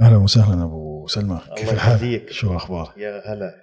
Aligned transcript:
أهلا 0.00 0.16
وسهلا 0.16 0.62
أبو 0.64 1.06
سلمى. 1.06 1.40
كيف 1.56 1.70
الله 1.70 1.74
الحال؟ 1.74 2.22
شو 2.30 2.50
الأخبار؟ 2.50 2.92
يا 2.96 3.22
هلا. 3.26 3.54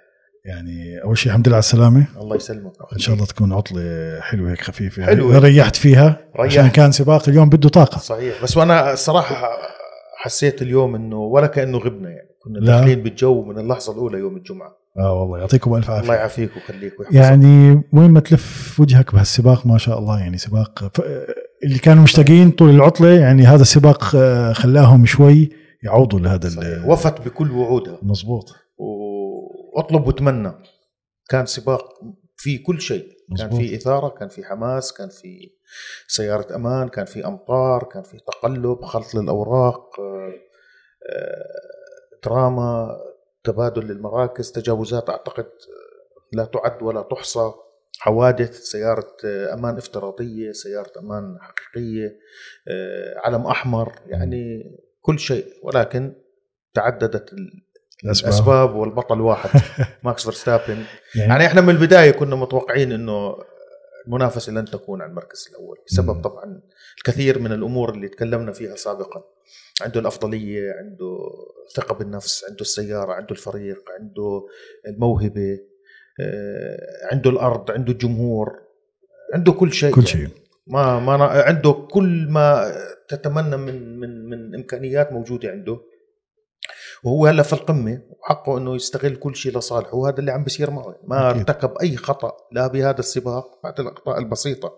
يعني 0.46 1.04
أول 1.04 1.18
شيء 1.18 1.32
الحمد 1.32 1.48
لله 1.48 1.56
على 1.56 1.64
السلامة. 1.64 2.06
الله 2.22 2.36
يسلمك. 2.36 2.72
إن 2.94 3.00
شاء 3.00 3.16
الله 3.16 3.26
تكون 3.26 3.54
عطلة 3.54 3.82
حلوة 4.22 4.52
هيك 4.52 4.62
خفيفة. 4.62 5.02
يعني 5.02 5.16
حلوة. 5.16 5.38
ريحت 5.38 5.76
فيها 5.76 6.18
ريحت. 6.40 6.58
عشان 6.58 6.68
كان 6.68 6.92
سباق 6.92 7.30
اليوم 7.30 7.50
بده 7.50 7.70
طاقة. 7.70 7.98
صحيح. 7.98 8.44
بس 8.44 8.58
وأنا 8.58 8.94
الصراحة 8.94 9.48
حسيت 10.18 10.62
اليوم 10.62 10.96
إنه 10.96 11.18
ولا 11.18 11.48
كأنه 11.48 11.78
غبنا 11.78 12.10
يعني. 12.10 12.30
كنا. 12.44 12.60
داخلين 12.66 13.04
بالجو 13.04 13.44
من 13.44 13.60
اللحظة 13.60 13.94
الأولى 13.94 14.18
يوم 14.18 14.38
الجمعة. 14.38 14.78
آه 14.98 15.14
والله 15.14 15.40
يعطيكم 15.40 15.76
ألف 15.76 15.90
الله 15.90 16.00
عافيه 16.00 16.14
يعافيك 16.14 16.52
ويخليك 16.56 16.94
يعني 17.12 17.84
وين 17.94 18.12
ما 18.12 18.20
تلف 18.20 18.80
وجهك 18.80 19.14
بهالسباق 19.14 19.68
ما 19.68 19.78
شاء 19.78 20.00
الله 20.00 20.20
يعني 20.20 20.38
سباق. 20.38 20.92
ف... 20.94 21.02
اللي 21.64 21.80
كانوا 21.80 22.04
مشتاقين 22.04 22.52
طول 22.52 22.70
العطلة 22.70 23.10
يعني 23.10 23.44
هذا 23.46 23.62
السباق 23.62 24.16
آه، 24.16 24.54
خلاهم 24.54 25.06
شوي 25.06 25.65
يعوضوا 25.86 26.20
لهذا 26.20 26.50
صحيح. 26.50 26.88
وفت 26.88 27.22
بكل 27.22 27.52
وعودها 27.52 28.00
مظبوط 28.02 28.56
وأطلب 28.78 30.08
وأتمنى. 30.08 30.52
كان 31.30 31.46
سباق 31.46 31.90
في 32.38 32.58
كل 32.58 32.82
شيء. 32.82 33.08
كان 33.38 33.48
مظبوط. 33.48 33.60
في 33.60 33.76
إثارة 33.76 34.10
كان 34.10 34.30
في 34.30 34.44
حماس 34.44 34.94
كان 34.94 35.10
في 35.10 35.52
سيارة 36.08 36.56
أمان 36.56 36.90
كان 36.90 37.06
في 37.06 37.26
أمطار 37.26 37.84
كان 37.84 38.04
في 38.04 38.18
تقلب 38.18 38.82
خلط 38.86 39.16
للأوراق 39.16 40.00
آه، 40.00 40.34
آه، 41.10 42.20
دراما 42.26 42.98
تبادل 43.44 43.88
للمراكز 43.88 44.52
تجاوزات 44.52 45.10
أعتقد 45.10 45.50
لا 46.34 46.46
تعد 46.46 46.84
ولا 46.84 47.02
تحصى 47.02 47.52
حوادث 48.00 48.60
سيارة 48.60 49.18
أمان 49.54 49.78
افتراضية 49.78 50.52
سيارة 50.52 50.92
أمان 51.00 51.38
حقيقية 51.42 52.18
آه، 52.68 53.16
علم 53.26 53.48
أحمر. 53.48 53.94
يعني 54.08 54.64
كل 55.06 55.20
شيء 55.20 55.46
ولكن 55.64 56.14
تعددت 56.74 57.34
ال- 57.34 57.66
الأسباب 58.04 58.30
الأسباب 58.34 58.76
والبطل 58.76 59.22
واحد 59.22 59.62
ماكس 60.04 60.24
فيرستابن 60.24 60.74
يعني, 61.16 61.30
يعني 61.32 61.46
إحنا 61.46 61.62
من 61.62 61.70
البداية 61.70 62.12
كنا 62.12 62.36
متوقعين 62.36 62.92
إنه 62.92 63.36
المنافسة 64.08 64.52
لن 64.52 64.66
تكون 64.66 65.02
على 65.02 65.10
المركز 65.10 65.48
الأول 65.52 65.78
بسبب. 65.88 66.22
طبعا 66.22 66.62
الكثير 66.98 67.40
من 67.40 67.52
الأمور 67.52 67.94
اللي 67.94 68.08
تكلمنا 68.08 68.52
فيها 68.52 68.76
سابقا 68.76 69.24
عنده 69.82 70.00
الأفضلية 70.00 70.72
عنده 70.74 71.18
ثقة 71.76 71.96
بالنفس 71.96 72.46
عنده 72.50 72.62
السيارة 72.62 73.14
عنده 73.14 73.32
الفريق 73.32 73.84
عنده 74.00 74.46
الموهبة 74.88 75.60
آه، 76.22 76.78
عنده 77.12 77.30
الأرض 77.30 77.72
عنده 77.72 77.92
الجمهور 77.92 78.60
عنده 79.34 79.52
كل 79.52 79.74
شيء 79.74 79.96
كل 79.96 80.04
يعني. 80.16 80.32
ما 80.68 81.00
ما 81.00 81.14
عنده 81.26 81.72
كل 81.92 82.28
ما 82.30 82.72
تتمنى 83.10 83.58
من 83.58 84.00
من 84.00 84.30
من 84.30 84.56
إمكانيات 84.56 85.12
موجودة 85.12 85.50
عنده 85.50 85.80
وهو 87.04 87.26
هلا 87.28 87.44
في 87.44 87.54
القمة 87.54 88.02
وحقه 88.10 88.58
إنه 88.58 88.76
يستغل 88.76 89.16
كل 89.16 89.36
شيء 89.36 89.58
لصالحه 89.58 89.96
وهذا 89.96 90.20
اللي 90.20 90.32
عم 90.32 90.44
بيصير 90.44 90.72
معه 90.72 90.96
ما 91.04 91.30
أكيد. 91.32 91.40
ارتكب 91.50 91.74
أي 91.82 91.98
خطأ 91.98 92.38
لا 92.52 92.68
بهذا 92.68 93.00
السباق 93.00 93.60
بعد 93.64 93.80
الأخطاء 93.80 94.20
البسيطة 94.20 94.74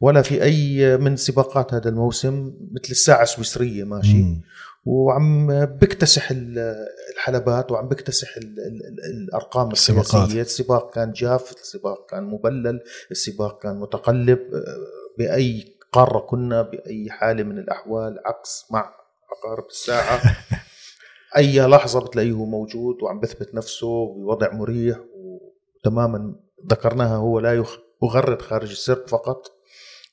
ولا 0.00 0.22
في 0.22 0.42
أي 0.42 0.96
من 0.96 1.16
سباقات 1.16 1.74
هذا 1.74 1.88
الموسم 1.88 2.54
مثل 2.72 2.90
الساعة 2.90 3.22
السويسرية 3.22 3.84
ماشي 3.84 4.22
مم. 4.22 4.42
وعم 4.84 5.64
بيكتسح 5.66 6.30
ال- 6.30 6.84
الحلبات 7.14 7.72
وعم 7.72 7.88
بيكتسح 7.88 8.36
ال- 8.36 8.42
ال- 8.44 8.86
ال- 8.86 9.24
الأرقام 9.28 9.70
السباقات. 9.70 10.30
السباق 10.30 10.94
كان 10.94 11.12
جاف 11.12 11.52
السباق 11.52 12.10
كان 12.10 12.24
مبلل 12.24 12.80
السباق 13.10 13.62
كان 13.62 13.80
متقلب 13.80 14.38
آه، 14.38 15.01
بأي 15.18 15.78
قارة 15.92 16.18
كنا 16.18 16.62
بأي 16.62 17.10
حالة 17.10 17.42
من 17.42 17.58
الأحوال 17.58 18.18
عكس 18.26 18.66
مع 18.70 18.94
عقارب 19.30 19.66
الساعة 19.66 20.20
أي 21.36 21.60
لحظة 21.60 22.00
بتلاقيه 22.00 22.44
موجود 22.44 23.02
وعم 23.02 23.20
بثبت 23.20 23.54
نفسه 23.54 24.06
بوضع 24.06 24.52
مريح 24.52 24.98
وتماما 25.14 26.34
ذكرناها 26.70 27.16
هو 27.16 27.40
لا 27.40 27.66
يغرد 28.02 28.42
خارج 28.42 28.70
السرب 28.70 29.08
فقط 29.08 29.52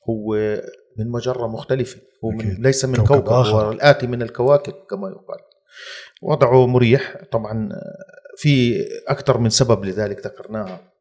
هو 0.09 0.35
من 0.97 1.11
مجرة 1.11 1.47
مختلفة 1.47 2.01
هو 2.25 2.29
من. 2.29 2.55
ليس 2.59 2.85
من 2.85 2.95
كوكب 2.95 3.07
كوكب, 3.07 3.29
آخر. 3.29 3.65
هو 3.65 3.71
الآتي 3.71 4.07
من 4.07 4.21
الكواكب 4.21 4.73
كما 4.73 5.09
يقال 5.09 5.39
وضعه 6.21 6.67
مريح 6.67 7.17
طبعا 7.31 7.69
في 8.37 8.85
أكثر 9.07 9.37
من 9.37 9.49
سبب 9.49 9.85
لذلك 9.85 10.25
ذكرناها 10.25 10.91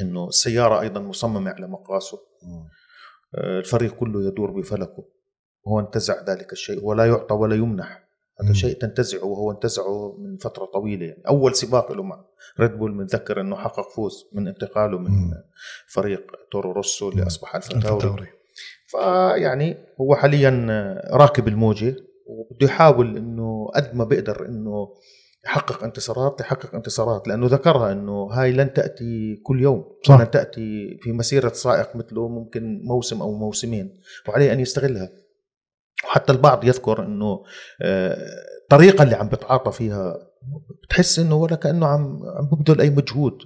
إنه 0.00 0.28
السيارة 0.28 0.80
أيضا 0.80 1.00
مصممة 1.00 1.50
على 1.50 1.66
مقاسه. 1.66 2.18
الفريق 3.38 3.94
كله 3.94 4.26
يدور 4.26 4.50
بفلكه 4.50 5.04
وهو 5.64 5.80
انتزع 5.80 6.24
ذلك 6.24 6.52
الشيء 6.52 6.84
ولا 6.84 7.06
يعطى 7.06 7.34
ولا 7.34 7.54
يمنح 7.54 8.02
هذا. 8.40 8.52
شيء 8.52 8.78
تنتزعه 8.78 9.24
وهو 9.24 9.50
انتزعه 9.50 10.16
من 10.18 10.36
فترة 10.36 10.64
طويلة 10.64 11.06
يعني 11.06 11.22
أول 11.28 11.54
سباق 11.54 11.92
له 11.92 12.02
مع 12.02 12.24
ريد 12.60 12.70
بول 12.78 12.92
بنذكر 12.98 13.40
إنه 13.40 13.56
حقق 13.56 13.90
فوز 13.90 14.28
من 14.32 14.48
انتقاله 14.48 14.98
من 14.98 15.10
مم. 15.10 15.30
فريق 15.88 16.32
تورو 16.52 16.72
روسو 16.72 17.08
اللي 17.08 17.20
مم. 17.20 17.26
اصبح 17.26 17.56
الفا 17.56 17.80
تاوري 17.80 17.94
الفا 17.94 18.05
تاوري 18.05 18.26
فيعني 18.86 19.76
هو 20.00 20.14
حاليا 20.14 20.50
راكب 21.10 21.48
الموجة 21.48 21.96
وبده 22.26 22.66
يحاول 22.66 23.16
إنه 23.16 23.68
قد 23.74 23.94
ما 23.94 24.04
بيقدر 24.04 24.46
إنه 24.46 24.88
يحقق 25.46 25.84
انتصارات 25.84 26.40
يحقق 26.40 26.74
انتصارات 26.74 27.28
لأنه 27.28 27.46
ذكرها 27.46 27.92
إنه 27.92 28.28
هاي 28.32 28.52
لن 28.52 28.72
تأتي 28.72 29.40
كل 29.44 29.62
يوم 29.62 29.84
صح. 30.06 30.20
لن 30.20 30.30
تأتي 30.30 30.98
في 31.02 31.12
مسيرة 31.12 31.52
سائق 31.52 31.96
مثله 31.96 32.28
ممكن 32.28 32.80
موسم 32.84 33.22
أو 33.22 33.34
موسمين 33.34 33.98
وعليه 34.28 34.52
أن 34.52 34.60
يستغلها 34.60 35.10
وحتى 36.04 36.32
البعض 36.32 36.64
يذكر 36.64 37.04
إنه 37.04 37.42
آه، 37.82 38.16
الطريقة 38.62 39.02
اللي 39.02 39.14
عم 39.14 39.28
بتعاطى 39.28 39.72
فيها 39.72 40.14
بتحس 40.84 41.18
إنه 41.18 41.34
ولا 41.34 41.56
كأنه 41.56 41.86
عم 41.86 42.20
عم 42.38 42.48
ببذل 42.52 42.80
أي 42.80 42.90
مجهود. 42.90 43.38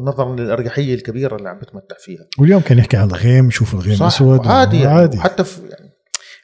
نظرا 0.00 0.36
للأريحية 0.36 0.94
الكبيرة 0.94 1.36
اللي 1.36 1.48
عم 1.48 1.58
بتمتع 1.58 1.96
فيها 1.98 2.26
واليوم 2.38 2.60
كان 2.60 2.78
يحكي 2.78 2.96
عن 2.96 3.08
الغيم 3.08 3.50
شوف 3.50 3.74
الغيم 3.74 4.02
اسود 4.02 4.46
عادي 4.46 4.80
يعني 4.80 5.00
عادي 5.00 5.18
حتى 5.18 5.44
في 5.44 5.60
يعني 5.68 5.90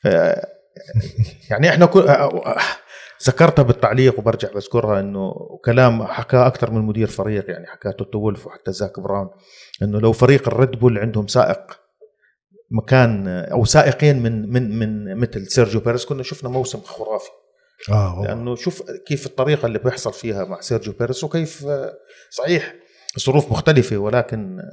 آه، 0.07 0.47
يعني 1.51 1.69
إحنا 1.69 1.87
كل 1.87 2.01
آه، 2.01 2.57
ذكرتها 3.23 3.63
بالتعليق 3.63 4.19
وبرجع 4.19 4.49
بذكرها 4.53 5.01
إنه 5.01 5.35
كلام 5.65 6.05
حكاه 6.05 6.47
أكثر 6.47 6.71
من 6.71 6.81
مدير 6.81 7.07
فريق 7.07 7.51
يعني 7.51 7.67
حكاه 7.67 7.91
توتو 7.91 8.19
وولف 8.19 8.47
وحتى 8.47 8.73
زاك 8.73 9.01
براون 9.01 9.31
إنه 9.83 10.01
لو 10.01 10.13
فريق 10.13 10.49
الريد 10.49 10.71
بول 10.71 10.99
عندهم 10.99 11.27
سائق 11.27 11.81
مكان 12.71 13.29
أو 13.29 13.65
سائقين 13.65 14.23
من 14.23 14.53
من 14.53 14.79
من 14.79 15.17
مثل 15.17 15.47
سيرجيو 15.47 15.81
بيريز 15.81 16.05
كنا 16.05 16.23
شفنا 16.23 16.51
موسم 16.51 16.81
خرافي. 16.81 17.31
والله. 17.89 18.25
لأنه 18.25 18.57
شوف 18.57 18.83
كيف 19.07 19.27
الطريقة 19.27 19.67
اللي 19.67 19.79
بيحصل 19.79 20.13
فيها 20.13 20.45
مع 20.45 20.61
سيرجيو 20.61 20.93
بيريز 20.93 21.25
وكيف 21.25 21.67
آه، 21.67 21.93
صحيح 22.31 22.75
الظروف 23.17 23.51
مختلفة 23.51 23.97
ولكن 23.97 24.59
آه، 24.61 24.65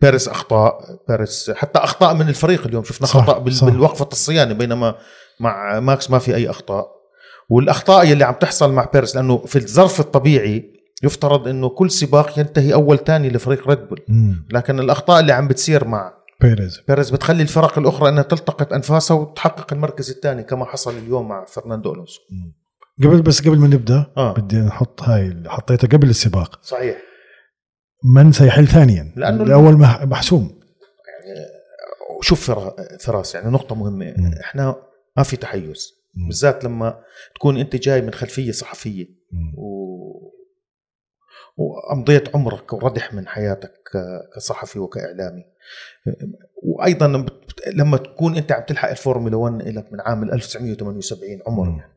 بيريز 0.00 0.28
أخطاء 0.28 0.78
بيريز 1.08 1.50
حتى 1.56 1.78
أخطاء 1.78 2.14
من 2.14 2.28
الفريق 2.28 2.66
اليوم 2.66 2.84
شفنا 2.84 3.06
صح، 3.06 3.26
خطا 3.26 3.50
صح. 3.50 3.66
بالوقفة 3.66 4.08
الصيانة 4.12 4.54
بينما 4.54 4.94
مع 5.40 5.80
ماكس 5.80 6.10
ما 6.10 6.18
في 6.18 6.34
أي 6.34 6.50
أخطاء. 6.50 7.01
والأخطاء 7.48 8.12
اللي 8.12 8.24
عم 8.24 8.34
تحصل 8.34 8.72
مع 8.72 8.84
بيريز 8.84 9.16
لأنه 9.16 9.38
في 9.38 9.56
الظرف 9.56 10.00
الطبيعي 10.00 10.72
يفترض 11.02 11.48
إنه 11.48 11.68
كل 11.68 11.90
سباق 11.90 12.38
ينتهي 12.38 12.74
أول 12.74 12.98
ثاني 12.98 13.28
لفريق 13.30 13.68
ريد 13.68 13.78
بول. 13.88 14.00
لكن 14.52 14.80
الأخطاء 14.80 15.20
اللي 15.20 15.32
عم 15.32 15.48
بتصير 15.48 15.84
مع 15.84 16.12
بيريز. 16.40 16.80
بيريز 16.88 17.10
بتخلي 17.10 17.42
الفرق 17.42 17.78
الأخرى 17.78 18.08
إنها 18.08 18.22
تلتقط 18.22 18.72
أنفاسها 18.72 19.16
وتحقق 19.16 19.72
المركز 19.72 20.10
الثاني 20.10 20.42
كما 20.42 20.64
حصل 20.64 20.96
اليوم 20.98 21.28
مع 21.28 21.44
فرناندو 21.44 21.92
ألونسو. 21.94 22.20
قبل 23.04 23.22
بس 23.22 23.40
قبل 23.48 23.58
ما 23.58 23.66
نبدأ 23.68 24.06
آه. 24.16 24.32
بدي 24.34 24.56
نحط 24.56 25.02
هاي 25.02 25.26
اللي 25.26 25.50
حطيتها 25.50 25.88
قبل 25.88 26.10
السباق. 26.10 26.60
صحيح. 26.62 26.96
من 28.14 28.32
سيحل 28.32 28.66
ثانيا؟ 28.68 29.12
لأنه 29.16 29.42
الأول 29.42 29.76
مح- 29.78 30.02
محسوم. 30.02 30.60
شوف 32.22 32.50
فرا- 32.50 32.76
فراس 33.00 33.34
يعني 33.34 33.50
نقطة 33.50 33.74
مهمة. 33.74 34.14
مم. 34.18 34.34
إحنا 34.40 34.76
ما 35.16 35.22
في 35.22 35.36
تحيز. 35.36 35.92
بالذات 36.14 36.64
لما 36.64 37.02
تكون 37.34 37.58
أنت 37.58 37.76
جاي 37.76 38.02
من 38.02 38.12
خلفية 38.12 38.52
صحفية 38.52 39.06
مم. 39.32 39.54
و... 39.58 40.32
وأمضيت 41.56 42.36
عمرك 42.36 42.72
وردح 42.72 43.14
من 43.14 43.28
حياتك 43.28 43.90
كصحفي 44.34 44.78
وكإعلامي 44.78 45.44
وأيضا 46.62 47.26
لما 47.74 47.96
تكون 47.96 48.36
أنت 48.36 48.52
عم 48.52 48.62
تلحق 48.62 48.88
الفورمولا 48.88 49.36
1 49.36 49.62
لك 49.62 49.92
من 49.92 50.00
عام 50.00 50.22
1978 50.22 51.42
عمر. 51.46 51.68
يعني 51.68 51.92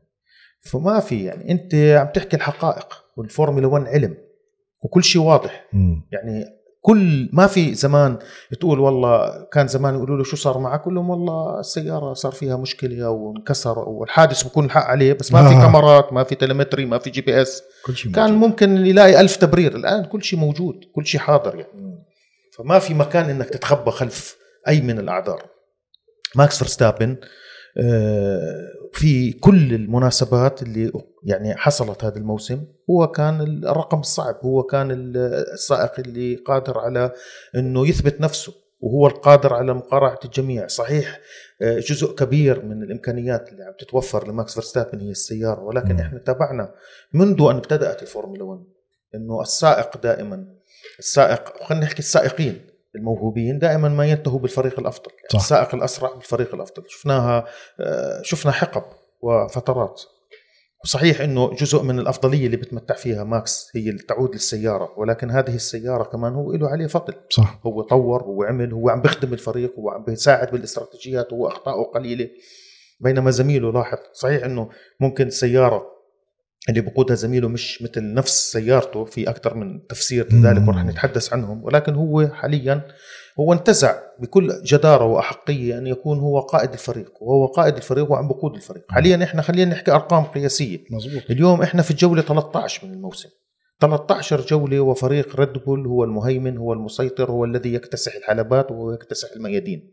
فما 0.60 1.00
في 1.00 1.24
يعني 1.24 1.50
أنت 1.50 1.74
عم 1.74 2.06
تحكي 2.06 2.36
الحقائق 2.36 3.04
والفورمولا 3.16 3.66
1 3.66 3.86
علم 3.86 4.16
وكل 4.82 5.04
شيء 5.04 5.22
واضح 5.22 5.68
مم. 5.72 6.08
يعني 6.12 6.44
كل 6.86 7.28
ما 7.32 7.46
في 7.46 7.74
زمان 7.74 8.18
تقول 8.60 8.80
والله 8.80 9.44
كان 9.52 9.68
زمان 9.68 9.94
يقولوا 9.94 10.16
له 10.16 10.24
شو 10.24 10.36
صار 10.36 10.58
معك؟ 10.58 10.80
يقول 10.80 10.94
لهم 10.94 11.10
والله 11.10 11.60
السيارة 11.60 12.14
صار 12.14 12.32
فيها 12.32 12.56
مشكلة 12.56 13.10
وانكسر 13.10 13.78
والحادث 13.78 14.42
بكون 14.42 14.64
الحق 14.64 14.84
عليه 14.84 15.12
بس 15.12 15.32
ما 15.32 15.48
في 15.48 15.54
آه. 15.54 15.60
كاميرات 15.60 16.12
ما 16.12 16.24
في 16.24 16.34
telemetry 16.34 16.86
ما 16.86 16.98
في 16.98 17.10
GPS. 17.10 17.62
كل 17.86 17.96
شيء 17.96 18.12
كان 18.12 18.32
موجود. 18.32 18.48
ممكن 18.48 18.86
يلاقي 18.86 19.20
ألف 19.20 19.36
تبرير. 19.36 19.76
الآن 19.76 20.04
كل 20.04 20.22
شيء 20.22 20.38
موجود 20.38 20.74
كل 20.94 21.06
شيء 21.06 21.20
حاضر 21.20 21.54
يعني. 21.54 22.04
فما 22.58 22.78
في 22.78 22.94
مكان 22.94 23.30
إنك 23.30 23.48
تتخبى 23.48 23.90
خلف 23.90 24.36
أي 24.68 24.80
من 24.80 24.98
الأعذار. 24.98 25.42
ماكس 26.34 26.58
فرستابن 26.58 27.10
آه، 27.10 27.26
في 28.92 29.32
كل 29.32 29.74
المناسبات 29.74 30.62
اللي 30.62 30.92
يعني 31.22 31.56
حصلت 31.56 32.04
هذا 32.04 32.18
الموسم 32.18 32.64
هو 32.90 33.06
كان 33.06 33.40
الرقم 33.40 34.00
الصعب 34.00 34.38
هو 34.44 34.62
كان 34.62 35.14
السائق 35.54 35.92
اللي 35.98 36.34
قادر 36.34 36.78
على 36.78 37.12
إنه 37.56 37.88
يثبت 37.88 38.20
نفسه 38.20 38.52
وهو 38.80 39.06
القادر 39.06 39.54
على 39.54 39.74
مقارعة 39.74 40.18
الجميع 40.24 40.66
صحيح 40.66 41.20
آه، 41.62 41.78
جزء 41.78 42.14
كبير 42.14 42.64
من 42.64 42.82
الإمكانيات 42.82 43.48
اللي 43.48 43.64
عم 43.64 43.72
تتوفر 43.78 44.28
لماكس 44.28 44.54
فيرستابن 44.54 45.00
هي 45.00 45.10
السيارة 45.10 45.60
ولكن 45.60 45.94
م. 45.94 45.98
إحنا 45.98 46.18
تابعنا 46.18 46.74
منذ 47.12 47.42
أن 47.50 47.56
ابتدأت 47.56 48.02
الفورمولا 48.02 48.44
1 48.44 48.64
إنه 49.14 49.40
السائق 49.40 50.02
دائما 50.02 50.46
السائق 50.98 51.62
خلينا 51.62 51.84
نحكي 51.84 51.98
السائقين 51.98 52.66
الموهوبين 52.96 53.58
دائما 53.58 53.88
ما 53.88 54.06
ينتهوا 54.06 54.38
بالفريق 54.38 54.80
الأفضل 54.80 55.10
يعني 55.10 55.28
صح. 55.32 55.38
السائق 55.38 55.74
الأسرع 55.74 56.14
بالفريق 56.14 56.54
الأفضل. 56.54 56.82
شفناها 56.88 57.44
آه، 57.80 58.22
شفنا 58.22 58.52
حقب 58.52 58.82
وفترات. 59.22 60.02
صحيح 60.84 61.20
إنه 61.20 61.54
جزء 61.54 61.82
من 61.82 61.98
الأفضلية 61.98 62.46
اللي 62.46 62.56
بتمتع 62.56 62.94
فيها 62.94 63.24
ماكس 63.24 63.70
هي 63.74 63.90
اللي 63.90 64.02
تعود 64.02 64.32
للسيارة 64.32 64.94
ولكن 64.96 65.30
هذه 65.30 65.54
السيارة 65.54 66.04
كمان 66.04 66.34
هو 66.34 66.52
له 66.52 66.68
عليه 66.68 66.86
فضل. 66.86 67.14
صح. 67.30 67.60
هو 67.66 67.82
طور 67.82 68.22
هو 68.22 68.42
عمل 68.42 68.72
هو 68.72 68.88
عم 68.88 69.00
بيخدم 69.00 69.32
الفريق 69.32 69.78
هو 69.78 69.90
عم 69.90 70.04
بيساعد 70.04 70.50
بالاستراتيجيات 70.50 71.32
هو 71.32 71.48
اخطائه 71.48 71.82
قليلة. 71.94 72.28
بينما 73.00 73.30
زميله 73.30 73.72
لاحظ 73.72 73.98
صحيح 74.12 74.44
إنه 74.44 74.68
ممكن 75.00 75.26
السياره 75.26 75.95
اللي 76.68 76.80
بقودها 76.80 77.16
زميله 77.16 77.48
مش 77.48 77.82
مثل 77.82 78.14
نفس 78.14 78.52
سيارته 78.52 79.04
في 79.04 79.30
أكثر 79.30 79.54
من 79.54 79.86
تفسير 79.86 80.32
لذلك 80.32 80.68
ورح 80.68 80.84
نتحدث 80.84 81.32
عنهم 81.32 81.64
ولكن 81.64 81.94
هو 81.94 82.28
حاليا 82.28 82.86
هو 83.40 83.52
انتزع 83.52 83.94
بكل 84.18 84.62
جدارة 84.64 85.04
وأحقية 85.04 85.78
أن 85.78 85.86
يكون 85.86 86.18
هو 86.18 86.40
قائد 86.40 86.72
الفريق 86.72 87.12
وهو 87.20 87.46
قائد 87.46 87.76
الفريق 87.76 88.12
وعم 88.12 88.28
بقود 88.28 88.54
الفريق. 88.54 88.84
حاليا 88.88 89.24
إحنا 89.24 89.42
خلينا 89.42 89.70
نحكي 89.70 89.90
أرقام 89.90 90.24
قياسية. 90.24 90.78
مزبوط. 90.90 91.22
اليوم 91.30 91.62
إحنا 91.62 91.82
في 91.82 91.90
الجولة 91.90 92.22
13 92.22 92.86
من 92.86 92.92
الموسم. 92.92 93.28
13 93.80 94.40
جولة 94.40 94.80
وفريق 94.80 95.36
ريد 95.36 95.52
بول 95.52 95.86
هو 95.86 96.04
المهيمن 96.04 96.56
هو 96.58 96.72
المسيطر 96.72 97.30
هو 97.30 97.44
الذي 97.44 97.74
يكتسح 97.74 98.14
الحلبات 98.14 98.66
ويكتسح 98.70 99.28
الميادين. 99.36 99.92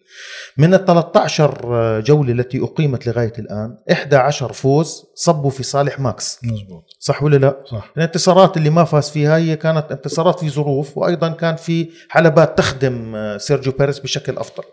من 0.57 0.73
ال 0.73 0.85
13 0.85 1.99
جولة 1.99 2.31
التي 2.31 2.63
أقيمت 2.63 3.07
لغاية 3.07 3.33
الآن 3.39 3.77
11 3.91 4.53
فوز 4.53 5.05
صبوا 5.15 5.49
في 5.49 5.63
صالح 5.63 5.99
ماكس. 5.99 6.39
مزبوط. 6.43 6.83
صح 6.99 7.23
ولا 7.23 7.37
لا؟ 7.37 7.63
صح. 7.65 7.91
الانتصارات 7.97 8.57
اللي 8.57 8.69
ما 8.69 8.83
فاز 8.83 9.09
فيها 9.09 9.37
هي 9.37 9.55
كانت 9.55 9.91
انتصارات 9.91 10.39
في 10.39 10.49
ظروف 10.49 10.97
وأيضا 10.97 11.29
كان 11.29 11.55
في 11.55 11.89
حلبات 12.09 12.57
تخدم 12.57 13.15
سيرجيو 13.37 13.73
بيريز 13.79 13.99
بشكل 13.99 14.37
أفضل. 14.37 14.63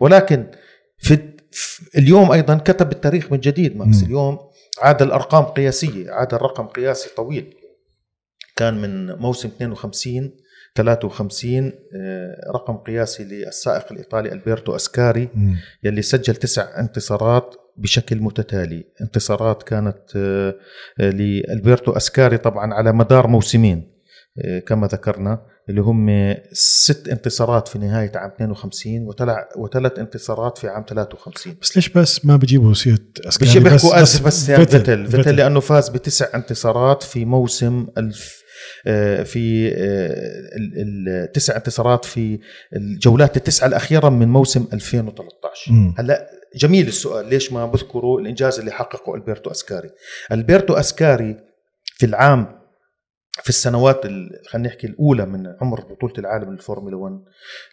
ولكن 0.00 0.50
في 0.98 1.18
اليوم 1.98 2.32
أيضا 2.32 2.56
كتب 2.56 2.92
التاريخ 2.92 3.32
من 3.32 3.40
جديد 3.40 3.76
ماكس. 3.76 4.02
م. 4.02 4.06
اليوم 4.06 4.38
عاد 4.82 5.02
الأرقام 5.02 5.44
قياسية 5.44 6.10
عاد 6.10 6.34
الرقم 6.34 6.66
قياسي 6.66 7.10
طويل. 7.16 7.54
كان 8.60 8.74
من 8.82 9.12
موسم 9.12 9.48
52 9.48 10.30
53 10.76 11.72
آه، 11.94 12.50
رقم 12.54 12.76
قياسي 12.76 13.24
للسائق 13.24 13.92
الإيطالي 13.92 14.32
ألبرتو 14.32 14.76
أسكاري 14.76 15.28
يلي 15.82 16.02
سجل 16.02 16.36
تسع 16.36 16.80
انتصارات 16.80 17.54
بشكل 17.76 18.20
متتالي. 18.20 18.84
انتصارات 19.00 19.62
كانت 19.62 20.16
آه، 20.16 20.54
آه، 21.00 21.10
لألبرتو 21.10 21.92
أسكاري 21.92 22.38
طبعا 22.38 22.74
على 22.74 22.92
مدار 22.92 23.26
موسمين 23.26 24.00
كما 24.66 24.86
ذكرنا 24.86 25.46
اللي 25.68 25.80
هم 25.80 26.34
ست 26.52 27.08
انتصارات 27.08 27.68
في 27.68 27.78
نهاية 27.78 28.12
عام 28.14 28.30
52 28.30 29.08
وثلاث 29.56 29.98
انتصارات 29.98 30.58
في 30.58 30.68
عام 30.68 30.84
53 30.88 31.56
بس 31.62 31.76
ليش 31.76 31.88
بس 31.88 32.24
ما 32.24 32.36
بجيبوا 32.36 32.74
سيرة 32.74 32.98
أسكاري؟ 33.28 33.50
بس 33.50 33.56
بيحكوا 33.58 34.00
بس, 34.02 34.18
بس, 34.18 34.20
بس 34.20 34.50
فيتل 34.50 35.06
فيتل 35.06 35.36
لأنه 35.36 35.60
فاز 35.60 35.88
بتسع 35.88 36.26
انتصارات 36.34 37.02
في 37.02 37.24
موسم 37.24 37.86
في 39.24 39.72
آه، 39.76 40.50
التسع 41.24 41.56
انتصارات 41.56 42.04
في 42.04 42.38
الجولات 42.76 43.36
التسعة 43.36 43.66
الأخيرة 43.66 44.08
من 44.08 44.28
موسم 44.28 44.68
2013 44.72 45.72
م. 45.72 45.94
هلا 45.98 46.30
جميل 46.56 46.88
السؤال 46.88 47.26
ليش 47.26 47.52
ما 47.52 47.66
بذكروا 47.66 48.20
الإنجاز 48.20 48.58
اللي 48.58 48.70
حققه 48.70 49.14
ألبرتو 49.14 49.50
أسكاري؟ 49.50 49.90
ألبرتو 50.32 50.74
أسكاري 50.74 51.36
في 51.84 52.06
العام 52.06 52.60
في 53.42 53.48
السنوات 53.48 54.02
خلينا 54.48 54.68
نحكي 54.68 54.86
الأولى 54.86 55.26
من 55.26 55.46
عمر 55.60 55.80
بطولة 55.80 56.14
العالم 56.18 56.52
للفورمولا 56.52 56.96
1 56.96 57.20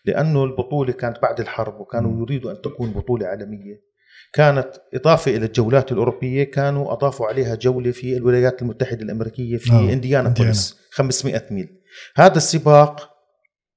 لأنه 0.06 0.44
البطولة 0.44 0.94
كانت 0.94 1.22
بعد 1.22 1.40
الحرب 1.40 1.80
وكانوا 1.80 2.22
يريدوا 2.22 2.52
أن 2.52 2.62
تكون 2.62 2.92
بطولة 2.92 3.28
عالمية. 3.28 3.88
كانت 4.34 4.70
إضافة 4.94 5.36
إلى 5.36 5.46
الجولات 5.46 5.92
الأوروبية 5.92 6.44
كانوا 6.44 6.94
أضافوا 6.94 7.28
عليها 7.28 7.56
جولة 7.56 7.92
في 7.92 8.18
الولايات 8.18 8.62
المتحدة 8.62 9.02
الأمريكية 9.02 9.58
في 9.58 9.72
آه. 9.72 9.94
إنديانابوليس 9.94 10.78
500 10.98 11.44
ميل. 11.52 11.82
هذا 12.16 12.38
السباق 12.38 13.10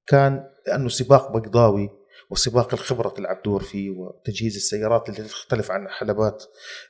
كان 0.07 0.43
لأنه 0.67 0.89
سباق 0.89 1.37
بيضاوي 1.37 1.89
وسباق 2.29 2.73
الخبرة 2.73 3.09
تلعب 3.09 3.41
دور 3.45 3.63
فيه 3.63 3.89
وتجهيز 3.89 4.55
السيارات 4.55 5.09
اللي 5.09 5.23
تختلف 5.23 5.71
عن 5.71 5.89
حلبات 5.89 6.43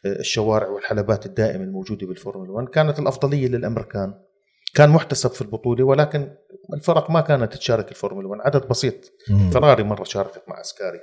آه، 0.06 0.20
الشوارع 0.20 0.68
والحلبات 0.68 1.26
الدائمة 1.26 1.64
الموجودة 1.64 2.08
بالفورمولا 2.08 2.52
1 2.52 2.68
كانت 2.68 3.00
الأفضلية 3.00 3.48
للأمريكان. 3.48 4.14
كان 4.76 4.90
محتسب 4.90 5.30
في 5.30 5.42
البطولة 5.42 5.84
ولكن 5.84 6.36
الفرق 6.74 7.10
ما 7.10 7.22
كانت 7.22 7.54
تشارك 7.54 7.92
الفورمولا 7.92 8.28
1 8.28 8.42
عدد 8.42 8.68
بسيط. 8.68 9.12
مم. 9.30 9.52
فراري 9.52 9.84
مرة 9.84 10.04
شاركت 10.04 10.44
مع 10.48 10.62
أسكاري. 10.62 11.00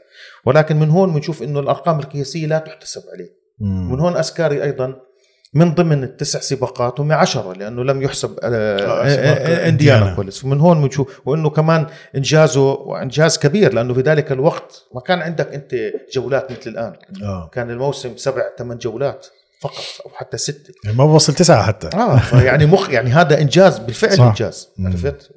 ولكن 0.46 0.76
من 0.76 0.90
هون 0.90 1.14
بنشوف 1.14 1.42
أنه 1.42 1.60
الأرقام 1.60 1.98
القياسية 1.98 2.46
لا 2.46 2.58
تحتسب 2.58 3.02
عليه. 3.14 3.30
مم. 3.58 3.92
من 3.92 4.00
هون 4.00 4.16
أسكاري 4.16 4.62
أيضا 4.62 5.07
من 5.54 5.74
ضمن 5.74 6.04
التسع 6.04 6.40
سباقات 6.40 7.00
هم 7.00 7.12
عشرة 7.12 7.52
لأنه 7.52 7.84
لم 7.84 8.02
يحسب 8.02 8.38
آه، 8.42 8.46
آه، 8.46 9.04
آه، 9.04 9.68
إنديانابوليس 9.68 10.44
ومن 10.44 10.60
هون 10.60 10.82
بنشوف 10.82 11.20
وأنه 11.24 11.50
كمان 11.50 11.86
إنجازه 12.16 12.72
وإنجاز 12.72 13.38
كبير 13.38 13.74
لأنه 13.74 13.94
في 13.94 14.00
ذلك 14.00 14.32
الوقت 14.32 14.84
ما 14.94 15.00
كان 15.00 15.18
عندك 15.22 15.54
أنت 15.54 15.74
جولات 16.14 16.50
مثل 16.50 16.70
الآن. 16.70 16.92
آه. 17.22 17.50
كان 17.52 17.70
الموسم 17.70 18.16
سبع 18.16 18.42
ثمان 18.58 18.78
جولات 18.78 19.26
فقط 19.60 19.84
أو 20.06 20.10
حتى 20.14 20.38
ستة. 20.38 20.74
يعني 20.84 20.96
ما 20.96 21.04
بوصل 21.04 21.34
تسعة 21.34 21.62
حتى. 21.62 21.88
آه 21.96 22.42
يعني 22.42 22.66
مخ 22.66 22.90
يعني 22.90 23.10
هذا 23.10 23.40
إنجاز 23.40 23.78
بالفعل 23.78 24.16
صح. 24.16 24.24
إنجاز. 24.24 24.68
عرفت؟ 24.80 25.30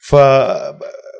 ف 0.00 0.16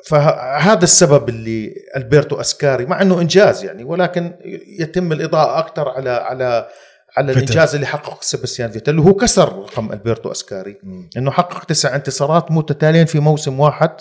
فهذا 0.05 0.83
السبب 0.83 1.29
اللي 1.29 1.75
ألبرتو 1.95 2.41
أسكاري 2.41 2.85
مع 2.85 3.01
إنه 3.01 3.21
إنجاز 3.21 3.63
يعني 3.63 3.83
ولكن 3.83 4.33
يتم 4.79 5.11
الإضاءة 5.11 5.59
أكثر 5.59 5.89
على 5.89 6.09
على 6.09 6.67
على 7.17 7.33
فيتل. 7.33 7.43
الإنجاز 7.43 7.75
اللي 7.75 7.87
حققه 7.87 8.17
سيباستيان 8.21 8.71
فيتل 8.71 8.91
اللي 8.91 9.01
هو 9.01 9.13
كسر 9.13 9.59
رقم 9.59 9.91
ألبرتو 9.91 10.31
أسكاري 10.31 10.77
م. 10.83 11.03
إنه 11.17 11.31
حقق 11.31 11.63
تسع 11.63 11.95
انتصارات 11.95 12.51
متتالية 12.51 13.05
في 13.05 13.19
موسم 13.19 13.59
واحد 13.59 13.91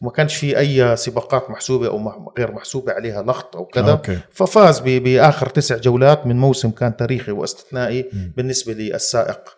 وما 0.00 0.10
كانش 0.10 0.36
في 0.36 0.58
أي 0.58 0.96
سباقات 0.96 1.50
محسوبة 1.50 1.86
أو 1.88 2.32
غير 2.38 2.52
محسوبة 2.52 2.92
عليها 2.92 3.22
لغط 3.22 3.56
أو 3.56 3.64
كذا 3.64 3.90
أوكي. 3.90 4.18
ففاز 4.32 4.78
بآخر 4.80 5.48
تسع 5.48 5.76
جولات 5.76 6.26
من 6.26 6.36
موسم 6.36 6.70
كان 6.70 6.96
تاريخي 6.96 7.32
واستثنائي 7.32 8.02
م. 8.12 8.32
بالنسبة 8.36 8.72
للسائق 8.72 9.56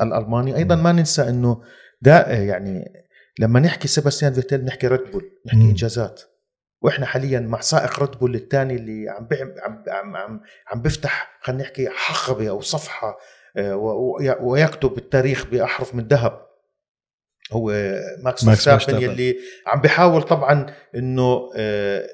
الألماني 0.00 0.56
أيضا 0.56 0.74
ما 0.74 0.92
ننسى 0.92 1.22
إنه 1.28 1.62
ده 2.02 2.26
يعني 2.26 2.92
لما 3.38 3.60
نحكي 3.60 3.88
سيباستيان 3.88 4.32
فيتيل 4.32 4.64
نحكي 4.64 4.86
ريد 4.86 5.00
بول 5.12 5.30
نحكي 5.46 5.58
م. 5.58 5.68
إنجازات 5.68 6.20
وإحنا 6.82 7.06
حاليا 7.06 7.40
مع 7.40 7.60
سائق 7.60 8.00
ريد 8.00 8.10
بول 8.10 8.34
الثاني 8.34 8.74
اللي 8.74 9.08
عم 9.08 9.28
عم 9.62 9.82
عم 9.88 10.16
عم, 10.16 10.40
عم 10.66 10.82
بيفتح 10.82 11.38
خلينا 11.40 11.62
نحكي 11.62 11.88
حقبة 11.88 12.48
أو 12.48 12.60
صفحة 12.60 13.18
آه، 13.56 13.76
ويكتب 14.40 14.98
التاريخ 14.98 15.46
بأحرف 15.46 15.94
من 15.94 16.08
ذهب. 16.08 16.46
هو 17.52 17.94
ماكس 18.22 18.44
فيرستابن 18.44 19.02
يلي 19.02 19.36
عم 19.66 19.80
بيحاول 19.80 20.22
طبعا 20.22 20.74
إنه 20.94 21.50
آه، 21.56 22.06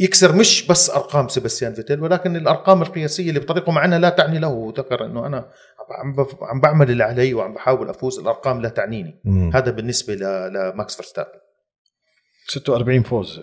يكسر 0.00 0.32
مش 0.32 0.66
بس 0.66 0.90
أرقام 0.90 1.28
سيباستيان 1.28 1.74
فيتيل 1.74 2.02
ولكن 2.02 2.36
الأرقام 2.36 2.82
القياسية 2.82 3.28
اللي 3.28 3.40
بطريقه 3.40 3.72
معينه 3.72 3.98
لا 3.98 4.08
تعني 4.08 4.38
له 4.38 4.48
وذكر 4.48 5.04
إنه 5.04 5.26
أنا 5.26 5.50
عم 5.90 6.26
عم 6.42 6.60
بعمل 6.60 6.90
اللي 6.90 7.04
علي 7.04 7.34
وعم 7.34 7.54
بحاول 7.54 7.88
أفوز 7.88 8.18
الأرقام 8.18 8.62
لا 8.62 8.68
تعنيني. 8.68 9.20
مم. 9.24 9.50
هذا 9.54 9.70
بالنسبة 9.70 10.14
لماكس 10.14 10.96
فيرستابن. 10.96 11.38
46 12.48 13.02
فوز 13.02 13.40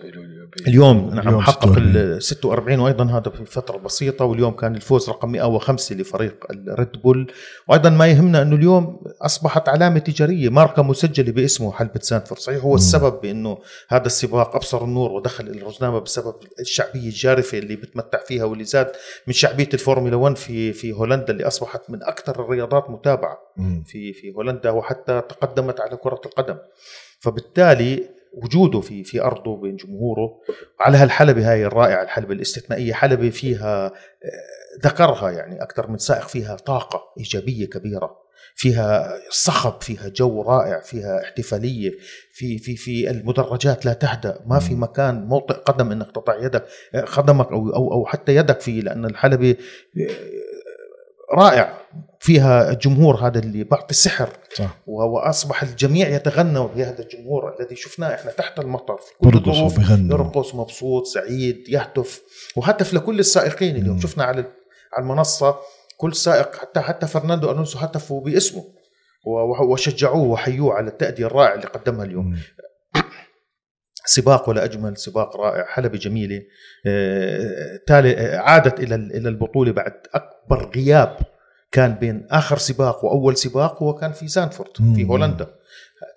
اليوم. 0.66 1.14
نعم 1.14 1.40
حقق 1.40 1.76
ال 1.76 2.22
46 2.22 2.78
وأيضا 2.78 3.04
هذا 3.04 3.30
في 3.30 3.44
فترة 3.44 3.76
بسيطة 3.76 4.24
واليوم 4.24 4.52
كان 4.52 4.74
الفوز 4.74 5.08
رقم 5.10 5.32
105 5.32 5.94
لفريق 5.94 6.46
الريد 6.50 7.02
بول 7.02 7.32
وأيضا 7.68 7.90
ما 7.90 8.06
يهمنا 8.06 8.42
إنه 8.42 8.56
اليوم 8.56 9.02
أصبحت 9.22 9.68
علامة 9.68 9.98
تجارية 9.98 10.48
ماركة 10.48 10.82
مسجلة 10.82 11.32
باسمه 11.32 11.72
حلبة 11.72 12.00
زاندفورت 12.00 12.40
صحيح 12.40 12.64
هو 12.64 12.74
السبب 12.74 13.20
بإنه 13.20 13.58
هذا 13.88 14.06
السباق 14.06 14.56
أبصر 14.56 14.84
النور 14.84 15.12
ودخل 15.12 15.48
الرزنامة 15.48 15.98
بسبب 15.98 16.34
الشعبية 16.60 17.08
الجارفة 17.08 17.58
اللي 17.58 17.76
بتمتع 17.76 18.18
فيها 18.18 18.44
واللي 18.44 18.64
زاد 18.64 18.92
من 19.26 19.32
شعبية 19.32 19.68
الفورمولا 19.74 20.16
1 20.16 20.36
في 20.36 20.72
في 20.72 20.92
هولندا 20.92 21.30
اللي 21.32 21.46
أصبحت 21.46 21.90
من 21.90 22.02
أكثر 22.02 22.44
الرياضات 22.44 22.90
متابعة 22.90 23.38
في 23.86 24.12
في 24.12 24.32
هولندا 24.36 24.70
وحتى 24.70 25.22
تقدمت 25.28 25.80
على 25.80 25.96
كرة 25.96 26.20
القدم. 26.26 26.56
فبالتالي 27.20 28.13
وجوده 28.42 28.80
في 28.80 29.04
في 29.04 29.22
أرضه 29.22 29.56
بين 29.56 29.76
جمهوره 29.76 30.40
على 30.80 30.98
هالحلبة 30.98 31.52
هاي 31.52 31.66
الرائعة 31.66 32.02
الحلبة 32.02 32.34
الاستثنائية 32.34 32.92
حلبة 32.92 33.30
فيها 33.30 33.86
آه، 33.86 33.92
ذكرها 34.84 35.30
يعني 35.30 35.62
أكثر 35.62 35.90
من 35.90 35.98
سائق 35.98 36.28
فيها 36.28 36.56
طاقة 36.56 37.00
إيجابية 37.18 37.66
كبيرة 37.66 38.24
فيها 38.54 39.12
صخب 39.30 39.82
فيها 39.82 40.08
جو 40.08 40.42
رائع 40.42 40.80
فيها 40.80 41.22
احتفالية 41.22 41.90
في 42.32 42.58
في 42.58 42.76
في 42.76 43.10
المدرجات 43.10 43.86
لا 43.86 43.92
تهدأ 43.92 44.40
ما 44.46 44.58
في 44.58 44.74
مكان 44.74 45.24
موطئ 45.24 45.54
قدم 45.54 45.92
إنك 45.92 46.10
تضع 46.10 46.44
يدك 46.44 46.64
قدمك 46.94 47.52
أو 47.52 47.68
أو 47.74 47.92
أو 47.92 48.06
حتى 48.06 48.36
يدك 48.36 48.60
فيه 48.60 48.80
لأن 48.80 49.04
الحلبة 49.04 49.56
رائع. 51.32 51.78
فيها 52.20 52.70
الجمهور 52.70 53.16
هذا 53.16 53.38
اللي 53.38 53.64
بعطي 53.64 53.94
سحر 53.94 54.28
صح. 54.54 54.78
وأصبح 54.86 55.62
الجميع 55.62 56.08
يتغنى 56.08 56.68
بهذا 56.76 57.02
الجمهور 57.02 57.56
الذي 57.60 57.76
شفناه 57.76 58.14
إحنا 58.14 58.30
تحت 58.30 58.58
المطر 58.58 58.96
في 58.96 59.12
كل 59.30 59.36
الظروف 59.36 59.90
يرقص 59.90 60.54
مبسوط 60.54 61.06
سعيد 61.06 61.68
يهتف. 61.68 62.22
وهتف 62.56 62.94
لكل 62.94 63.18
السائقين 63.18 63.76
اليوم. 63.76 64.00
شفنا 64.00 64.24
على 64.24 64.44
على 64.92 65.02
المنصة 65.02 65.56
كل 65.96 66.14
سائق 66.14 66.56
حتى 66.56 66.80
حتى 66.80 67.06
فرناندو 67.06 67.50
ألونسو 67.50 67.78
هتفوا 67.78 68.20
باسمه. 68.20 68.64
وشجعوه 69.60 70.28
وحيوه 70.28 70.74
على 70.74 70.88
التأدية 70.88 71.26
الرائعة 71.26 71.54
اللي 71.54 71.66
قدمها 71.66 72.04
اليوم. 72.04 72.38
سباق 74.04 74.48
ولا 74.48 74.64
أجمل 74.64 74.96
سباق 74.96 75.36
رائع 75.36 75.64
حلبة 75.66 75.98
جميلة 75.98 76.42
آه، 76.86 77.80
تالي 77.86 78.16
آه، 78.16 78.38
عادت 78.38 78.80
إلى 78.80 78.94
إلى 78.94 79.28
البطولة 79.28 79.72
بعد 79.72 79.92
أكبر 80.14 80.70
غياب 80.76 81.16
كان 81.72 81.94
بين 81.94 82.26
آخر 82.30 82.58
سباق 82.58 83.04
وأول 83.04 83.36
سباق 83.36 83.82
هو 83.82 83.94
كان 83.94 84.12
في 84.12 84.28
زانفورد 84.28 84.70
في 84.76 85.04
هولندا. 85.04 85.46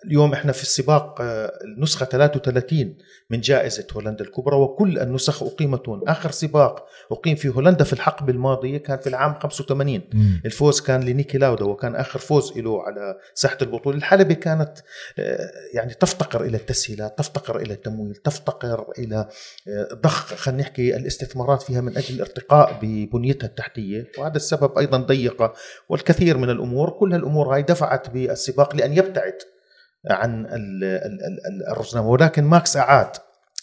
اليوم 0.06 0.34
إحنا 0.34 0.51
في 0.51 0.62
السباق 0.62 1.22
آه، 1.22 1.60
النسخة 1.63 2.06
33 2.06 2.98
من 3.29 3.39
جائزة 3.41 3.88
هولندا 3.94 4.24
الكبرى 4.24 4.56
وكل 4.56 5.00
النسخ 5.00 5.44
اقيمت 5.44 5.89
هون 5.89 6.01
آخر 6.08 6.32
سباق 6.32 6.86
أقيم 7.12 7.36
في 7.36 7.48
هولندا 7.50 7.84
في 7.84 7.94
الحقبه 7.94 8.34
الماضية 8.34 8.77
كان 8.77 8.98
في 8.98 9.08
العام 9.08 9.34
85 9.34 10.01
مم. 10.13 10.41
الفوز 10.46 10.82
كان 10.82 11.03
لنيكي 11.03 11.38
لاودا 11.38 11.65
وكان 11.65 11.96
آخر 11.96 12.20
فوز 12.20 12.58
له 12.58 12.84
على 12.84 13.17
ساحة 13.34 13.58
البطولة. 13.62 13.98
الحلبة 13.98 14.34
كانت 14.34 14.74
آه، 15.20 15.51
يعني 15.74 15.94
تفتقر 15.94 16.44
إلى 16.44 16.58
التسهيلات 16.58 17.17
تفتقر 17.17 17.60
إلى 17.60 17.74
التمويل 17.74 18.15
تفتقر 18.15 18.86
إلى 19.00 19.27
آه، 19.67 19.88
ضخ 19.94 20.34
خلينا 20.36 20.62
نحكي 20.62 20.96
الاستثمارات 20.96 21.62
فيها 21.62 21.82
من 21.82 21.98
أجل 21.98 22.15
الارتقاء 22.15 22.79
ببنيتها 22.82 23.48
التحتية. 23.48 24.08
وهذا 24.17 24.36
السبب 24.36 24.77
أيضا 24.77 24.98
ضيقه 24.98 25.53
والكثير 25.89 26.38
من 26.38 26.50
الأمور 26.50 26.89
كل 26.89 27.13
هالامور 27.13 27.56
هاي 27.56 27.62
دفعت 27.62 28.10
بالسباق 28.10 28.75
لأن 28.75 28.94
يبتعد 28.94 29.38
عن 30.12 30.48
الرزنامه 31.72 32.08
ولكن 32.10 32.44
ماكس 32.44 32.77
أعاد 32.77 33.10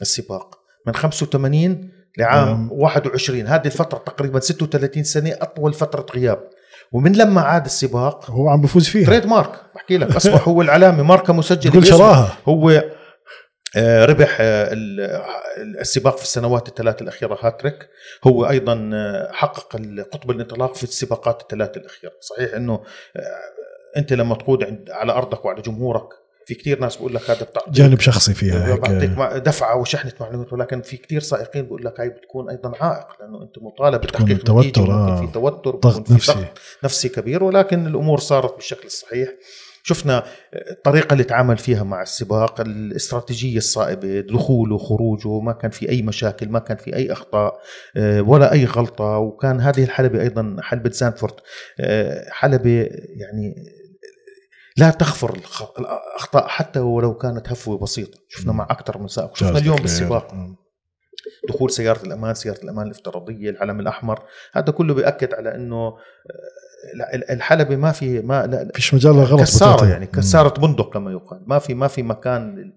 السباق 0.01 0.59
من 0.87 0.95
85 0.95 1.91
لعام 2.19 2.49
نعم. 2.49 2.69
21 2.73 3.47
هذه 3.47 3.67
الفترة 3.67 3.99
تقريبا 3.99 4.41
36 4.41 5.05
سنة 5.05 5.37
أطول 5.41 5.73
فترة 5.75 6.07
غياب. 6.15 6.49
ومن 6.93 7.13
لما 7.17 7.41
عاد 7.41 7.65
السباق 7.65 8.31
هو 8.31 8.49
عم 8.49 8.61
بفوز 8.61 8.89
فيها. 8.89 9.07
تريد 9.07 9.27
مارك. 9.27 9.61
بحكي 9.75 9.99
لك. 9.99 10.17
أصبح 10.17 10.49
هو 10.49 10.63
العلامة. 10.63 11.03
ماركة 11.03 11.33
مسجله 11.33 11.73
باسمه. 11.73 11.99
شراهة. 11.99 12.33
هو 12.49 12.83
آه، 13.77 14.05
ربح 14.05 14.37
آه، 14.41 14.73
ال- 14.73 15.81
السباق 15.81 16.17
في 16.17 16.23
السنوات 16.23 16.69
الثلاث 16.69 17.03
الأخيرة. 17.03 17.39
هاتريك 17.43 17.89
هو 18.25 18.49
أيضا 18.51 18.91
آه، 18.95 19.33
حقق 19.33 19.77
قطب 20.13 20.31
الانطلاق 20.31 20.75
في 20.75 20.83
السباقات 20.85 21.43
الثلاث 21.43 21.77
الأخيرة. 21.77 22.13
صحيح 22.21 22.55
أنه 22.55 22.81
أنت 23.97 24.13
لما 24.13 24.35
تقود 24.35 24.85
على 24.91 25.13
أرضك 25.13 25.45
وعلى 25.45 25.63
جمهورك 25.63 26.09
في 26.47 26.55
كتير 26.55 26.81
ناس 26.81 26.97
بقول 26.97 27.15
لك 27.15 27.31
هذا 27.31 27.43
بتعطيك 27.45 27.73
جانب 27.73 28.01
شخصي 28.01 28.35
فيها 28.35 28.77
مع- 29.17 29.37
دفعة 29.39 29.77
وشحنة 29.77 30.13
معلومات 30.21 30.53
ولكن 30.53 30.83
في 30.83 30.97
كتير 30.97 31.21
سائقين 31.21 31.67
بقول 31.67 31.85
لك 31.85 32.01
هاي 32.01 32.09
بتكون 32.09 32.51
أيضا 32.51 32.73
عائق 32.81 33.07
لأنه 33.21 33.43
أنت 33.43 33.59
مطالب 33.59 34.01
بتكون 34.01 34.27
بتحقيق 34.27 34.45
توتر، 34.73 34.91
آه. 34.93 35.21
في 35.21 35.33
توتر 35.33 35.71
ضغط 35.77 36.11
نفسي. 36.11 36.33
ضغط 36.33 36.47
نفسي 36.85 37.09
كبير 37.09 37.45
ولكن 37.45 37.87
الأمور 37.87 38.19
صارت 38.19 38.55
بالشكل 38.55 38.87
الصحيح 38.87 39.29
شفنا 39.87 40.25
الطريقة 40.71 41.13
اللي 41.13 41.25
تعامل 41.25 41.59
فيها 41.59 41.83
مع 41.83 42.03
السباق 42.03 42.61
الاستراتيجية 42.61 43.59
الصائبة 43.59 44.21
دخوله 44.21 44.79
خروجه 44.79 45.41
ما 45.41 45.53
كان 45.53 45.71
في 45.71 45.89
أي 45.89 46.03
مشاكل 46.03 46.49
ما 46.49 46.59
كان 46.59 46.77
في 46.77 46.97
أي 46.97 47.13
أخطاء 47.13 47.61
آه، 47.97 48.21
ولا 48.23 48.53
أي 48.53 48.65
غلطة 48.65 49.19
وكان 49.19 49.61
هذه 49.61 49.85
الحلبة 49.85 50.21
أيضا 50.21 50.57
حلبة 50.61 50.91
زانفورد 50.91 51.35
آه، 51.81 52.25
حلبة 52.31 52.89
يعني 53.17 53.55
لا 54.77 54.91
تغفر 54.91 55.39
الأخطاء 55.79 56.49
حتى 56.49 56.81
ولو 56.81 57.15
كانت 57.15 57.49
هفوة 57.49 57.79
بسيطة. 57.79 58.19
شفنا 58.29 58.53
مع 58.53 58.67
أكثر 58.71 58.99
من 58.99 59.09
سائق. 59.09 59.37
شفنا 59.37 59.59
اليوم 59.59 59.77
بالسباق. 59.77 60.35
دخول 61.49 61.71
سيارة 61.71 62.03
الأمان 62.03 62.35
سيارة 62.35 62.63
الأمان 62.65 62.87
الافتراضية 62.87 63.51
العلم 63.51 63.81
الأحمر. 63.81 64.23
هذا 64.53 64.73
كله 64.73 64.95
بيأكد 64.95 65.35
على 65.35 65.55
أنه 65.55 65.87
آه، 65.87 65.97
الحلبة 67.31 67.77
ما 67.77 67.93
في 67.93 68.21
ما 68.21 68.47
لا 68.47 68.71
فيش 68.75 68.95
مجال 68.95 69.15
للغلط 69.15 69.41
كسارة. 69.41 69.87
يعني 69.87 70.07
كسارة 70.07 70.61
بندق 70.61 70.93
كما 70.93 71.13
يقال. 71.13 71.43
ما 71.47 71.59
في 71.59 71.75
ما 71.75 71.89
في 71.89 72.03
مكان 72.03 72.73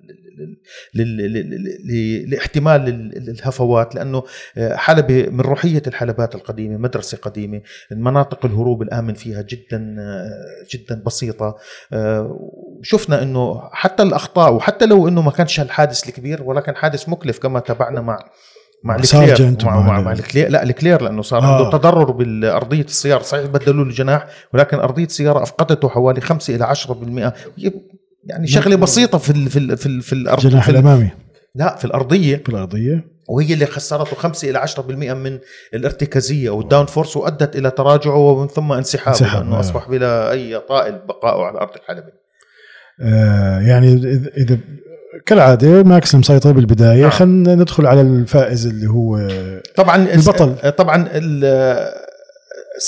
لاحتمال 2.28 2.88
ال- 2.88 3.30
الهفوات 3.30 3.96
لأنه 3.96 4.24
آه، 4.58 4.76
حلبة 4.76 5.30
من 5.30 5.42
روحية 5.42 5.82
الحلبات 5.88 6.36
القديمة 6.36 6.78
مدرسة 6.78 7.18
قديمة 7.18 7.62
مناطق 7.92 8.46
الهروب 8.46 8.82
الآمن 8.82 9.14
فيها 9.14 9.42
جدا 9.42 9.96
آه، 10.00 10.30
جدا 10.76 11.04
بسيطة. 11.06 11.56
آه، 11.94 12.40
شفنا 12.82 13.24
إنه 13.24 13.62
حتى 13.72 14.04
الأخطاء 14.04 14.54
وحتى 14.54 14.86
لو 14.86 15.08
إنه 15.08 15.22
ما 15.22 15.32
كانش 15.32 15.60
الحادث 15.60 16.08
الكبير 16.10 16.44
ولكن 16.44 16.76
حادث 16.76 17.10
مكلف 17.10 17.40
كما 17.40 17.60
تابعنا 17.60 18.02
مع 18.02 18.20
مع 18.84 18.96
لوكلير. 18.96 19.36
مع, 19.66 19.88
مع, 19.88 20.02
مع 20.02 20.12
لوكلير. 20.12 20.50
لا 20.50 20.64
لوكلير 20.64 21.02
لأنه 21.02 21.22
صار 21.22 21.42
آه. 21.44 21.56
عنده 21.58 21.78
تضرر 21.78 22.12
بالأرضية 22.12 22.82
السيارة. 22.82 23.24
صحيح 23.24 23.46
بدلوا 23.46 23.86
له 23.86 23.92
جناح 23.92 24.28
ولكن 24.54 24.78
أرضية 24.80 25.06
السيارة 25.06 25.44
أفقدته 25.44 25.90
حوالي 25.90 26.22
5 26.22 26.56
إلى 26.56 26.66
10% 26.66 27.34
يعني 28.30 28.48
شغلة 28.48 28.76
بسيطة 28.76 29.18
في 29.18 29.30
ال 29.30 29.50
في 29.50 29.60
ال 29.60 29.78
في, 29.78 29.86
ال 29.86 30.02
في 30.02 30.14
الأرض 30.14 30.46
الجناح 30.46 30.68
الأمامي 30.68 31.10
لا 31.56 31.76
في 31.76 31.86
الأرضية 31.86 32.38
في 32.46 32.50
الأرضية 32.50 33.06
وهي 33.30 33.54
اللي 33.54 33.66
خسرته 33.66 34.16
5 34.16 34.50
إلى 34.50 34.60
10% 34.68 34.80
من 35.14 35.40
الارتكازية 35.74 36.50
وال 36.50 36.86
downforce 36.86 37.18
وأدت 37.18 37.56
إلى 37.56 37.72
تراجعه 37.72 38.18
ومن 38.18 38.48
ثم 38.48 38.72
انسحابه 38.72 39.10
انسحاب، 39.18 39.44
لأنه 39.44 39.56
آه. 39.56 39.60
أصبح 39.60 39.90
بلا 39.90 40.32
أي 40.32 40.60
طائل 40.60 41.00
بقائه 41.08 41.44
على 41.46 41.58
ارض 41.58 41.76
الحلبه 41.76 42.12
آه 43.02 43.60
يعني 43.60 43.94
اذا 44.38 44.58
كالعادة 45.26 45.84
ماكس 45.84 46.16
مسيطر 46.16 46.52
بالبداية 46.52 47.02
نعم. 47.02 47.10
خلينا 47.10 47.56
ندخل 47.56 47.86
على 47.86 48.02
الفائز 48.02 48.68
اللي 48.68 48.88
هو 48.90 49.28
طبعا 49.76 49.96
البطل. 50.14 50.72
طبعا 50.72 51.08
ال- 51.12 52.07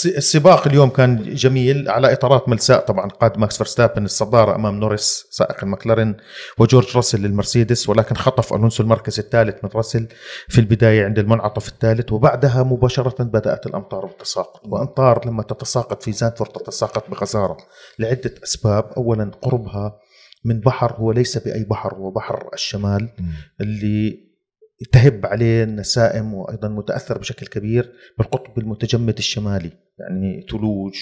السباق 0.05 0.67
اليوم 0.67 0.89
كان 0.89 1.23
جميل 1.35 1.89
على 1.89 2.13
إطارات 2.13 2.49
ملساء 2.49 2.79
طبعا 2.79 3.07
قاد 3.07 3.37
ماكس 3.37 3.57
فيرستابن 3.57 4.05
الصدارة 4.05 4.55
أمام 4.55 4.79
نوريس 4.79 5.27
سائق 5.31 5.63
المكلارين 5.63 6.17
وجورج 6.57 6.97
راسل 6.97 7.21
للمرسيدس 7.21 7.89
ولكن 7.89 8.15
خطف 8.15 8.53
ألونسو 8.53 8.83
المركز 8.83 9.19
الثالث 9.19 9.63
من 9.63 9.69
راسل 9.75 10.07
في 10.47 10.61
البداية 10.61 11.05
عند 11.05 11.19
المنعطف 11.19 11.67
الثالث 11.67 12.11
وبعدها 12.11 12.63
مباشرة 12.63 13.23
بدأت 13.23 13.65
الأمطار 13.65 14.05
بالتساقط. 14.05 14.61
وأمطار 14.65 15.27
لما 15.27 15.43
تتساقط 15.43 16.03
في 16.03 16.11
زاندفورت 16.11 16.51
تتساقط 16.51 17.09
بغزاره 17.09 17.57
لعدة 17.99 18.33
أسباب. 18.43 18.91
اولا 18.97 19.31
قربها 19.41 19.99
من 20.45 20.59
بحر 20.59 20.93
هو 20.93 21.11
ليس 21.11 21.37
بأي 21.37 21.63
بحر 21.63 21.93
هو 21.93 22.11
بحر 22.11 22.49
الشمال 22.53 23.09
اللي 23.61 24.28
تهب 24.91 25.25
عليه 25.25 25.63
النسائم 25.63 26.33
وأيضا 26.33 26.67
متأثر 26.67 27.17
بشكل 27.17 27.47
كبير 27.47 27.91
بالقطب 28.17 28.57
المتجمد 28.57 29.17
الشمالي 29.17 29.71
يعني 29.99 30.45
ثلوج 30.51 30.93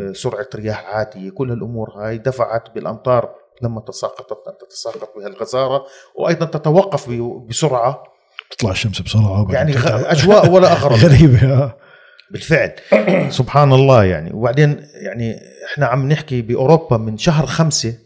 آه، 0.00 0.12
سرعة 0.12 0.48
رياح 0.54 0.84
عاتيه 0.84 1.30
كل 1.30 1.50
هالأمور 1.50 1.90
هاي 1.90 2.18
دفعت 2.18 2.74
بالأمطار 2.74 3.34
لما 3.62 3.80
تساقطت 3.80 4.48
ان 4.48 4.52
تتساقط 4.68 5.12
بها 5.16 5.26
الغزارة 5.26 5.86
وأيضا 6.16 6.46
تتوقف 6.46 7.10
بسرعة. 7.48 8.02
تطلع 8.50 8.70
الشمس 8.70 9.00
بسرعة 9.00 9.46
يعني 9.50 9.72
أجواء 9.86 10.50
ولا 10.50 10.72
اغرب 10.72 10.96
غريبة 11.04 11.52
آه. 11.52 11.76
بالفعل. 12.30 12.72
سبحان 13.30 13.72
الله 13.72 14.04
يعني. 14.04 14.32
وبعدين 14.32 14.86
يعني 14.94 15.36
إحنا 15.72 15.86
عم 15.86 16.08
نحكي 16.08 16.42
بأوروبا 16.42 16.96
من 16.96 17.18
شهر 17.18 17.46
خمسة 17.46 17.98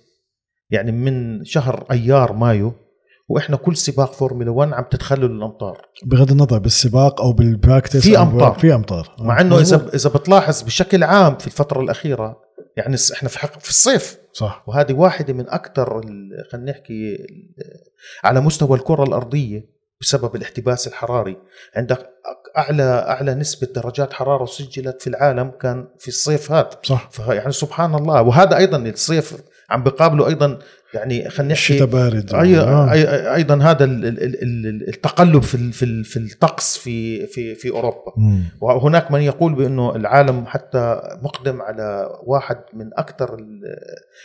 يعني 0.70 0.92
من 0.92 1.44
شهر 1.44 1.86
أيار 1.90 2.32
مايو 2.32 2.72
وإحنا 3.28 3.56
كل 3.56 3.76
سباق 3.76 4.12
فورمولا 4.12 4.50
1 4.50 4.72
عم 4.72 4.84
تتخلل 4.90 5.24
الأمطار. 5.24 5.86
بغض 6.04 6.30
النظر 6.30 6.58
بالسباق 6.58 7.20
أو 7.20 7.32
بال 7.32 7.45
practice 7.45 7.96
في 7.96 8.18
أو 8.18 8.22
أمطار. 8.22 8.58
في 8.58 8.74
أمطار. 8.74 9.14
آه. 9.18 9.22
مع 9.22 9.40
إنه. 9.40 9.58
إذا 9.60 9.88
إذا 9.94 10.10
بتلاحظ 10.10 10.62
بشكل 10.62 11.04
عام 11.04 11.36
في 11.38 11.46
الفترة 11.46 11.80
الأخيرة 11.80 12.40
يعني 12.76 12.96
إحنا 13.12 13.28
في 13.28 13.38
حق 13.38 13.60
في 13.60 13.70
الصيف. 13.70 14.18
صح. 14.32 14.64
وهذه 14.66 14.92
واحدة 14.92 15.32
من 15.34 15.50
أكثر 15.50 16.00
خلينا 16.52 16.70
نحكي 16.70 17.26
على 18.24 18.40
مستوى 18.40 18.78
الكرة 18.78 19.04
الأرضية 19.04 19.76
بسبب 20.00 20.36
الاحتباس 20.36 20.86
الحراري. 20.86 21.36
عندك 21.76 22.10
اعلى 22.58 22.82
أعلى 22.82 23.34
نسبة 23.34 23.66
درجات 23.74 24.12
حرارة 24.12 24.44
سجلت 24.44 25.02
في 25.02 25.06
العالم 25.06 25.50
كان 25.50 25.88
في 25.98 26.08
الصيف 26.08 26.52
هذا. 26.52 26.70
صح. 26.82 27.10
فيعني 27.10 27.52
سبحان 27.52 27.94
الله. 27.94 28.22
وهذا 28.22 28.56
أيضا 28.56 28.78
الصيف 28.78 29.36
عم 29.70 29.82
بقابله 29.82 30.26
أيضا 30.26 30.58
يعني 30.94 31.30
خلينا 31.30 31.52
نحكي 31.52 31.72
الشتاء 31.72 31.86
بارد 31.86 32.34
أي 32.34 32.58
آه. 32.58 33.34
أيضا 33.34 33.62
هذا 33.62 33.84
ال- 33.84 34.04
ال- 34.06 34.22
ال- 34.22 34.66
ال- 34.66 34.88
التقلب 34.88 35.42
في 35.42 35.72
في 35.72 36.04
في 36.04 36.16
الطقس 36.16 36.76
في 36.78 37.26
في 37.26 37.54
في 37.54 37.70
أوروبا 37.70 38.12
مم. 38.16 38.42
وهناك 38.60 39.10
من 39.10 39.20
يقول 39.20 39.54
بأنه 39.54 39.96
العالم 39.96 40.46
حتى 40.46 41.00
مقدم 41.22 41.62
على 41.62 42.08
واحد 42.26 42.56
من 42.74 42.90
أكثر 42.94 43.36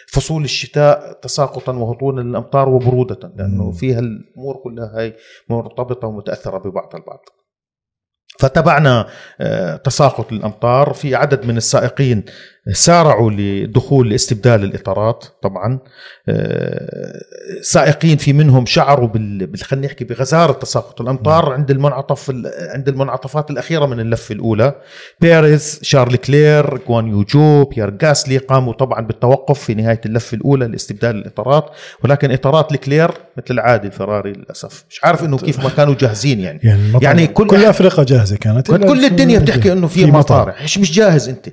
فصول 0.07 0.43
الشتاء 0.43 1.19
تساقطا 1.21 1.74
وهطولا 1.74 2.21
للامطار 2.21 2.69
وبرودة 2.69 3.31
لأنه 3.38 3.63
مم. 3.65 3.71
فيها 3.71 4.00
الأمور 4.00 4.55
كلها 4.63 5.00
هي 5.00 5.13
مرتبطة 5.50 6.07
ومتأثرة 6.07 6.57
ببعض 6.57 6.95
البعض 6.95 7.19
فتبعنا 8.39 9.07
آه، 9.41 9.75
تساقط 9.75 10.33
الأمطار 10.33 10.93
في 10.93 11.15
عدد 11.15 11.45
من 11.45 11.57
السائقين 11.57 12.24
سارعوا 12.73 13.31
لدخول 13.31 14.09
لاستبدال 14.09 14.63
الإطارات 14.63 15.25
طبعا 15.41 15.79
آه، 16.29 17.21
سائقين 17.61 18.17
في 18.17 18.33
منهم 18.33 18.65
شعروا 18.65 19.07
بال 19.07 19.49
خلينا 19.63 19.87
نحكي 19.87 20.03
بغزارة 20.05 20.51
تساقط 20.53 21.01
الأمطار 21.01 21.53
عند 21.53 21.71
المنعطف 21.71 22.29
ال- 22.29 22.51
عند 22.73 22.87
المنعطفات 22.89 23.51
الأخيرة 23.51 23.85
من 23.85 23.99
اللفة 23.99 24.33
الأولى. 24.35 24.75
بيريز 25.21 25.79
شارل 25.81 26.15
لوكلير 26.15 26.77
جوانيو 26.88 27.07
جو 27.07 27.63
بيير 27.63 27.97
غاسلي 28.03 28.37
قاموا 28.37 28.73
طبعا 28.73 29.01
بالتوقف 29.01 29.59
في 29.63 29.73
نهاية 29.73 30.01
اللفة 30.05 30.35
الأولى 30.37 30.67
لاستبدال 30.67 31.15
الإطارات 31.15 31.69
ولكن 32.03 32.31
إطارات 32.31 32.71
لوكلير 32.71 33.11
مثل 33.37 33.45
العادة 33.53 33.88
الفراري 33.87 34.31
للأسف. 34.33 34.85
مش 34.89 34.99
عارف 35.03 35.23
إنه 35.23 35.37
كيف 35.37 35.63
ما 35.63 35.69
كانوا 35.69 35.95
جاهزين 35.99 36.39
يعني. 36.39 36.59
يعني, 36.63 36.81
يعني 37.01 37.27
كل 37.27 37.47
كل 37.47 37.65
الفرق 37.65 38.03
جاهزة 38.03 38.35
كانت 38.37 38.67
كل, 38.67 39.05
الدنيا 39.05 39.39
بتحكي 39.39 39.71
إنه 39.71 39.87
في 39.87 39.99
أمطار. 40.11 40.53
مش 40.63 40.77
مش 40.77 40.91
جاهز 40.91 41.29
أنت؟ 41.29 41.49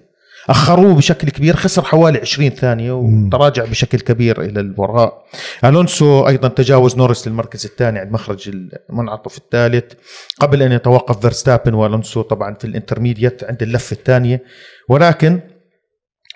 أخروه 0.49 0.95
بشكل 0.95 1.31
كبير 1.31 1.57
خسر 1.57 1.83
حوالي 1.83 2.19
20 2.19 2.51
ثانية. 2.51 2.93
وتراجع 2.93 3.65
بشكل 3.65 4.01
كبير 4.01 4.43
إلى 4.43 4.61
الوراء 4.61 5.25
ألونسو 5.65 6.29
أيضا 6.29 6.49
تجاوز 6.49 6.97
نوريس 6.97 7.29
للمركز 7.29 7.65
الثاني 7.67 7.99
عند 7.99 8.13
مخرج 8.13 8.51
المنعطف 8.91 9.39
الثالث 9.39 9.93
قبل 10.41 10.63
أن 10.63 10.73
يتوقف 10.73 11.21
فيرستابن 11.21 11.75
وألونسو 11.75 12.23
طبعا 12.23 12.55
في 12.55 12.65
ال 12.67 12.73
intermediate 12.73 13.45
عند 13.45 13.63
اللفة 13.63 13.95
الثانية 13.95 14.43
ولكن 14.89 15.41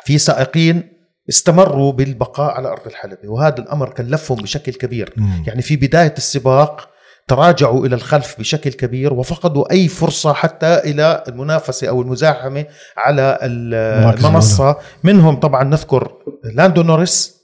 في 0.05 0.19
سائقين 0.19 0.83
استمروا 1.29 1.93
بالبقاء 1.93 2.55
على 2.55 2.69
أرض 2.69 2.87
الحلبة 2.87 3.29
وهذا 3.29 3.59
الأمر 3.59 3.91
كلفهم 3.91 4.39
بشكل 4.39 4.73
كبير 4.73 5.13
مم. 5.17 5.45
يعني 5.47 5.63
في 5.63 5.77
بداية 5.77 6.15
السباق 6.17 6.89
تراجعوا 7.29 7.87
إلى 7.87 7.95
الخلف 7.95 8.39
بشكل 8.39 8.71
كبير 8.73 9.13
وفقدوا 9.13 9.71
أي 9.73 9.89
فرصة 9.89 10.33
حتى 10.33 10.75
إلى 10.79 11.25
المنافسة 11.29 11.89
أو 11.89 12.03
المزاحمة 12.03 12.67
على 12.97 13.39
ال- 13.43 14.05
مراكز 14.05 14.25
المنصة 14.25 14.77
منهم 15.05 15.37
طبعا 15.41 15.65
نذكر 15.65 16.13
لاندو 16.55 16.83
نوريس 16.83 17.43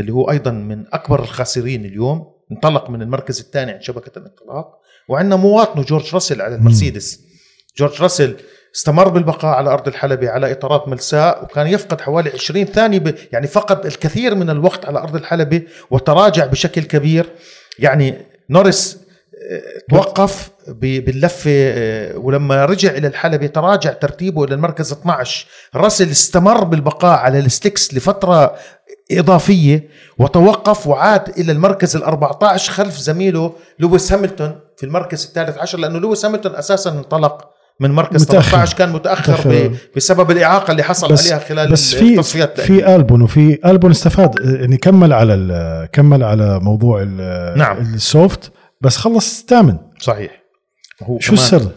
اللي 0.00 0.12
هو 0.12 0.30
أيضا 0.30 0.50
من 0.50 0.84
أكبر 0.92 1.20
الخاسرين 1.20 1.84
اليوم 1.84 2.24
انطلق 2.52 2.90
من 2.90 3.02
المركز 3.02 3.40
الثاني 3.40 3.72
عند 3.72 3.82
شبكة 3.82 4.18
الانطلاق. 4.18 4.66
وعندنا 5.08 5.36
مواطنه 5.36 5.82
جورج 5.82 6.14
راسل 6.14 6.42
على 6.42 6.54
المرسيدس. 6.54 7.20
جورج 7.78 8.02
راسل 8.02 8.36
استمر 8.76 9.08
بالبقاء 9.08 9.54
على 9.56 9.70
أرض 9.70 9.88
الحلبة 9.88 10.30
على 10.30 10.52
إطارات 10.52 10.88
ملساء 10.88 11.44
وكان 11.44 11.66
يفقد 11.66 12.00
حوالي 12.00 12.30
20 12.30 12.64
ثانية 12.64 12.98
ب... 12.98 13.14
يعني 13.32 13.46
فقد 13.46 13.86
الكثير 13.86 14.34
من 14.34 14.50
الوقت 14.50 14.84
على 14.86 14.98
أرض 14.98 15.16
الحلبة 15.16 15.62
وتراجع 15.90 16.46
بشكل 16.46 16.82
كبير. 16.82 17.30
يعني 17.78 18.14
نورس 18.50 18.98
توقف 19.90 20.50
ب- 20.68 21.04
باللفه 21.04 21.50
آه، 21.54 22.16
ولما 22.18 22.64
رجع 22.64 22.90
إلى 22.90 23.06
الحلبة 23.06 23.46
تراجع 23.46 23.92
ترتيبه 23.92 24.44
إلى 24.44 24.54
المركز 24.54 24.92
12 24.92 25.46
راسل 25.74 26.10
استمر 26.10 26.64
بالبقاء 26.64 27.18
على 27.18 27.38
الستيكس 27.38 27.94
لفترة 27.94 28.54
إضافية 29.12 29.88
وتوقف 30.18 30.86
وعاد 30.86 31.28
إلى 31.38 31.52
المركز 31.52 31.96
ال 31.96 32.02
14 32.04 32.72
خلف 32.72 32.96
زميله 32.98 33.52
لويس 33.78 34.12
هاميلتون 34.12 34.50
في 34.76 34.84
المركز 34.84 35.24
الثالث 35.24 35.58
عشر 35.58 35.78
لأنه 35.78 35.98
لويس 35.98 36.26
هاميلتون 36.26 36.58
أساسا 36.58 36.90
انطلق 36.90 37.44
من 37.80 37.90
مركز 37.90 38.22
متأخر. 38.22 38.50
13 38.50 38.76
كان 38.76 38.92
متأخر 38.92 39.32
متأخر. 39.32 39.68
ب- 39.68 39.76
بسبب 39.96 40.30
الإعاقة 40.30 40.70
اللي 40.70 40.82
حصل 40.82 41.08
بس 41.12 41.32
عليها 41.32 41.44
خلال 41.44 41.70
بس 41.72 41.94
في 41.94 42.12
التصفيات 42.14 42.60
في 42.60 42.94
ألبون 42.96 43.22
وفي 43.22 43.58
ألبون 43.64 43.90
استفاد 43.90 44.34
يعني 44.44 44.76
كمل 44.76 45.12
على 45.12 45.88
كمل 45.92 46.24
على 46.24 46.60
موضوع 46.60 47.02
نعم. 47.56 47.94
ال 47.94 48.06
soft 48.06 48.52
بس 48.80 48.96
خلص 48.96 49.44
ثامن. 49.44 49.78
صحيح. 50.00 50.42
هو 51.02 51.18
شو 51.18 51.32
السر؟ 51.32 51.70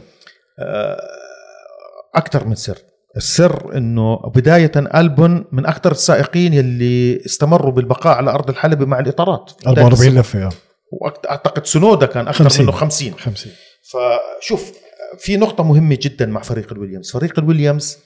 أكثر 2.15 2.45
من 2.45 2.55
سر. 2.55 2.77
السر 3.17 3.77
إنه 3.77 4.15
بداية 4.35 4.71
البون 4.95 5.45
من 5.51 5.65
أكثر 5.65 5.91
السائقين 5.91 6.53
يلي 6.53 7.25
استمروا 7.25 7.71
بالبقاء 7.71 8.17
على 8.17 8.31
أرض 8.31 8.49
الحلبة 8.49 8.85
مع 8.85 8.99
الإطارات. 8.99 9.51
44 9.67 10.15
لفة 10.15 10.45
آه. 10.45 10.49
وأعتقد 10.91 11.65
سنودا 11.65 12.05
كان 12.05 12.27
أكثر 12.27 12.43
50. 12.43 12.65
منه 12.65 12.75
50 12.75 13.13
50 13.13 13.51
فشوف 13.91 14.71
في 15.19 15.37
نقطة 15.37 15.63
مهمة 15.63 15.97
جدا 16.01 16.25
مع 16.25 16.41
فريق 16.41 16.73
الويليامز، 16.73 17.11
فريق 17.11 17.39
الويليامز 17.39 17.97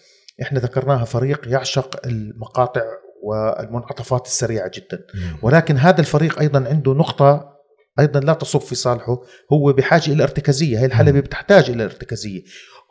إحنا 0.41 0.59
ذكرناها 0.59 1.05
فريق 1.05 1.47
يعشق 1.47 1.99
المقاطع 2.05 2.81
والمنعطفات 3.23 4.25
السريعة 4.25 4.71
جدا، 4.73 4.99
ولكن 5.41 5.77
هذا 5.77 5.99
الفريق 5.99 6.39
أيضا 6.39 6.65
عنده 6.69 6.93
نقطة 6.93 7.52
أيضا 7.99 8.19
لا 8.19 8.33
تصب 8.33 8.59
في 8.59 8.75
صالحه، 8.75 9.21
هو 9.53 9.73
بحاجة 9.73 10.11
إلى 10.11 10.23
ارتكازية، 10.23 10.79
هي 10.79 10.85
الحلبة 10.85 11.19
بتحتاج 11.19 11.69
إلى 11.69 11.83
ارتكازية. 11.83 12.43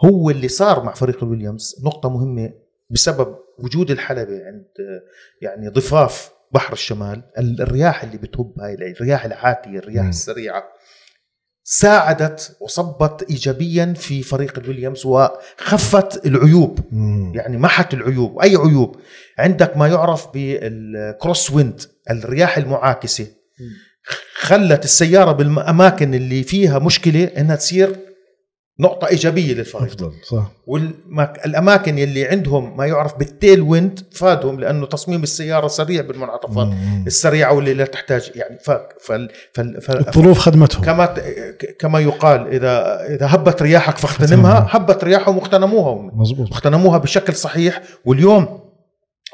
هو 0.05 0.31
اللي 0.31 0.49
صار 0.49 0.83
مع 0.83 0.95
فريق 0.95 1.25
الويليامز 1.25 1.77
نقطة 1.85 2.09
مهمة 2.09 2.53
بسبب 2.91 3.37
وجود 3.59 3.91
الحلبة 3.91 4.47
عند 4.47 4.67
يعني 5.43 5.69
ضفاف 5.69 6.31
بحر 6.53 6.73
الشمال، 6.73 7.23
الرياح 7.38 8.05
اللي 8.05 8.17
بتهب 8.17 8.55
هاي 8.61 8.75
الرياح 8.75 9.25
العاتية، 9.25 9.79
الرياح 9.79 10.05
مم. 10.05 10.11
السريعة 10.11 10.65
ساعدت 11.65 12.57
وصبت 12.61 13.27
ايجابيا 13.31 13.95
في 13.97 14.23
فريق 14.23 14.59
الويليامز 14.59 15.07
وخفت 15.07 16.27
العيوب 16.27 16.79
مم. 16.93 17.33
يعني 17.35 17.57
محت 17.57 17.95
العيوب 17.95 18.38
أي 18.38 18.57
عيوب 18.57 18.97
عندك 19.38 19.77
ما 19.77 19.88
يعرف 19.88 20.29
بال 20.35 20.68
cross 20.68 21.51
wind 21.51 21.81
الرياح 22.11 22.59
المعاكسة 22.59 23.27
خلت 24.35 24.85
السيارة 24.85 25.33
بالأماكن 25.33 26.15
اللي 26.15 26.43
فيها 26.43 26.79
مشكلة 26.79 27.25
إنها 27.25 27.57
تصير 27.57 27.97
نقطة 28.81 29.07
إيجابية 29.07 29.55
للفريق 29.55 29.85
أفضل 29.85 30.12
صح. 30.25 30.53
والاماكن 30.67 31.99
اللي 31.99 32.25
عندهم 32.25 32.77
ما 32.77 32.87
يعرف 32.87 33.19
بال 33.18 33.33
tail 33.33 33.61
wind 33.61 34.01
فادهم 34.12 34.61
لأنه 34.61 34.87
تصميم 34.87 35.23
السيارة 35.23 35.69
سريع 35.69 36.03
بالمنعطفات. 36.03 36.67
مم. 36.67 37.05
السريعة 37.07 37.53
واللي 37.53 37.75
لا 37.75 37.85
تحتاج 37.85 38.31
يعني 38.35 38.59
ف... 38.59 38.71
فال... 39.01 39.31
فال... 39.55 39.81
فال... 39.83 40.09
الظروف 40.09 40.38
خدمتهم. 40.38 40.85
كما 40.85 41.15
كما 41.79 42.01
يقال 42.01 42.49
اذا 42.49 43.07
إذا 43.15 43.27
هبت 43.35 43.62
رياحك 43.62 43.99
فاغتنمها 43.99 44.67
هبت 44.71 45.05
رياحهم 45.05 45.38
واغتنموها 45.38 46.11
مزبوط 46.15 46.51
واغتنموها 46.51 46.99
بشكل 46.99 47.35
صحيح. 47.35 47.83
واليوم 48.05 48.71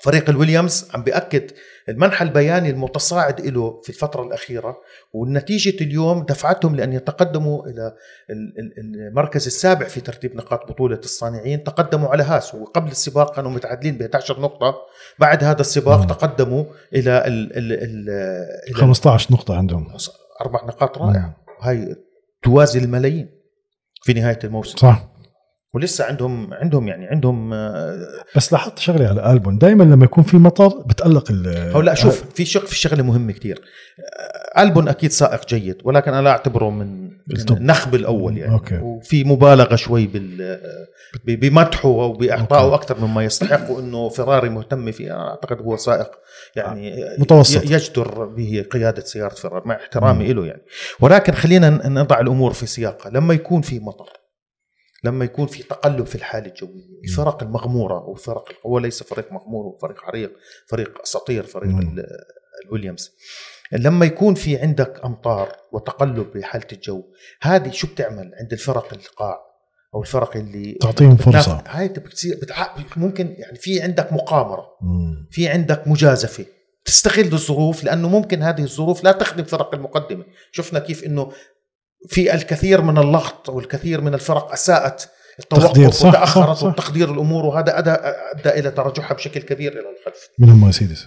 فريق 0.02 0.30
الويليامز 0.30 0.88
عم 0.94 1.02
بيأكد 1.02 1.50
المنحى 1.88 2.24
البياني 2.24 2.70
المتصاعد 2.70 3.40
له 3.40 3.80
في 3.82 3.88
الفترة 3.88 4.22
الأخيرة 4.22 4.76
والنتيجة 5.12 5.84
اليوم 5.84 6.24
دفعتهم 6.24 6.76
لأن 6.76 6.92
يتقدموا 6.92 7.66
إلى 7.66 7.94
ال- 8.30 8.54
ال- 8.58 9.08
المركز 9.08 9.46
السابع 9.46 9.86
في 9.86 10.00
ترتيب 10.00 10.36
نقاط 10.36 10.68
بطولة 10.72 10.98
الصانعين 10.98 11.64
تقدموا 11.64 12.08
على 12.08 12.22
هاس 12.22 12.54
وقبل 12.54 12.90
السباق 12.90 13.36
كانوا 13.36 13.50
متعادلين 13.50 13.98
ب 13.98 14.02
11 14.02 14.40
نقطة 14.40 14.74
بعد 15.18 15.44
هذا 15.44 15.60
السباق 15.60 15.98
مم. 16.00 16.06
تقدموا 16.06 16.64
إلى 16.94 17.26
ال 17.26 17.56
ال 17.58 17.72
ال 17.72 18.10
إلى 18.68 18.74
15 18.74 19.32
نقطة 19.32 19.56
عندهم. 19.56 19.92
أربع 20.40 20.64
نقاط 20.64 20.98
رائعة. 20.98 21.36
هاي 21.60 21.96
توازي 22.42 22.78
الملايين 22.78 23.28
في 24.02 24.12
نهاية 24.12 24.38
الموسم. 24.44 24.76
صح. 24.78 25.08
ولسه 25.74 26.04
عندهم 26.04 26.54
عندهم 26.54 26.88
يعني 26.88 27.06
عندهم 27.06 27.52
آه، 27.52 27.98
بس 28.36 28.52
لاحظت 28.52 28.78
شغلة 28.78 29.08
على 29.08 29.32
البون 29.32 29.58
دائما 29.58 29.84
لما 29.84 30.04
يكون 30.04 30.24
في 30.24 30.36
مطر 30.36 30.68
بتقلق 30.68 31.30
ال 31.30 31.72
هو 31.72 31.80
لا 31.80 31.94
شوف 31.94 32.24
في 32.34 32.44
شق 32.44 32.66
في 32.66 32.76
شغلة 32.76 33.02
مهمة 33.02 33.32
كثير 33.32 33.60
البون 34.58 34.88
أكيد 34.88 35.10
سائق 35.10 35.46
جيد 35.48 35.76
ولكن 35.84 36.14
أنا 36.14 36.22
لا 36.22 36.30
أعتبره 36.30 36.70
من. 36.70 37.08
النخب 37.50 37.94
الأول 37.94 38.38
يعني 38.38 38.52
أوكي. 38.52 38.78
وفي 38.78 39.24
مبالغة 39.24 39.76
شوي 39.76 40.06
بال 40.06 40.60
بمدحه 41.24 41.88
أو 41.88 42.12
بإعطائه. 42.12 42.74
أكثر 42.74 43.00
مما 43.00 43.24
يستحق 43.24 43.70
وانه 43.70 44.08
فيراري 44.08 44.48
مهتم 44.48 44.90
فيه 44.92 45.14
أنا 45.14 45.30
أعتقد 45.30 45.60
هو 45.60 45.76
سائق 45.76 46.10
يعني 46.56 47.04
متوسط. 47.18 47.64
يجدر 47.64 48.24
به 48.24 48.64
قيادة 48.70 49.04
سيارة 49.04 49.34
فيراري 49.34 49.62
مع 49.66 49.76
احترامي 49.76 50.32
له 50.32 50.46
يعني 50.46 50.62
ولكن 51.00 51.32
خلينا 51.32 51.88
نضع 51.88 52.20
الأمور 52.20 52.52
في 52.52 52.66
سياقها 52.66 53.10
لما 53.10 53.34
يكون 53.34 53.60
في 53.60 53.78
مطر 53.78 54.17
لما 55.04 55.24
يكون 55.24 55.46
في 55.46 55.62
تقلب 55.62 56.06
في 56.06 56.14
الحالة 56.14 56.46
الجوية 56.46 57.00
الفرق 57.04 57.42
المغمورة 57.42 58.08
والفرق 58.08 58.48
هو 58.66 58.78
ليس 58.78 59.02
فريق 59.02 59.32
مغمور 59.32 59.64
هو 59.66 59.78
فريق 59.78 60.04
عريق 60.04 60.32
فريق 60.66 61.00
أساطير 61.02 61.44
فريق 61.44 61.74
الويليامز 62.64 63.12
لما 63.72 64.06
يكون 64.06 64.34
في 64.34 64.58
عندك 64.58 65.00
أمطار 65.04 65.56
وتقلب 65.72 66.26
بحاله 66.34 66.66
الجو 66.72 67.02
هذه 67.42 67.70
شو 67.70 67.86
بتعمل 67.86 68.30
عند 68.40 68.52
الفرق 68.52 68.94
القاع 68.94 69.48
أو 69.94 70.00
الفرق 70.00 70.36
اللي 70.36 70.72
تعطيهم 70.72 71.16
فرصة. 71.16 71.64
هاي 71.66 71.88
بتصير 71.88 72.36
بتع... 72.42 72.74
ممكن 72.96 73.34
يعني 73.38 73.58
في 73.58 73.82
عندك 73.82 74.12
مقامرة 74.12 74.66
مم. 74.82 75.28
في 75.30 75.48
عندك 75.48 75.88
مجازفة. 75.88 76.44
تستغل 76.84 77.32
الظروف 77.32 77.84
لأنه 77.84 78.08
ممكن 78.08 78.42
هذه 78.42 78.62
الظروف 78.62 79.04
لا 79.04 79.12
تخدم 79.12 79.44
فرق 79.44 79.74
المقدمة. 79.74 80.24
شفنا 80.52 80.78
كيف 80.78 81.04
إنه 81.04 81.32
في 82.08 82.34
الكثير 82.34 82.80
من 82.82 82.98
اللغط 82.98 83.48
والكثير 83.48 84.00
من 84.00 84.14
الفرق 84.14 84.52
أساءت 84.52 85.08
التوقف 85.38 85.94
صح، 85.94 86.08
وتأخرت 86.08 86.56
صح،. 86.56 86.66
وتقدير 86.66 87.12
الأمور 87.12 87.46
وهذا 87.46 87.78
أدى 87.78 87.90
أدى 87.90 88.60
إلى 88.60 88.70
تراجعها 88.70 89.14
بشكل 89.14 89.40
كبير 89.40 89.72
إلى 89.72 89.80
الخلف 89.80 90.28
منهم 90.38 90.60
مرسيدس 90.60 91.06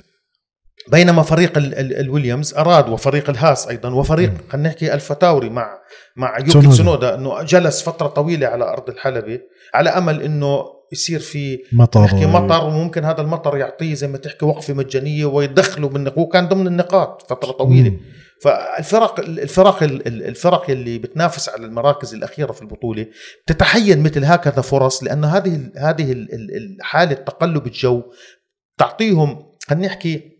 بينما 0.91 1.21
فريق 1.21 1.57
ال 1.57 1.73
ال 1.73 1.99
الويليامز 1.99 2.53
أراد 2.53 2.89
وفريق 2.89 3.29
الهاس 3.29 3.67
أيضا 3.67 3.89
وفريق 3.89 4.31
خلينا 4.49 4.69
نحكي 4.69 4.93
الفتاوري 4.93 5.49
مع 5.49 5.79
مع 6.15 6.39
يوكي 6.39 6.67
تسونودا. 6.67 7.15
إنه 7.15 7.43
جلس 7.43 7.81
فترة 7.81 8.07
طويلة 8.07 8.47
على 8.47 8.63
أرض 8.63 8.89
الحلبة 8.89 9.39
على 9.73 9.89
أمل 9.89 10.21
إنه 10.21 10.63
يصير 10.91 11.19
في 11.19 11.59
مطر 11.73 12.03
نحكي 12.03 12.25
مطر 12.25 12.65
وممكن 12.65 13.05
هذا 13.05 13.21
المطر 13.21 13.57
يعطيه 13.57 13.93
زي 13.93 14.07
ما 14.07 14.17
تحكي 14.17 14.45
وقفة 14.45 14.73
مجانية 14.73 15.25
ويدخله 15.25 15.89
من 15.89 16.07
هو 16.07 16.27
كان 16.27 16.47
ضمن 16.47 16.67
النقاط 16.67 17.21
فترة 17.29 17.51
طويلة 17.51 17.89
مم. 17.89 17.99
فالفرق 18.43 19.19
الفرق 19.19 19.83
الفرق 19.83 20.69
اللي 20.69 20.97
بتنافس 20.97 21.49
على 21.49 21.65
المراكز 21.65 22.13
الأخيرة 22.13 22.51
في 22.51 22.61
البطولة 22.61 23.07
تتحين 23.47 24.03
مثل 24.03 24.25
هكذا 24.25 24.61
فرص 24.61 25.03
لأنه 25.03 25.27
هذه 25.27 25.71
هذه 25.77 26.11
ال- 26.11 26.33
ال- 26.33 26.77
حالة 26.81 27.13
تقلب 27.13 27.67
الجو 27.67 28.03
تعطيهم 28.79 29.51
خلينا 29.67 29.87
نحكي 29.87 30.31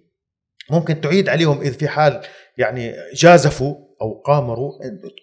ممكن 0.72 1.02
تعيد 1.02 1.30
عليهم 1.30 1.62
إذا 1.62 1.72
في 1.78 1.88
حال 1.88 2.22
يعني 2.58 2.94
جازفوا 3.16 3.76
أو 4.02 4.22
قامروا 4.26 4.72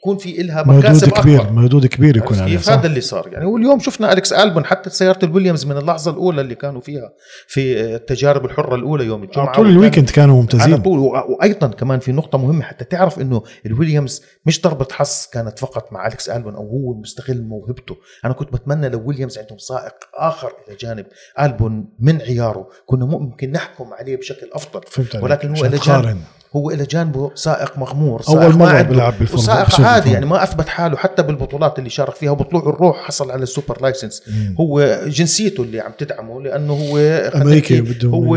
تكون 0.00 0.16
في 0.18 0.40
إلها 0.40 0.62
مردود 0.62 0.84
مكاسب 0.84 1.08
كبير 1.10 1.40
أكبر. 1.40 1.52
مردود 1.52 1.86
كبير 1.86 2.16
يكون 2.16 2.28
عرفت 2.28 2.42
عليه 2.42 2.56
كيف؟ 2.56 2.64
صح؟ 2.66 2.72
هذا 2.72 2.86
اللي 2.86 3.00
صار 3.00 3.28
يعني. 3.32 3.46
واليوم 3.46 3.78
شفنا 3.80 4.12
أليكس 4.12 4.32
البون 4.32 4.64
حتى 4.64 4.90
سيارة 4.90 5.18
الويليامز 5.24 5.66
من 5.66 5.76
اللحظة 5.76 6.10
الأولى 6.10 6.40
اللي 6.40 6.54
كانوا 6.54 6.80
فيها 6.80 7.12
في 7.46 7.80
التجارب 7.94 8.44
الحرة 8.44 8.74
الأولى 8.74 9.04
يوم 9.04 9.22
الجمعة 9.22 9.46
على 9.46 9.54
طول 9.56 9.68
ال 9.68 9.73
weekend 9.73 10.10
كانوا 10.10 10.34
على 10.34 10.42
ممتازين. 10.42 10.76
طول. 10.82 10.98
و- 10.98 11.12
وأيضا 11.28 11.66
كمان 11.66 11.98
في 12.00 12.12
نقطة 12.12 12.38
مهمة 12.38 12.62
حتى 12.62 12.84
تعرف 12.84 13.20
إنه 13.20 13.42
الويليامز 13.66 14.22
مش 14.46 14.62
ضربة 14.62 14.86
حظ 14.92 15.26
كانت 15.32 15.58
فقط 15.58 15.92
مع 15.92 16.06
أليكس 16.06 16.28
البون 16.28 16.54
أو 16.54 16.68
هو 16.68 16.94
مستغل 17.00 17.42
موهبته. 17.42 17.96
أنا 18.24 18.32
كنت 18.32 18.52
بتمنى 18.52 18.88
لو 18.88 19.02
ويليامز 19.06 19.38
عندهم 19.38 19.58
سائق 19.58 19.94
آخر 20.14 20.52
إلى 20.68 20.76
جانب 20.76 21.06
البون 21.40 21.88
من 22.00 22.22
عياره 22.22 22.68
كنا 22.86 23.04
ممكن 23.04 23.50
نحكم 23.52 23.94
عليه 23.94 24.16
بشكل 24.16 24.50
أفضل. 24.52 24.80
ولكن 25.22 25.56
هو 25.56 25.64
إلى 25.64 25.76
جانب. 25.78 26.18
هو 26.56 26.70
إلى 26.70 26.84
جانبه 26.84 27.30
سائق 27.34 27.78
مغمور 27.78 28.22
سائق 28.22 28.56
مرة 28.56 28.68
عنده- 28.68 28.88
بيلعب 28.88 29.18
بالفورمولا 29.18 29.52
وسائق 29.66 29.80
عادي. 29.80 30.12
يعني 30.12 30.26
ما 30.26 30.42
أثبت 30.42 30.68
حاله 30.68 30.96
حتى 30.96 31.22
بالبطولات 31.22 31.78
اللي 31.78 31.90
شارك 31.90 32.14
فيها 32.14 32.30
وبطلوع 32.30 32.62
الروح 32.62 32.96
حصل 32.96 33.30
على 33.30 33.42
ال 33.42 33.49
super 33.49 33.82
licence. 33.82 34.22
مم. 34.28 34.54
هو 34.60 35.00
جنسيته 35.06 35.62
اللي 35.62 35.80
عم 35.80 35.92
تدعمه 35.98 36.42
لأنه 36.42 36.72
هو 36.72 36.98
أمريكي 37.34 37.80
بدهم 37.80 38.14
هو 38.14 38.36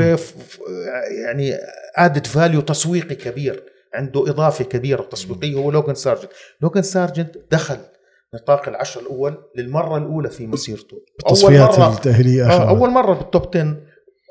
يعني 1.25 1.53
added 1.97 2.27
value 2.27 2.61
تسويقي 2.61 3.15
كبير 3.15 3.63
عنده 3.93 4.29
إضافة 4.29 4.63
كبيرة 4.63 5.01
تسويقية 5.01 5.55
هو 5.55 5.71
لوغان 5.71 5.95
سارجنت. 5.95 6.31
لوغان 6.61 6.83
سارجنت 6.83 7.35
دخل 7.51 7.77
نطاق 8.35 8.67
العشر 8.69 9.01
الأول 9.01 9.37
للمرة 9.55 9.97
الأولى 9.97 10.29
في 10.29 10.47
مسيرته. 10.47 10.97
التصفيات 11.19 11.79
التأهيلية 11.79 12.47
آخر 12.47 12.63
آه 12.63 12.69
أول 12.69 12.89
مرة. 12.89 13.13
بال 13.13 13.27
top 13.27 13.47
10 13.57 13.77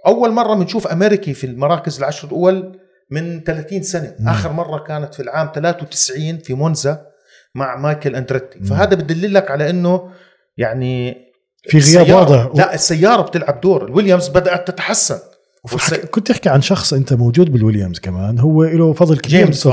أول 0.06 0.30
مرة 0.32 0.54
بنشوف 0.54 0.86
أمريكي 0.86 1.34
في 1.34 1.44
المراكز 1.46 1.98
العشر 1.98 2.28
الأول 2.28 2.79
من 3.10 3.42
30 3.44 3.82
سنة. 3.82 4.14
مم. 4.20 4.28
آخر 4.28 4.52
مرة 4.52 4.78
كانت 4.78 5.14
في 5.14 5.22
العام 5.22 5.50
93 5.54 6.38
في 6.38 6.54
مونزا 6.54 7.06
مع 7.54 7.76
مايكل 7.76 8.16
أندريتي. 8.16 8.58
مم. 8.58 8.64
فهذا 8.66 8.94
بدل 8.94 9.34
لك 9.34 9.50
على 9.50 9.70
إنه 9.70 10.10
يعني 10.56 11.16
في 11.68 11.78
غياب 11.78 12.10
واضح. 12.16 12.50
لا 12.54 12.74
السيارة 12.74 13.22
بتلعب 13.22 13.60
دور. 13.60 13.84
الويليامز 13.84 14.28
بدأت 14.28 14.68
تتحسن. 14.70 15.18
والس- 15.72 15.94
كنت 15.94 16.28
تحكي 16.28 16.48
عن 16.48 16.60
شخص 16.62 16.92
أنت 16.92 17.12
موجود 17.12 17.52
بالويليامز 17.52 17.98
كمان 17.98 18.38
هو 18.38 18.64
له 18.64 18.92
فضل 18.92 19.18
كبير 19.18 19.44
جيمس 19.44 19.68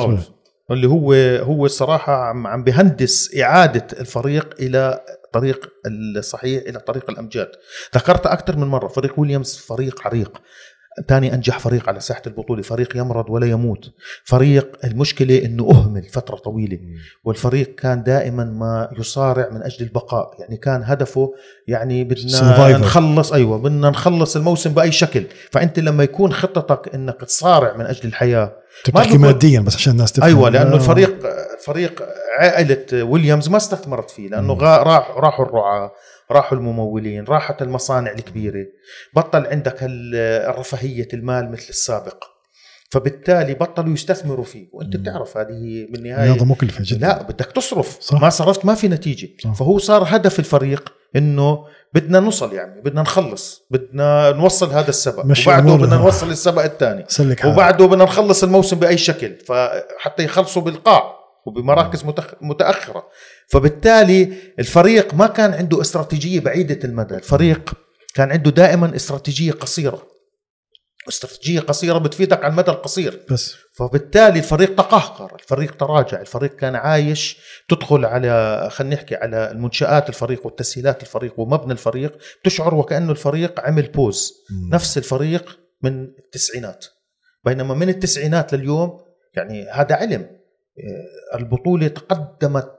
اللي 0.72 0.88
هو 0.88 1.14
هو 1.46 1.66
الصراحة 1.66 2.14
عم 2.24 2.48
عم 2.48 2.64
بهندس 2.64 3.36
إعادة 3.38 3.88
الفريق 4.00 4.56
إلى 4.60 5.02
طريق 5.34 5.70
الصحيح 6.18 6.64
إلى 6.68 6.80
طريق 6.80 7.10
الأمجاد. 7.10 7.52
ذكرت 7.96 8.26
أكثر 8.26 8.58
من 8.58 8.68
مرة 8.68 8.88
فريق 8.88 9.20
ويليامز 9.20 9.56
فريق 9.58 10.08
عريق. 10.08 10.42
ثاني 11.08 11.34
أنجح 11.34 11.60
فريق 11.60 11.90
على 11.90 12.00
ساحة 12.00 12.22
البطولة. 12.28 12.62
فريق 12.62 12.98
يمرض 12.98 13.26
ولا 13.30 13.48
يموت. 13.48 13.94
فريق 14.24 14.78
المشكلة 14.84 15.46
إنه 15.46 15.72
أهمل 15.72 16.04
فترة 16.04 16.36
طويلة. 16.36 16.80
والفريق 17.24 17.76
كان 17.76 18.04
دائما 18.04 18.44
ما 18.44 18.90
يصارع 19.00 19.50
من 19.50 19.64
أجل 19.64 19.86
البقاء. 19.86 20.32
يعني 20.40 20.58
كان 20.58 20.84
هدفه 20.84 21.34
يعني 21.68 22.04
بدنا. 22.04 22.78
نخلص 22.78 23.34
أيوه 23.34 23.58
بدنا 23.58 23.90
نخلص 23.90 24.36
الموسم 24.36 24.74
بأي 24.74 24.92
شكل. 24.92 25.24
فأنت 25.52 25.80
لما 25.80 26.04
يكون 26.04 26.34
خطتك 26.34 26.96
إنك 26.96 27.22
تصارع 27.22 27.78
من 27.78 27.86
أجل 27.86 28.08
الحياة 28.08 28.56
بقول- 28.88 29.20
ماديا 29.20 29.60
بس 29.60 29.76
عشان 29.76 29.94
الناس 29.94 30.12
تفهم. 30.12 30.26
أيوه 30.28 30.50
لأنه 30.50 30.72
آه. 30.74 30.76
الفريق 30.76 31.28
فريق 31.66 32.04
عائلة 32.40 33.04
ويليامز 33.04 33.50
ما 33.50 33.58
استثمرت 33.58 34.12
فيه 34.12 34.30
لأنه 34.30 34.54
راح 34.54 35.12
راحوا 35.18 35.46
الرعاة 35.46 35.92
راحوا 36.32 36.58
الممولين 36.58 37.24
راحت 37.24 37.62
المصانع 37.62 38.12
الكبيرة. 38.12 38.66
بطل 39.14 39.46
عندك 39.48 39.84
ال- 39.84 40.16
الرفاهية 40.50 41.08
المال 41.14 41.52
مثل 41.52 41.70
السابق. 41.70 42.24
فبالتالي 42.90 43.54
بطلوا 43.54 43.94
يستثمروا 43.94 44.46
فيه. 44.46 44.68
وأنت 44.74 44.96
مم. 44.96 45.02
بتعرف 45.02 45.38
هذه 45.38 45.88
بالنهايه 45.92 46.32
رياضة 46.32 46.46
مكلفه 46.46 46.84
جدا. 46.88 47.08
لا 47.08 47.24
بدك 47.24 47.46
تصرف. 47.46 47.98
صح. 48.02 48.22
ما 48.22 48.30
صرفت 48.30 48.66
ما 48.66 48.76
في 48.76 48.88
نتيجة. 48.88 49.30
صح. 49.44 49.54
فهو 49.54 49.78
صار 49.78 50.04
هدف 50.08 50.40
الفريق 50.40 50.94
إنه 51.16 51.66
بدنا 51.94 52.20
نوصل 52.20 52.54
يعني 52.54 52.82
بدنا 52.82 53.02
نخلص 53.02 53.64
بدنا 53.72 54.32
نوصل 54.32 54.70
هذا 54.70 54.90
السبق 54.90 55.26
وبعده. 55.26 55.76
بدنا 55.76 55.98
نوصل 55.98 56.30
السبق 56.30 56.64
الثاني. 56.64 57.06
وبعده 57.46 57.86
بدنا 57.86 58.04
نخلص 58.04 58.44
الموسم 58.44 58.80
بأي 58.80 58.98
شكل. 58.98 59.36
فحتى 59.48 60.24
يخلصوا 60.24 60.62
بالقاع 60.62 61.18
وبمراكز 61.46 62.06
متأخرة. 62.42 63.04
فبالتالي 63.48 64.34
الفريق 64.60 65.14
ما 65.14 65.28
كان 65.28 65.54
عنده 65.54 65.82
استراتيجية 65.82 66.40
بعيدة 66.40 66.80
المدى. 66.84 67.16
الفريق 67.16 67.74
كان 68.14 68.32
عنده 68.32 68.52
دائما 68.52 68.96
استراتيجية 68.96 69.52
قصيرة. 69.52 70.17
استراتيجية 71.08 71.60
قصيرة 71.60 71.98
بتفيدك 71.98 72.44
على 72.44 72.52
المدى 72.52 72.72
القصير. 72.72 73.26
بس. 73.32 73.56
فبالتالي 73.74 74.40
الفريق 74.40 74.76
تقهقر 74.76 75.36
الفريق 75.36 75.76
تراجع 75.76 76.22
الفريق 76.22 76.56
كان 76.56 76.76
عايش. 76.76 77.38
تدخل 77.70 78.06
على 78.06 78.70
خلينا 78.72 78.96
نحكي 78.96 79.16
على 79.16 79.52
المنشآت 79.52 80.10
الفريق 80.10 80.46
والتسهيلات 80.46 81.02
الفريق 81.02 81.40
ومبنى 81.40 81.72
الفريق 81.72 82.18
تشعر 82.44 82.76
وكأنه 82.76 83.12
الفريق 83.12 83.60
عمل 83.60 83.92
بوز. 83.92 84.34
مم. 84.50 84.70
نفس 84.74 84.98
الفريق 84.98 85.60
من 85.82 86.04
التسعينات. 86.04 86.86
بينما 87.46 87.74
من 87.74 87.90
التسعينات 87.90 88.54
لليوم 88.54 89.00
يعني 89.34 89.70
هذا 89.70 89.96
علم. 89.96 90.22
آه، 90.22 91.38
البطولة 91.38 91.88
تقدمت 91.88 92.72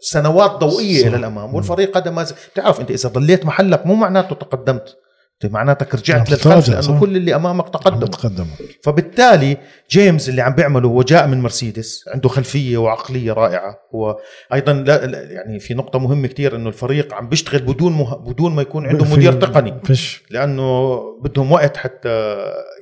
سنوات 0.00 0.50
ضوئية 0.50 1.00
صح. 1.00 1.06
إلى 1.06 1.16
الأمام 1.16 1.54
والفريق 1.54 1.96
هذا 1.96 2.10
ما 2.10 2.24
زال 2.24 2.36
بتعرف 2.52 2.80
أنت 2.80 2.90
إذا 2.90 3.08
ضليت 3.08 3.46
محلك 3.46 3.86
مو 3.86 3.94
معناته 3.94 4.34
تقدمت. 4.34 4.96
أنت 5.44 5.52
معناتك 5.52 5.94
رجعت 5.94 6.30
للخلف 6.30 6.40
تتراجع، 6.40 6.68
لأنه 6.72 6.80
صح. 6.82 7.00
كل 7.00 7.16
اللي 7.16 7.34
أمامك 7.34 7.64
عم 7.64 7.70
تقدم 7.70 8.06
تقدم 8.06 8.46
فبالتالي 8.82 9.56
جيمس 9.90 10.28
اللي 10.28 10.42
عم 10.42 10.52
بيعمله 10.54 10.88
هو 10.88 11.02
جاء 11.02 11.26
من 11.26 11.40
مرسيدس 11.40 12.04
عنده 12.08 12.28
خلفية 12.28 12.78
وعقلية 12.78 13.32
رائعة. 13.32 13.76
هو 13.94 14.18
أيضا 14.52 14.72
لا 14.72 15.06
لا- 15.06 15.22
يعني 15.32 15.60
في 15.60 15.74
نقطة 15.74 15.98
مهمة 15.98 16.28
كتير 16.28 16.56
إنه 16.56 16.68
الفريق 16.68 17.14
عم 17.14 17.28
بيشتغل 17.28 17.62
بدون 17.62 17.92
مه... 17.92 18.16
بدون 18.16 18.54
ما 18.54 18.62
يكون 18.62 18.86
عنده 18.86 19.04
مدير 19.04 19.32
تقني. 19.32 19.74
فيش. 19.84 20.22
لأنه 20.30 20.98
بدهم 21.22 21.52
وقت 21.52 21.76
حتى 21.76 22.36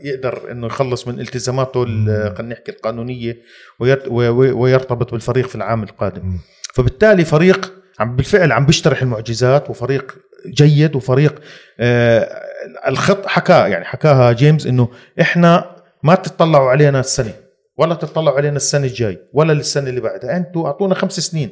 يقدر 0.04 0.50
إنه 0.50 0.66
يخلص 0.66 1.08
من 1.08 1.20
التزاماته 1.20 1.82
ال- 1.82 2.34
خلينا 2.36 2.54
نحكي 2.54 2.72
القانونية 2.72 3.36
وير... 3.80 4.02
و- 4.08 4.28
و- 4.30 4.62
ويرتبط 4.62 5.12
بالفريق 5.12 5.46
في 5.48 5.54
العام 5.54 5.82
القادم. 5.82 6.22
مم. 6.26 6.38
فبالتالي 6.74 7.24
فريق 7.24 7.72
عم 8.00 8.16
بالفعل 8.16 8.52
عم 8.52 8.66
بيشترح 8.66 9.02
المعجزات 9.02 9.70
وفريق 9.70 10.14
جيد 10.50 10.96
وفريق 10.96 11.40
آه 11.80 12.42
الخط 12.88 13.26
حكاه 13.26 13.66
يعني 13.66 13.84
حكاها 13.84 14.32
جيمس 14.32 14.66
إنه 14.66 14.88
إحنا 15.20 15.76
ما 16.02 16.14
تطلعوا 16.14 16.70
علينا 16.70 17.00
السنة 17.00 17.32
ولا 17.78 17.94
تطلعوا 17.94 18.36
علينا 18.36 18.56
السنة 18.56 18.86
الجاي 18.86 19.18
ولا 19.32 19.52
السنة 19.52 19.88
اللي 19.90 20.00
بعدها 20.00 20.36
أنتم 20.36 20.60
أعطونا 20.60 20.94
خمس 20.94 21.20
سنين. 21.20 21.50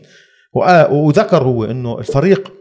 وذكر 0.90 1.42
هو 1.42 1.64
إنه 1.64 1.98
الفريق 1.98 2.52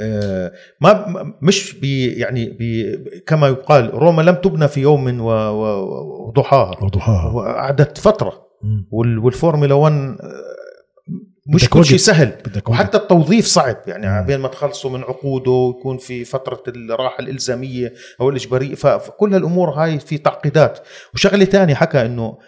آه، 0.00 0.52
ما 0.80 1.34
مش 1.42 1.74
بي 1.74 2.12
يعني 2.12 2.48
بي 2.50 2.98
كما 3.26 3.48
يقال 3.48 3.94
روما 3.94 4.22
لم 4.22 4.34
تبنى 4.34 4.68
في 4.68 4.80
يوم 4.80 5.20
وضحاها. 5.20 6.84
وضحاها. 6.84 7.32
وقعدت 7.32 7.98
فترة. 7.98 8.44
والفورمولا 8.92 9.74
1 9.74 9.92
آه، 9.92 10.16
مش 11.46 11.70
كل 11.70 11.84
شيء. 11.84 11.98
سهل. 11.98 12.32
وحتى 12.68 12.96
التوظيف 12.96 13.46
صعب. 13.46 13.76
يعني 13.86 14.20
مم. 14.20 14.26
بين 14.26 14.40
ما 14.40 14.48
تخلصوا 14.48 14.90
من 14.90 15.00
عقوده 15.02 15.50
ويكون 15.50 15.98
في 15.98 16.24
فترة 16.24 16.62
الراحة 16.68 17.18
الإلزامية 17.20 17.92
أو 18.20 18.28
الاجباريه 18.30 18.74
فكل 18.74 19.34
هالأمور 19.34 19.70
هاي 19.70 19.98
في 20.00 20.18
تعقيدات. 20.18 20.78
وشغلة 21.14 21.44
تانية 21.44 21.74
حكى 21.74 22.02
إنه 22.06 22.38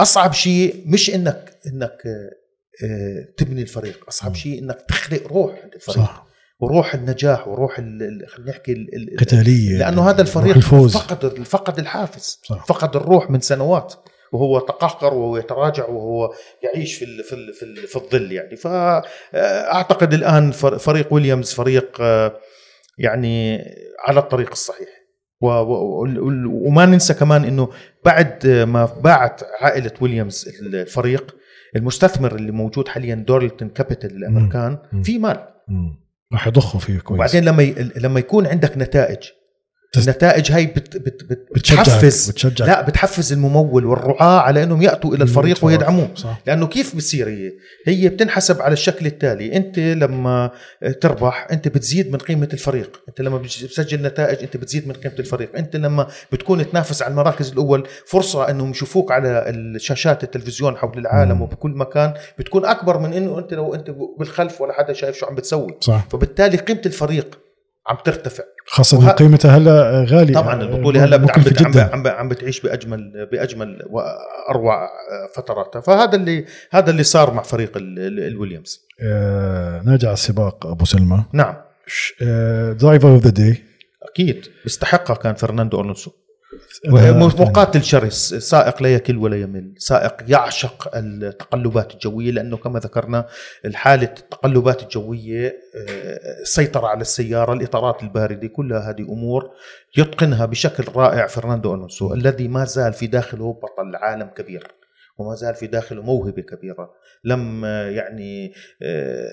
أصعب 0.00 0.32
شيء 0.32 0.82
مش 0.86 1.14
انك 1.14 1.58
إنك 1.66 1.98
آه، 2.84 3.34
تبني 3.36 3.62
الفريق. 3.62 4.04
أصعب. 4.08 4.34
شيء 4.34 4.62
إنك 4.62 4.84
تخلق 4.88 5.26
روح 5.26 5.50
عند 5.62 5.74
الفريق. 5.74 5.98
صح. 5.98 6.26
وروح 6.60 6.94
النجاح 6.94 7.48
وروح 7.48 7.76
خلينا 7.76 8.50
نحكي 8.50 8.72
ال- 8.72 8.94
ال- 9.12 9.16
قتالية. 9.18 9.78
لأنه 9.78 10.10
هذا 10.10 10.22
الفريق 10.22 10.56
الفوز. 10.56 10.96
فقد 10.96 11.42
فقد 11.44 11.78
الحافز. 11.78 12.40
صح. 12.44 12.66
فقد 12.66 12.96
الروح 12.96 13.30
من 13.30 13.40
سنوات. 13.40 13.94
وهو 14.32 14.58
تقهقر 14.58 15.14
وهو 15.14 15.36
يتراجع 15.36 15.86
وهو 15.88 16.30
يعيش 16.62 16.94
في 16.94 17.04
ال 17.04 17.24
في 17.24 17.32
ال 17.32 17.52
في, 17.54 17.62
ال 17.62 17.76
في 17.76 17.96
الظل 17.96 18.32
يعني. 18.32 18.56
فاعتقد 18.56 20.12
الآن 20.14 20.50
فر- 20.50 20.78
فريق 20.78 21.12
ويليامز 21.14 21.52
فريق 21.52 21.96
آه، 22.00 22.32
يعني 22.98 23.58
على 24.08 24.20
الطريق 24.20 24.50
الصحيح. 24.50 24.88
وما 26.66 26.86
ننسى 26.86 27.14
كمان 27.14 27.44
إنه 27.44 27.68
بعد 28.04 28.46
ما 28.46 28.84
باعت 28.84 29.40
عائلة 29.60 29.90
ويليامز 30.00 30.48
الفريق 30.74 31.36
المستثمر 31.76 32.34
اللي 32.34 32.52
موجود 32.52 32.88
حاليا 32.88 33.14
دورلتون 33.14 33.68
كابيتال 33.68 34.10
الأمريكان. 34.16 34.78
في 35.04 35.18
مال. 35.18 35.48
راح 36.32 36.46
يضخوا 36.46 36.80
فيه 36.80 36.98
كويس. 36.98 37.18
وبعدين 37.20 37.44
لما 37.44 37.62
ي... 37.62 37.74
لما 37.96 38.20
يكون 38.20 38.46
عندك 38.46 38.78
نتائج 38.78 39.18
النتائج 39.96 40.52
هاي 40.52 40.66
بت... 40.66 40.96
بت... 40.96 41.24
بت... 41.24 41.48
بتحفز. 41.54 42.30
بتشجعك. 42.30 42.68
لا 42.68 42.82
بتحفز 42.82 43.32
الممول 43.32 43.86
والرعاة 43.86 44.40
على 44.40 44.62
إنهم 44.62 44.82
يأتوا 44.82 45.14
إلى 45.14 45.24
الفريق 45.24 45.64
ويدعموه. 45.64 46.08
صح. 46.14 46.42
لأنه 46.46 46.66
كيف 46.66 46.96
بتصير 46.96 47.28
هي؟ 47.28 47.52
هي 47.86 48.08
بتنحسب 48.08 48.62
على 48.62 48.72
الشكل 48.72 49.06
التالي، 49.06 49.56
أنت 49.56 49.78
لما 49.78 50.50
تربح 51.00 51.46
أنت 51.50 51.68
بتزيد 51.68 52.12
من 52.12 52.18
قيمة 52.18 52.48
الفريق، 52.52 53.02
أنت 53.08 53.20
لما 53.20 53.38
بتسجل 53.38 54.02
نتائج 54.02 54.42
أنت 54.42 54.56
بتزيد 54.56 54.88
من 54.88 54.94
قيمة 54.94 55.14
الفريق، 55.18 55.56
أنت 55.56 55.76
لما 55.76 56.06
بتكون 56.32 56.70
تنافس 56.70 57.02
على 57.02 57.10
المراكز 57.10 57.52
الأول 57.52 57.86
فرصة 58.06 58.50
إنهم 58.50 58.70
يشوفوك 58.70 59.12
على 59.12 59.44
الشاشات 59.48 60.24
التلفزيون 60.24 60.76
حول 60.76 60.98
العالم 60.98 61.36
مم. 61.36 61.42
وبكل 61.42 61.70
مكان 61.70 62.14
بتكون 62.38 62.64
أكبر 62.64 62.98
من 62.98 63.12
إنه 63.12 63.38
أنت 63.38 63.54
لو 63.54 63.74
أنت 63.74 63.90
بالخلف 64.18 64.60
ولا 64.60 64.72
حدا 64.72 64.92
شايف 64.92 65.16
شو 65.16 65.26
عم 65.26 65.34
بتسوي، 65.34 65.76
صح. 65.80 66.08
فبالتالي 66.10 66.56
قيمة 66.56 66.82
الفريق 66.86 67.38
عم 67.86 67.96
ترتفع. 68.04 68.44
خاصة 68.66 68.98
وه- 68.98 69.10
قيمتها 69.10 69.56
هلأ 69.56 70.04
غالية. 70.08 70.34
طبعا 70.34 70.62
البطوله 70.62 71.04
هلأ 71.04 71.16
بت- 71.16 71.30
عم, 71.30 71.42
بت- 71.42 71.62
عم, 71.62 71.78
عم, 71.78 72.06
عم 72.06 72.28
بتعيش 72.28 72.60
باجمل 72.60 73.28
بأجمل 73.32 73.82
وأروع 73.90 74.88
فتراتها. 75.36 75.80
فهذا 75.80 76.16
اللي 76.16 76.44
هذا 76.70 76.90
اللي 76.90 77.02
صار 77.02 77.34
مع 77.34 77.42
فريق 77.42 77.76
ال- 77.76 77.98
ال- 77.98 78.26
الويليامز. 78.26 78.80
آه 79.02 79.82
نرجع 79.84 80.08
على 80.08 80.14
السباق 80.14 80.66
أبو 80.66 80.84
سلمى. 80.84 81.24
نعم. 81.32 81.54
driver 82.74 83.08
of 83.08 83.22
the 83.24 83.30
day 83.30 83.62
أكيد. 84.02 84.46
بيستحقها 84.64 85.14
كان 85.16 85.34
فرناندو 85.34 85.80
ألونسو. 85.80 86.10
مقاتل 87.40 87.82
شرس 87.82 88.34
سائق 88.34 88.82
لا 88.82 88.94
يكل 88.94 89.16
ولا 89.16 89.36
يمل. 89.36 89.74
سائق 89.78 90.16
يعشق 90.28 90.90
التقلبات 90.96 91.94
الجوية 91.94 92.30
لأنه 92.30 92.56
كما 92.56 92.78
ذكرنا 92.78 93.26
الحالة 93.64 94.14
التقلبات 94.18 94.82
الجوية 94.82 95.46
آه، 95.48 96.40
السيطرة 96.42 96.86
على 96.86 97.00
السيارة 97.00 97.52
الإطارات 97.52 98.02
الباردة 98.02 98.48
كلها 98.48 98.90
هذه 98.90 99.02
أمور 99.02 99.50
يتقنها 99.96 100.46
بشكل 100.46 100.84
رائع 100.96 101.26
فرناندو 101.26 101.74
ألونسو 101.74 102.14
الذي 102.14 102.48
ما 102.48 102.64
زال 102.64 102.92
في 102.92 103.06
داخله 103.06 103.52
بطل 103.52 103.96
عالم 103.96 104.26
كبير 104.26 104.66
وما 105.18 105.34
زال 105.34 105.54
في 105.54 105.66
داخله 105.66 106.02
موهبة 106.02 106.42
كبيرة. 106.42 106.90
لم 107.24 107.64
آه، 107.64 107.88
يعني 107.88 108.52
آه، 108.82 109.30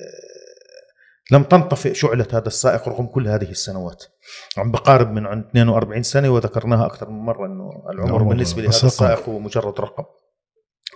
لم 1.31 1.43
تنطفئ 1.43 1.93
شعلة 1.93 2.27
هذا 2.33 2.47
السائق 2.47 2.89
رغم 2.89 3.05
كل 3.05 3.27
هذه 3.27 3.49
السنوات. 3.51 4.03
عم 4.57 4.71
بقارب 4.71 5.11
من 5.11 5.25
عند 5.25 5.45
42 5.49 6.03
سنة 6.03 6.29
وذكرناها 6.29 6.85
أكثر 6.85 7.09
من 7.09 7.19
مرة 7.19 7.45
أنه 7.45 7.83
العمر 7.89 8.23
بالنسبة 8.23 8.61
لهذا. 8.61 8.87
السائق 8.87 9.29
هو 9.29 9.39
مجرد 9.39 9.79
رقم. 9.79 10.03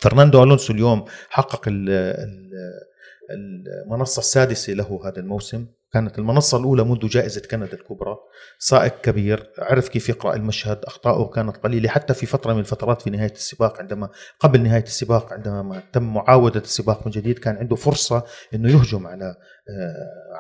فرناندو 0.02 0.44
ألونسو 0.44 0.74
اليوم 0.74 1.06
حقق 1.30 1.62
ال- 1.68 1.90
ال- 1.90 3.64
المنصة 3.86 4.20
السادسة 4.20 4.74
له 4.74 5.02
هذا 5.06 5.20
الموسم. 5.20 5.66
كانت 5.94 6.20
المنصة 6.20 6.58
الأولى 6.58 6.84
منذ 6.84 7.08
جائزة 7.08 7.42
كندا 7.52 7.74
الكبرى. 7.74 8.16
سائق 8.60 9.02
كبير 9.02 9.52
عرف 9.60 9.90
كيف 9.90 10.10
يقرأ 10.10 10.36
المشهد 10.36 10.84
أخطاؤه 10.86 11.30
كانت 11.30 11.58
قليلة. 11.58 11.90
حتى 11.90 12.14
في 12.14 12.26
فترة 12.26 12.54
من 12.54 12.60
الفترات 12.60 13.02
في 13.02 13.10
نهاية 13.10 13.32
السباق 13.32 13.80
عندما 13.80 14.10
قبل 14.40 14.62
نهاية 14.64 14.84
السباق 14.84 15.34
عندما 15.34 15.84
تم 15.94 16.14
معاودة 16.14 16.60
السباق 16.60 17.06
من 17.06 17.12
جديد 17.12 17.40
كان 17.40 17.58
عنده 17.58 17.76
فرصة 17.76 18.24
أنه 18.54 18.70
يهجم 18.72 19.08
على 19.08 19.36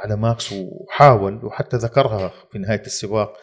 على 0.03 0.15
ماكس 0.15 0.53
وحاول 0.53 1.45
وحتى 1.45 1.77
ذكرها 1.77 2.31
في 2.51 2.59
نهاية 2.59 2.81
السباق 2.85 3.33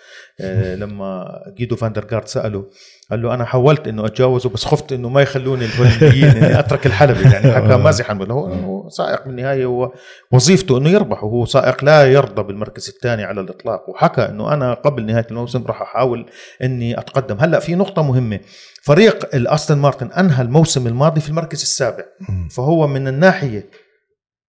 آه، 0.40 0.74
لما 0.82 1.26
جيدو 1.56 1.76
فاندرغارد 1.76 2.28
سأله 2.28 2.64
قال 3.10 3.22
له 3.22 3.34
أنا 3.34 3.44
حاولت 3.44 3.88
إنه 3.88 4.06
أتجاوزه 4.06 4.48
بس 4.48 4.64
خفت 4.64 4.92
إنه 4.92 5.08
ما 5.08 5.22
يخلوني 5.22 5.64
الهولنديين 5.64 6.24
إني 6.24 6.58
أترك 6.58 6.86
الحلبة 6.86 7.32
يعني 7.32 7.52
حكى 7.56 7.76
مازحا 7.76 8.14
بل 8.14 8.32
هو 8.32 8.46
هو 8.46 8.88
سائق 8.88 9.24
بالنهايه 9.24 9.64
هو 9.64 9.92
وظيفته 10.32 10.78
إنه 10.78 10.90
يربح 10.90 11.24
وهو 11.24 11.44
سائق 11.44 11.84
لا 11.84 12.12
يرضى 12.12 12.42
بالمركز 12.42 12.88
الثاني 12.88 13.24
على 13.24 13.40
الإطلاق 13.40 13.90
وحكى 13.90 14.22
إنه 14.22 14.52
أنا 14.52 14.74
قبل 14.74 15.06
نهاية 15.06 15.26
الموسم 15.30 15.64
راح 15.66 15.82
أحاول 15.82 16.26
إني 16.62 16.98
أتقدم. 16.98 17.36
هلأ 17.40 17.58
في 17.58 17.74
نقطة 17.74 18.02
مهمة 18.02 18.40
فريق 18.82 19.34
الأستون 19.34 19.78
مارتن 19.78 20.06
أنهى 20.06 20.42
الموسم 20.42 20.86
الماضي 20.86 21.20
في 21.20 21.28
المركز 21.28 21.62
السابع 21.62 22.04
فهو 22.50 22.86
من 22.86 23.08
الناحية 23.08 23.70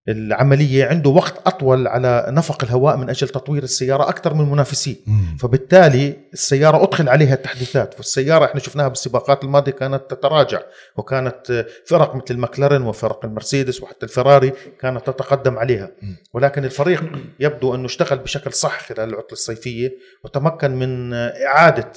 العملية 0.10 0.86
عنده 0.86 1.10
وقت 1.10 1.34
أطول 1.48 1.88
على 1.88 2.26
نفق 2.30 2.64
الهواء 2.64 2.98
من 2.98 3.10
أجل 3.10 3.28
تطوير 3.30 3.64
السيارة 3.64 4.10
أكثر 4.10 4.34
من 4.34 4.52
منافسيه 4.52 4.96
فبالتالي 5.40 6.18
السيارة 6.34 6.84
أدخل 6.84 7.10
عليها 7.10 7.34
التحديثات 7.34 7.94
والسيارة 7.98 8.46
إحنا 8.46 8.60
شفناها 8.60 8.88
بالسباقات 8.88 9.44
الماضية 9.44 9.72
كانت 9.72 10.02
تتراجع 10.10 10.62
وكانت 10.98 11.66
فرق 11.86 12.16
مثل 12.16 12.26
المكلارين 12.32 12.82
وفرق 12.82 13.26
المرسيدس 13.26 13.84
وحتى 13.84 14.06
الفراري 14.06 14.54
كانت 14.80 15.10
تتقدم 15.10 15.58
عليها. 15.58 15.92
ولكن 16.34 16.66
الفريق 16.66 17.04
يبدو 17.40 17.76
أنه 17.76 17.86
اشتغل 17.86 18.20
بشكل 18.20 18.54
صح 18.54 18.82
خلال 18.88 19.10
العطلة 19.10 19.32
الصيفية 19.32 19.92
وتمكن 20.24 20.72
من 20.72 21.14
إعادة 21.14 21.92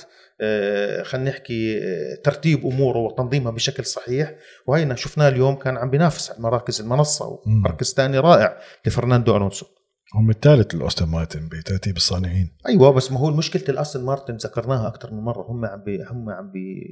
خلينا 1.05 1.31
نحكي 1.31 1.79
آه، 1.79 2.14
ترتيب 2.25 2.66
أموره 2.66 2.99
وتنظيمها 2.99 3.53
بشكل 3.53 3.85
صحيح. 3.85 4.35
وهينا 4.66 4.94
شفناه 4.94 5.29
اليوم 5.29 5.55
كان 5.55 5.77
عم 5.77 5.90
بينافس 5.90 6.31
على 6.31 6.40
مراكز 6.40 6.81
المنصة. 6.81 7.40
ومركز 7.47 7.94
ثاني 7.94 8.18
رائع 8.18 8.59
لفرناندو 8.87 9.37
ألونسو. 9.37 9.66
هم 10.14 10.31
الثالث 10.31 10.75
الاستون 10.74 11.07
مارتن 11.07 11.49
بترتيب 11.49 11.97
الصانعين. 11.97 12.57
أيوه 12.68 12.90
بس 12.90 13.12
ما 13.12 13.18
هو 13.18 13.31
مشكله 13.31 13.64
الاستون 13.68 14.05
مارتن 14.05 14.37
ذكرناها 14.37 14.88
أكثر 14.88 15.12
من 15.12 15.20
مرة. 15.20 15.47
هم 15.49 15.64
عم 15.64 15.83
بي 15.85 16.05
هم 16.11 16.31
عم 16.31 16.51
بي 16.53 16.83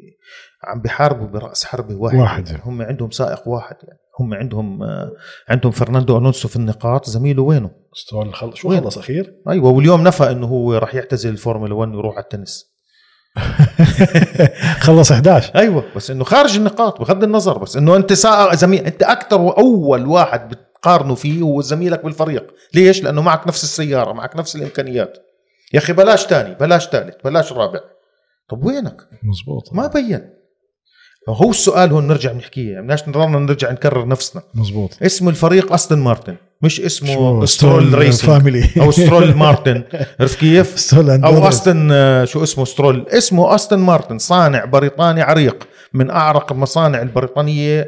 عم 0.64 0.81
بيحاربوا 0.81 1.26
برأس 1.26 1.64
حربه 1.64 1.94
واحد. 1.94 2.18
واحد. 2.18 2.48
يعني 2.48 2.62
هم 2.64 2.83
عندهم 2.83 3.11
سائق 3.11 3.48
واحد. 3.48 3.76
يعني 3.83 3.98
هم 4.20 4.35
عندهم 4.35 4.83
آه، 4.83 5.12
عندهم 5.48 5.72
فرناندو 5.72 6.18
ألونسو 6.18 6.48
في 6.48 6.57
النقاط. 6.57 7.09
زميله 7.09 7.42
وينه؟ 7.42 7.70
سترول 7.94 8.35
خلص 8.35 8.55
شو؟ 8.57 8.81
خلص 8.81 8.98
أخير؟ 8.98 9.42
أيوه 9.48 9.70
واليوم 9.70 10.02
نفى 10.02 10.31
إنه 10.31 10.46
هو 10.46 10.74
راح 10.74 10.94
يعتزل 10.94 11.31
الفورمولا 11.31 11.74
1 11.74 11.94
ويروح 11.94 12.14
على 12.14 12.24
التنس. 12.24 12.71
خلص 14.86 15.12
11 15.12 15.54
أيوه 15.54 15.84
بس 15.96 16.10
إنه 16.10 16.24
خارج 16.24 16.56
النقاط 16.56 17.00
بغض 17.00 17.24
النظر 17.24 17.58
بس 17.58 17.76
إنه 17.76 17.96
أنت 17.96 18.12
زميل 18.52 18.84
أنت 18.84 19.02
أكثر 19.02 19.40
وأول 19.40 20.06
واحد 20.06 20.48
بتقارنه 20.48 21.14
فيه 21.14 21.42
هو 21.42 21.60
زميلك 21.60 22.04
بالفريق. 22.04 22.54
ليش؟ 22.74 23.02
لأنه 23.02 23.22
معك 23.22 23.46
نفس 23.46 23.64
السيارة 23.64 24.12
معك 24.12 24.36
نفس 24.36 24.56
الإمكانيات. 24.56 25.18
يا 25.72 25.78
أخي 25.78 25.92
بلاش 25.92 26.26
تاني 26.26 26.54
بلاش 26.54 26.88
ثالث 26.88 27.14
بلاش 27.24 27.52
رابع. 27.52 27.80
طب 28.48 28.64
وينك؟ 28.64 29.08
مزبوط. 29.22 29.72
ما 29.72 29.86
بين. 29.86 30.30
هو 31.28 31.50
السؤال 31.50 31.92
هون 31.92 32.08
نرجع 32.08 32.32
نحكيه 32.32 32.72
يعني 32.72 32.82
بدناش 32.82 33.08
نضلنا 33.08 33.38
نرجع 33.38 33.70
نكرر 33.70 34.08
نفسنا. 34.08 34.42
مزبوط. 34.54 34.90
اسم 35.02 35.28
الفريق 35.28 35.72
أستون 35.72 35.98
مارتن. 35.98 36.36
مش 36.62 36.81
اسمه 36.81 37.44
Stroll 37.44 37.94
Racing 37.98 38.30
Family 38.30 38.64
أو 38.81 38.90
سترول 38.90 39.35
مارتن 39.35 39.83
عرفت 40.20 40.38
كيف؟ 40.38 40.94
أو. 40.94 41.48
أستون 41.48 41.88
آه، 41.92 42.25
شو 42.25 42.42
اسمه 42.42 42.64
سترول 42.64 43.07
اسمه 43.09 43.55
أستون 43.54 43.78
مارتن 43.79 44.18
صانع 44.18 44.64
بريطاني 44.64 45.22
عريق 45.22 45.68
من 45.94 46.11
أعرق 46.11 46.53
المصانع 46.53 47.03
البريطانية 47.03 47.81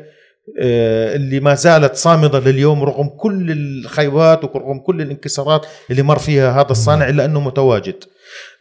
آه، 0.61 1.17
اللي 1.17 1.41
ما 1.41 1.55
زالت 1.55 1.97
صامدة 1.97 2.41
لليوم 2.41 2.83
رغم 2.85 3.09
كل 3.09 3.51
الخيبات 3.51 4.45
ورغم 4.45 4.79
كل 4.79 5.03
الانكسارات 5.03 5.67
اللي 5.91 6.03
مر 6.03 6.19
فيها 6.19 6.61
هذا 6.61 6.71
الصانع 6.71 7.09
إلا 7.09 7.25
أنه 7.25 7.41
متواجد. 7.41 8.05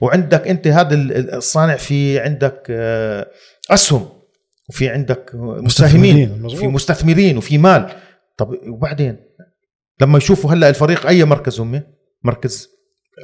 وعندك 0.01 0.47
أنت 0.47 0.67
هذا 0.67 0.93
ال- 0.95 1.33
الصانع 1.33 1.75
في 1.75 2.19
عندك 2.19 2.67
آه، 2.69 3.27
أسهم 3.71 4.05
وفي 4.69 4.89
عندك 4.89 5.31
مساهمين 5.35 6.29
مستثمرين،. 6.41 6.59
في 6.59 6.67
مستثمرين 6.67 7.37
وفي 7.37 7.57
مال. 7.57 7.89
طب 8.37 8.55
وبعدين؟ 8.67 9.17
لما 10.01 10.17
يشوفوا 10.17 10.53
هلا 10.53 10.69
الفريق 10.69 11.07
أي 11.07 11.25
مركز 11.25 11.59
هم؟ 11.59 11.81
مركز 12.23 12.69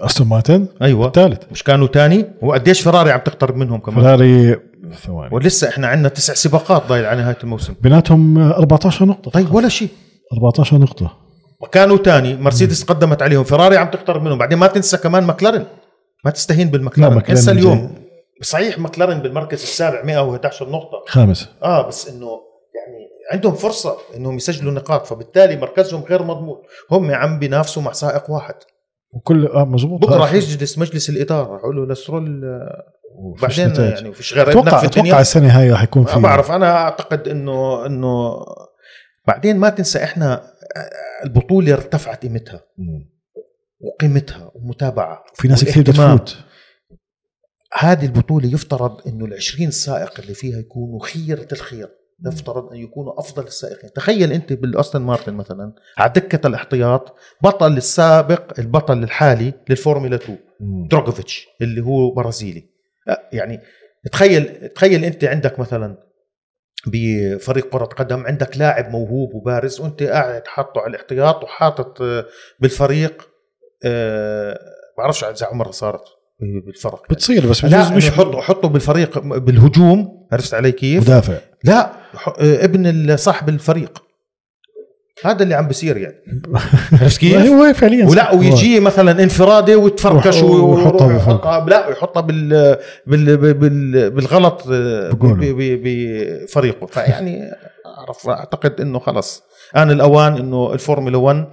أستون 0.05 0.27
مارتن؟ 0.27 0.67
أيوه. 0.82 1.08
الثالث 1.08 1.43
مش 1.51 1.63
كانوا 1.63 1.88
تاني؟ 1.88 2.25
وقديش 2.41 2.82
فراري 2.82 3.12
عم 3.12 3.19
تقترب 3.19 3.55
منهم 3.55 3.79
كمان؟ 3.79 4.01
فراري 4.01 4.55
ثواني. 5.05 5.36
ولسه 5.36 5.69
إحنا 5.69 5.88
عندنا 5.88 6.10
تسع 6.10 6.34
سباقات 6.34 6.88
ضايل 6.88 7.05
على 7.05 7.21
نهاية 7.21 7.38
الموسم. 7.43 7.73
بيناتهم 7.82 8.38
14 8.38 9.05
نقطة. 9.05 9.32
طيب 9.32 9.53
ولا 9.53 9.69
شيء. 9.69 9.89
14 10.34 10.77
نقطة. 10.77 11.17
وكانوا 11.62 11.97
تاني 11.97 12.36
مرسيدس 12.36 12.84
قدمت 12.84 13.21
عليهم. 13.21 13.43
فراري 13.43 13.77
عم 13.77 13.88
تقترب 13.88 14.23
منهم. 14.23 14.38
بعدين 14.38 14.58
ما 14.58 14.67
تنسى 14.67 14.97
كمان 14.97 15.23
ماكلارن 15.23 15.65
ما 16.25 16.32
تستهين 16.32 16.65
لا، 16.67 16.71
بالمكلارن 16.71 17.15
ماكلارن 17.15 17.38
انسى. 17.39 17.51
اليوم 17.51 17.95
صحيح 18.41 18.79
ماكلارن 18.79 19.19
بالمركز 19.19 19.62
السابع 19.62 20.03
111 20.03 20.69
نقطة. 20.69 21.03
خامس. 21.08 21.49
آه 21.63 21.88
بس 21.88 22.10
إنه 22.10 22.48
عندهم 23.31 23.53
فرصة 23.53 23.97
إنهم 24.15 24.35
يسجلوا 24.35 24.71
نقاط 24.71 25.05
فبالتالي 25.05 25.55
مركزهم 25.55 26.03
غير 26.03 26.23
مضمون. 26.23 26.61
هم 26.91 27.11
عم 27.11 27.39
بينافسوا 27.39 27.83
مع 27.83 27.91
سائق 27.91 28.31
واحد. 28.31 28.55
وكل 29.13 29.47
آه 29.47 29.65
مزبوط 29.65 30.01
بكرة 30.01 30.15
راح 30.15 30.33
يجلس 30.33 30.77
مجلس 30.77 31.09
الإدارة. 31.09 31.57
يقول 31.57 31.75
له 31.75 31.93
لسرول 31.93 32.41
بعدين 33.41 33.67
نتائج. 33.67 33.93
يعني 33.93 34.13
فيش 34.13 34.33
غير 34.33 34.49
أتوقع 34.49 34.79
في 34.79 34.85
أتوقع 34.85 35.21
السنة 35.21 35.59
هاي 35.59 35.71
راح 35.71 35.83
يكون 35.83 36.05
في 36.05 36.15
ما 36.15 36.21
بعرف 36.21 36.51
أنا 36.51 36.71
أعتقد 36.71 37.27
انه 37.27 37.85
إنه 37.85 38.45
بعدين 39.27 39.57
ما 39.57 39.69
تنسى 39.69 40.03
إحنا 40.03 40.53
البطولة 41.23 41.73
ارتفعت 41.73 42.21
قيمتها. 42.21 42.61
وقيمتها 43.81 44.51
ومتابعة 44.55 45.23
في 45.33 45.47
ناس 45.47 45.65
كثير 45.65 45.83
بدها 45.83 45.93
والاهتمام. 45.93 46.17
تفوت 46.17 46.37
هذه 47.73 48.05
البطولة 48.05 48.53
يفترض 48.53 49.07
إنه 49.07 49.25
ال 49.25 49.33
20 49.33 49.71
سائق 49.71 50.19
اللي 50.19 50.33
فيها 50.33 50.59
يكونوا 50.59 51.05
خيرة 51.05 51.47
الخير. 51.51 51.89
يفترض 52.25 52.71
أن 52.71 52.77
يكونوا 52.77 53.19
أفضل 53.19 53.43
السائقين. 53.43 53.93
تخيل 53.93 54.32
أنت 54.32 54.53
بالاستون 54.53 55.01
مارتن 55.01 55.34
مثلا 55.34 55.73
على 55.97 56.12
دكة 56.15 56.47
الاحتياط 56.47 57.15
بطل 57.43 57.77
السابق 57.77 58.60
البطل 58.60 59.03
الحالي 59.03 59.53
للفورمولا 59.69 60.15
2 60.15 60.38
مم. 60.60 60.88
دروغوفيتش 60.88 61.47
اللي 61.62 61.82
هو 61.82 62.12
برازيلي. 62.12 62.69
أه، 63.10 63.29
يعني 63.34 63.60
تخيل 64.12 64.69
تخيل 64.69 65.05
أنت 65.05 65.23
عندك 65.23 65.60
مثلا 65.60 65.97
بفريق 66.88 67.69
كرة 67.69 67.86
قدم 67.86 68.25
عندك 68.27 68.58
لاعب 68.58 68.89
موهوب 68.89 69.34
وبارز 69.34 69.79
وأنت 69.79 70.03
قاعد 70.03 70.47
حاطه 70.47 70.82
على 70.82 70.89
الاحتياط 70.89 71.43
وحاطط 71.43 72.01
آه، 72.01 72.25
بالفريق 72.60 73.29
آه، 73.86 74.60
بعرفش 74.97 75.23
إذا 75.23 75.45
عمرها 75.45 75.71
صارت. 75.71 76.18
بالفرق 76.65 76.93
يعني. 76.93 77.06
بتصير 77.10 77.47
بس 77.47 77.65
لا 77.65 77.69
بجوز 77.84 77.91
مش 77.91 78.10
حطه 78.12 78.41
حطه 78.41 78.67
بالفريق 78.67 79.19
بالهجوم 79.19 80.28
عرفت 80.32 80.54
علي 80.54 80.71
كيف؟ 80.71 81.04
مدافع 81.04 81.34
لا 81.63 81.91
آه، 82.28 82.65
ابن 82.65 83.17
صاحب 83.17 83.49
الفريق 83.49 84.04
هذا 85.25 85.43
اللي 85.43 85.56
عم 85.56 85.67
بصير 85.67 85.97
يعني 85.97 86.15
عرفت 87.02 87.17
كيف؟ 87.19 87.36
هو 87.38 87.73
فعليا 87.73 88.06
ولا. 88.06 88.34
ويجي 88.36 88.80
مثلا 88.80 89.12
ويح- 90.41 90.43
ويروح 90.52 90.80
ويحطها 90.80 91.08
بالفوق. 91.08 91.34
يحطها 91.36 91.65
لا 91.69 91.88
ويحطها 91.88 92.21
بال 92.21 92.78
بال 93.08 93.38
بال 93.54 94.10
بالغلط 94.12 94.63
آه، 94.71 95.12
بفريقه 95.21 96.86
فيعني 96.88 97.52
أعرف 97.97 98.28
أعتقد 98.30 98.82
إنه 98.82 98.99
خلص 98.99 99.43
آن 99.75 99.91
الأوان 99.91 100.38
إنه 100.38 100.73
الفورمولا 100.73 101.17
1 101.17 101.47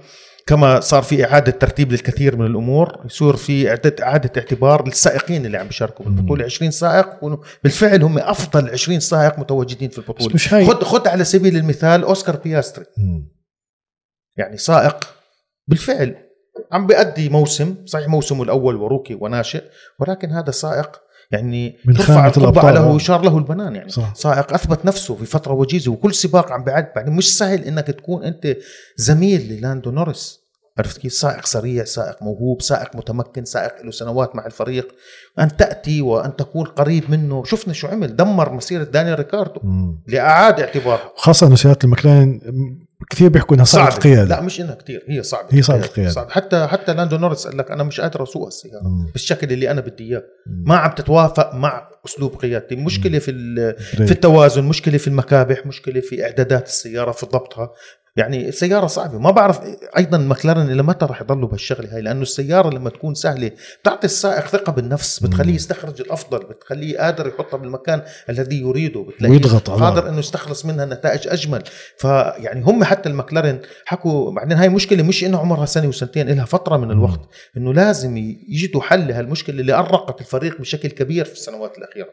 كما 0.47 0.79
صار 0.79 1.03
في 1.03 1.25
إعادة 1.25 1.51
ترتيب 1.51 1.91
للكثير 1.91 2.35
من 2.35 2.45
الأمور 2.45 3.01
يصير 3.05 3.35
في 3.35 3.75
إعادة- 3.75 4.01
إعادة 4.03 4.31
اعتبار 4.37 4.85
للسائقين 4.87 5.45
اللي 5.45 5.57
عم 5.57 5.67
بيشاركوا 5.67 6.05
بالبطولة. 6.05 6.45
20 6.45 6.71
سائق 6.71 7.25
بالفعل 7.63 8.03
هم 8.03 8.17
أفضل 8.17 8.69
20 8.69 8.99
سائق 8.99 9.39
متواجدين 9.39 9.89
في 9.89 9.97
البطولة. 9.97 10.33
مش 10.35 10.53
هاي. 10.53 10.65
خد 10.65 10.83
خد 10.83 11.07
على 11.07 11.23
سبيل 11.23 11.57
المثال 11.57 12.03
أوسكار 12.03 12.35
بياستري. 12.35 12.85
مم. 12.97 13.27
يعني 14.37 14.57
سائق 14.57 15.13
بالفعل 15.67 16.15
عم 16.71 16.87
بيأدي 16.87 17.29
موسم 17.29 17.75
صحيح 17.85 18.07
موسمه 18.07 18.43
الأول 18.43 18.75
و 18.75 18.81
rookie 18.81 19.17
وناشئ 19.21 19.63
ولكن 19.99 20.29
هذا 20.31 20.51
سائق 20.51 21.01
يعني 21.31 21.77
من 21.85 21.86
خامة 21.86 21.89
الأبطال. 21.89 21.93
ترفع 21.93 22.27
القبعة 22.27 22.75
له 22.75 22.87
ويشار 22.93 23.21
له 23.21 23.37
البنان 23.37 23.75
يعني. 23.75 23.89
صح. 23.89 24.15
سائق 24.15 24.53
أثبت 24.53 24.85
نفسه 24.85 25.15
في 25.15 25.25
فترة 25.25 25.53
وجيزة 25.53 25.91
وكل 25.91 26.13
سباق 26.13 26.51
عم 26.51 26.63
بيعد 26.63 26.91
بعدين 26.95 27.13
مش 27.13 27.37
سهل 27.37 27.63
إنك 27.63 27.87
تكون 27.87 28.23
أنت 28.23 28.57
زميل 28.97 29.53
للاندو 29.53 29.91
نورس 29.91 30.47
عرفت 30.77 30.97
كيف؟ 30.97 31.13
سائق 31.13 31.45
سريع 31.45 31.83
سائق 31.83 32.23
موهوب 32.23 32.61
سائق 32.61 32.95
متمكن 32.95 33.45
سائق 33.45 33.85
له 33.85 33.91
سنوات 33.91 34.35
مع 34.35 34.45
الفريق. 34.45 34.87
أن 35.39 35.57
تأتي 35.57 36.01
وأن 36.01 36.35
تكون 36.35 36.65
قريب 36.65 37.11
منه. 37.11 37.43
شفنا 37.43 37.73
شو 37.73 37.87
عمل. 37.87 38.15
دمر 38.15 38.53
مسيرة 38.53 38.83
دانيال 38.83 39.17
ريكاردو 39.17 39.59
مم. 39.63 40.03
لأعاد 40.07 40.59
اعتباره. 40.59 41.13
خاصة 41.15 41.47
إنه 41.47 41.55
سيارات 41.55 41.83
المكلارين 41.83 42.41
كثير 43.09 43.29
بيحكوا 43.29 43.55
إنها 43.55 43.65
صعبه 43.65 43.89
صعبة. 43.89 44.01
قيادة 44.03 44.23
لا 44.23 44.41
مش 44.41 44.61
إنها 44.61 44.75
كتير 44.75 45.03
هي 45.07 45.23
صعبة 45.23 45.47
هي 45.51 45.61
صعبة 45.61 45.85
القيادة. 45.85 46.11
صعبة. 46.11 46.29
حتى 46.29 46.67
حتى 46.67 46.93
لاندو 46.93 47.17
نورس 47.17 47.47
قال 47.47 47.57
لك 47.57 47.71
أنا 47.71 47.83
مش 47.83 48.01
قادر 48.01 48.23
أسوق 48.23 48.47
السيارة 48.47 48.83
مم. 48.87 49.11
بالشكل 49.11 49.51
اللي 49.51 49.71
أنا 49.71 49.81
بدي 49.81 50.03
إياه. 50.03 50.23
ما 50.45 50.77
عم 50.77 50.91
تتوافق 50.91 51.53
مع 51.55 51.89
أسلوب 52.05 52.35
قيادتي 52.35 52.75
مشكلة 52.75 53.19
في. 53.19 53.31
في 53.91 54.11
التوازن 54.11 54.63
مشكلة 54.63 54.97
في 54.97 55.07
المكابح 55.07 55.65
مشكلة 55.65 56.01
في 56.01 56.23
إعدادات 56.23 56.67
السيارة 56.67 57.11
في 57.11 57.25
ضبطها 57.25 57.71
يعني 58.17 58.49
السيارة 58.49 58.87
صعبة. 58.87 59.19
ما 59.19 59.31
بعرف 59.31 59.59
أيضا 59.97 60.17
مكلارن 60.17 60.69
إلى 60.71 60.83
متى 60.83 61.05
رح 61.05 61.21
يضلوا 61.21 61.47
بهالشغلة 61.47 61.95
هاي 61.95 62.01
لأنه 62.01 62.21
السيارة 62.21 62.69
لما 62.69 62.89
تكون 62.89 63.15
سهلة 63.15 63.51
بتعطي 63.81 64.05
السائق 64.05 64.47
ثقة 64.47 64.71
بالنفس 64.71 65.19
بتخليه. 65.19 65.55
يستخرج 65.55 66.01
الأفضل 66.01 66.39
بتخليه 66.39 66.97
قادر 66.97 67.27
يحطها 67.27 67.57
بالمكان 67.57 68.01
الذي 68.29 68.61
يريده 68.61 69.01
بتلاقيه 69.01 69.33
ويضغط 69.33 69.69
قادر 69.69 70.09
إنه 70.09 70.19
يستخلص 70.19 70.65
منها 70.65 70.85
نتائج 70.85 71.27
أجمل. 71.27 71.63
فيعني 71.97 72.63
هم 72.65 72.83
حتى 72.83 73.09
المكلارن 73.09 73.59
حكوا 73.85 74.31
بعدين 74.31 74.57
هاي 74.57 74.69
مشكلة 74.69 75.03
مش 75.03 75.23
إنه 75.23 75.37
عمرها 75.37 75.65
سنة 75.65 75.87
وسنتين 75.87 76.29
لها 76.29 76.45
فترة 76.45 76.77
من 76.77 76.91
الوقت 76.91 77.29
إنه 77.57 77.73
لازم 77.73 78.17
يجدوا 78.49 78.81
حل 78.81 79.07
لهالمشكلة 79.07 79.59
اللي 79.59 79.73
أرقت 79.73 80.21
الفريق 80.21 80.61
بشكل 80.61 80.89
كبير 80.89 81.25
في 81.25 81.33
السنوات 81.33 81.77
الأخيرة. 81.77 82.09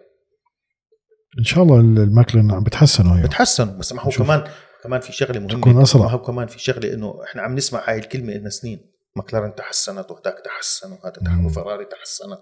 إن 1.39 1.45
شاء 1.45 1.65
الله 1.65 1.81
المكلارين 1.81 2.53
عم 2.53 2.63
بتحسنوا 2.65 3.17
هي 3.17 3.23
بتحسن 3.23 3.79
بس 3.79 3.93
ما 3.93 4.03
هو. 4.03 4.11
كمان 4.11 4.45
كمان 4.85 5.01
في 5.01 5.13
شغلة 5.13 5.41
مهمة. 5.41 5.61
تكون 5.61 6.03
هو 6.03 6.19
كمان 6.23 6.47
في 6.47 6.59
شغلة 6.59 6.95
إنه 6.95 7.21
إحنا 7.25 7.43
عم 7.43 7.55
نسمع 7.55 7.83
هاي 7.89 7.99
الكلمة 7.99 8.33
لنا 8.33 8.51
سنين. 8.51 8.95
مكلارن 9.17 9.55
تحسنت 9.55 10.11
وهداك 10.11 10.35
تحسن 10.45 10.93
وهذا 10.93 11.11
تحسن. 11.25 11.45
وفراري 11.45 11.85
تحسنت. 11.85 12.39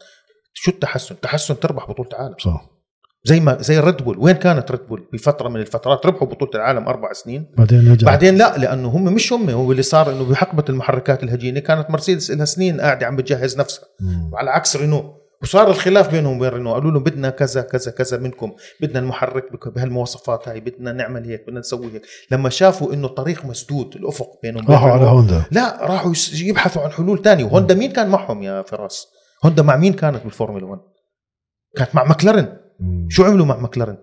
شو 0.55 0.71
التحسن؟ 0.71 1.15
التحسن 1.15 1.61
تربح 1.61 1.91
بطولة 1.91 2.09
عالم 2.13 2.35
صح. 2.39 2.71
زي 3.25 3.41
ما 3.41 3.63
زي 3.63 3.79
الريد 3.79 3.97
بول 3.97 4.19
وين 4.19 4.37
كانت 4.37 4.71
ريد 4.71 4.81
بول 4.81 5.09
بفترة 5.13 5.49
من 5.49 5.61
الفترات 5.61 6.07
ربحوا 6.07 6.29
بطولة 6.29 6.51
العالم 6.55 6.89
أربع 6.89 7.13
سنين. 7.13 7.55
بعدين 7.59 7.93
رجع 7.93 8.07
بعدين 8.07 8.37
لا 8.37 8.59
لأنه 8.59 8.89
هم 8.89 9.05
مش 9.05 9.33
هم 9.33 9.51
هو 9.51 9.73
اللي 9.73 9.83
صار 9.83 10.13
إنه 10.13 10.25
بحقبة 10.25 10.65
المحركات 10.69 11.23
الهجينة 11.23 11.61
كانت 11.61 11.91
مرسيدس 11.91 12.31
لها 12.31 12.45
سنين 12.45 12.81
قاعدة 12.81 13.07
عم 13.07 13.17
بتجهز 13.17 13.59
نفسها. 13.59 13.85
مم. 14.01 14.31
وعلى 14.33 14.51
عكس 14.51 14.77
رينو. 14.77 15.22
وصار 15.43 15.71
الخلاف 15.71 16.11
بينهم 16.11 16.37
وبين 16.37 16.49
رينو. 16.49 16.73
قالوا 16.75 16.91
له 16.91 17.01
بدنا 17.01 17.31
كذا 17.31 17.63
كذا 17.63 17.91
كذا 17.91 18.19
منكم. 18.19 18.53
بدنا 18.81 18.99
المحرك 18.99 19.69
بهالمواصفات 19.75 20.49
هاي 20.49 20.61
بدنا 20.61 20.93
نعمل 20.93 21.25
هيك 21.25 21.43
بدنا 21.47 21.61
نسوي 21.61 21.93
هيك. 21.93 22.03
لما 22.31 22.49
شافوا 22.49 22.93
إنه 22.93 23.07
الطريق 23.07 23.45
مسدود 23.45 23.97
الأفق 23.97 24.41
بينهم 24.43 24.71
راحوا 24.71 24.91
على 24.91 25.05
هوندا 25.05 25.45
لا 25.51 25.87
راحوا 25.87 26.13
يبحثوا 26.35 26.83
عن 26.83 26.91
حلول 26.91 27.23
تانية. 27.23 27.45
وهوندا 27.45 27.75
مين 27.75 27.93
كان 27.93 28.09
معهم 28.09 28.43
يا 28.43 28.63
فراس؟ 28.63 29.07
هوندا 29.45 29.63
مع 29.63 29.77
مين 29.77 29.93
كانت 29.93 30.25
بالفورمولا 30.25 30.67
1 30.67 30.81
كانت 31.77 31.95
مع 31.95 32.05
مكلارن. 32.05 32.57
شو 33.09 33.25
عملوا 33.25 33.47
مع 33.47 33.57
مكلارن؟ 33.57 33.99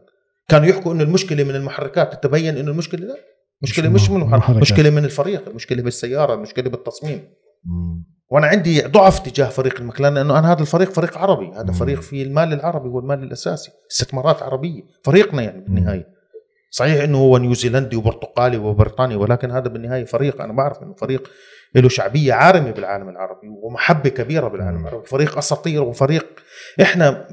كانوا 0.49 0.67
يحكوا 0.67 0.93
إنه 0.93 1.03
المشكلة 1.03 1.43
من 1.43 1.55
المحركات. 1.55 2.13
تتبين 2.13 2.57
إنه 2.57 2.71
المشكلة 2.71 3.07
لا. 3.07 3.15
مشكلة 3.61 3.89
مش 3.89 4.01
مش 4.01 4.09
من 4.09 4.15
المحرك 4.15 4.33
المحركات. 4.33 4.61
مشكلة 4.61 4.89
من 4.89 5.05
الفريق. 5.05 5.47
المشكلة 5.47 5.81
بالسيارة. 5.83 6.33
المشكلة 6.33 6.69
بالتصميم. 6.69 7.29
مم. 7.65 8.18
وأنا 8.29 8.47
عندي 8.47 8.81
ضعف 8.81 9.19
تجاه 9.19 9.49
فريق 9.49 9.79
المكلارن 9.79 10.15
لأنه 10.15 10.39
أنا 10.39 10.51
هذا 10.51 10.61
الفريق 10.61 10.91
فريق 10.91 11.17
عربي 11.17 11.51
هذا. 11.51 11.71
فريق 11.73 12.01
فيه 12.01 12.23
المال 12.23 12.53
العربي 12.53 12.89
هو 12.89 12.99
المال 12.99 13.23
الأساسي 13.23 13.71
استثمارات 13.91 14.43
عربية 14.43 14.81
فريقنا 15.03 15.41
يعني 15.41 15.61
بالنهاية 15.61 16.07
صحيح 16.71 17.03
إنه 17.03 17.17
هو 17.17 17.37
نيوزيلندي 17.37 17.95
وبرتقالي 17.95 18.57
وبريطاني 18.57 19.15
ولكن 19.15 19.51
هذا 19.51 19.67
بالنهاية 19.67 20.05
فريق 20.05 20.41
أنا 20.41 20.53
بعرف 20.53 20.83
إنه 20.83 20.93
فريق 20.93 21.29
له 21.75 21.89
شعبية 21.89 22.33
عارمة 22.33 22.71
بالعالم 22.71 23.09
العربي 23.09 23.47
ومحبة 23.49 24.09
كبيرة 24.09 24.47
بالعالم. 24.47 24.81
العربي 24.87 25.05
فريق 25.07 25.37
أساطير 25.37 25.83
وفريق 25.83 26.25
إحنا 26.81 27.27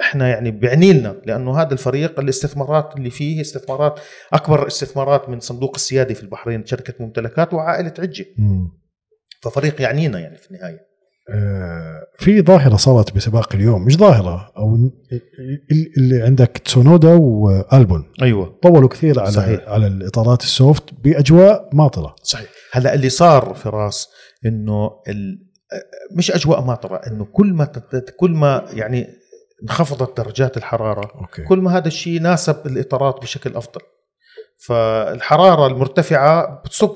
إحنا 0.00 0.28
يعني 0.28 0.50
بيعني 0.50 0.92
لنا 0.92 1.16
لأنه 1.26 1.60
هذا 1.60 1.72
الفريق 1.72 2.20
الاستثمارات 2.20 2.96
اللي 2.96 3.10
فيه 3.10 3.40
استثمارات 3.40 4.00
أكبر 4.32 4.66
استثمارات 4.66 5.28
من 5.28 5.40
صندوق 5.40 5.72
السيادي 5.74 6.14
في 6.14 6.22
البحرين 6.22 6.66
شركة 6.66 6.94
ممتلكات 7.00 7.54
وعائلة 7.54 7.94
عجة. 7.98 8.26
ففريق 9.42 9.80
يعنينا 9.82 10.18
يعني 10.18 10.36
في 10.36 10.50
النهاية. 10.50 10.90
آه، 11.34 12.06
في 12.18 12.42
ظاهرة 12.42 12.76
صارت 12.76 13.14
بسباق 13.14 13.54
اليوم 13.54 13.84
مش 13.84 13.96
ظاهرة 13.96 14.52
أو 14.56 14.74
ال- 14.74 14.92
ال- 15.72 15.92
اللي 15.98 16.22
عندك 16.22 16.58
تسونودا 16.64 17.14
وألبون. 17.14 18.12
أيوه. 18.22 18.58
طولوا 18.62 18.88
كثير 18.88 19.20
على 19.20 19.30
صحيح. 19.30 19.68
على 19.68 19.86
الإطارات 19.86 20.42
السوفت 20.42 20.84
بأجواء 20.94 21.68
ماطرة. 21.72 22.14
صحيح. 22.22 22.48
هلا 22.72 22.94
اللي 22.94 23.08
صار 23.08 23.54
فراس 23.54 24.08
إنه 24.46 24.90
ال... 25.08 25.46
مش 26.16 26.30
أجواء 26.30 26.60
ماطرة 26.64 26.96
إنه 26.96 27.24
كل 27.24 27.52
ما. 27.52 27.64
كل 28.18 28.30
ما 28.30 28.66
يعني 28.72 29.06
انخفضت 29.62 30.16
درجات 30.20 30.56
الحرارة 30.56 31.10
أوكي. 31.20 31.42
كل 31.42 31.58
ما 31.58 31.76
هذا 31.76 31.86
الشيء 31.88 32.20
ناسب 32.20 32.66
الإطارات 32.66 33.22
بشكل 33.22 33.56
أفضل. 33.56 33.80
فالحرارة 34.66 35.66
المرتفعة 35.66 36.62
بتصب 36.64 36.94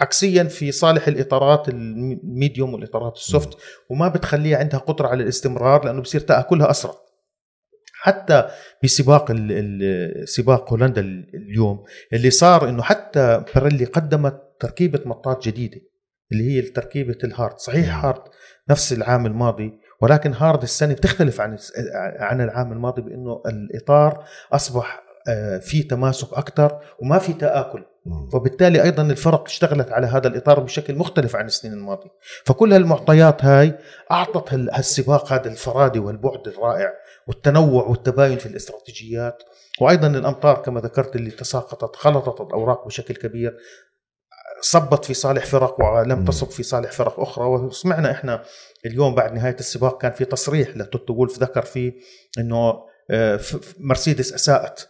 عكسيا 0.00 0.44
في 0.44 0.72
صالح 0.72 1.08
الإطارات 1.08 1.68
ال 1.68 1.83
medium 1.83 2.74
والإطارات 2.74 3.16
ال 3.16 3.24
soft 3.24 3.58
وما 3.90 4.08
بتخليها 4.08 4.58
عندها 4.58 4.80
قدرة 4.80 5.08
على 5.08 5.22
الاستمرار 5.22 5.84
لأنه 5.84 6.00
بصير 6.02 6.20
تاكلها 6.20 6.70
أسرع. 6.70 6.94
حتى 8.02 8.48
بسباق 8.84 9.32
سباق 10.24 10.70
هولندا 10.72 11.00
ال- 11.00 11.30
اليوم 11.34 11.84
اللي 12.12 12.30
صار 12.30 12.68
إنه 12.68 12.82
حتى 12.82 13.44
بيريلي 13.54 13.84
قدمت 13.84 14.40
تركيبة 14.60 15.00
مطاط 15.04 15.44
جديدة 15.44 15.80
اللي 16.32 16.44
هي 16.50 16.62
تركيبة 16.62 17.18
ال 17.24 17.30
hard. 17.30 17.58
صحيح. 17.58 18.04
hard 18.04 18.22
نفس 18.70 18.92
العام 18.92 19.26
الماضي 19.26 19.72
ولكن 20.02 20.32
hard 20.32 20.62
السنة 20.62 20.94
بتختلف 20.94 21.40
عن 21.40 21.58
عن 22.18 22.40
العام 22.40 22.72
الماضي 22.72 23.02
بإنه 23.02 23.42
الإطار 23.46 24.24
أصبح 24.52 25.02
في 25.60 25.82
تماسك 25.82 26.32
أكثر 26.32 26.80
وما 27.02 27.18
في 27.18 27.32
تآكل. 27.32 27.84
فبالتالي 28.32 28.82
أيضا 28.82 29.02
الفرق 29.02 29.44
اشتغلت 29.44 29.92
على 29.92 30.06
هذا 30.06 30.28
الإطار 30.28 30.60
بشكل 30.60 30.94
مختلف 30.94 31.36
عن 31.36 31.46
السنين 31.46 31.74
الماضية 31.74 32.10
فكل 32.44 32.72
هالمعطيات 32.72 33.44
هاي 33.44 33.78
أعطت 34.12 34.52
هال- 34.52 34.70
هالسباق 34.72 35.32
هذا 35.32 35.48
الفرادي 35.50 35.98
والبعد 35.98 36.48
الرائع 36.48 36.92
والتنوع 37.28 37.84
والتباين 37.84 38.38
في 38.38 38.46
الاستراتيجيات 38.46 39.42
وأيضا 39.80 40.06
الأمطار 40.06 40.62
كما 40.62 40.80
ذكرت 40.80 41.16
اللي 41.16 41.30
تساقطت 41.30 41.96
خلطت 41.96 42.40
الأوراق 42.40 42.86
بشكل 42.86 43.14
كبير 43.14 43.56
صبت 44.60 45.04
في 45.04 45.14
صالح 45.14 45.44
فرق 45.46 45.80
ولم. 45.84 46.24
تصب 46.24 46.50
في 46.50 46.62
صالح 46.62 46.92
فرق 46.92 47.20
أخرى 47.20 47.44
وسمعنا 47.46 48.10
إحنا 48.10 48.42
اليوم 48.86 49.14
بعد 49.14 49.32
نهاية 49.32 49.56
السباق 49.60 50.00
كان 50.02 50.12
في 50.12 50.24
تصريح 50.24 50.76
لتوتو 50.76 51.12
وولف 51.14 51.38
ذكر 51.38 51.62
فيه 51.62 51.92
إنه 52.38 52.74
آه، 53.10 53.40
مرسيدس 53.80 54.32
أساءت 54.32 54.88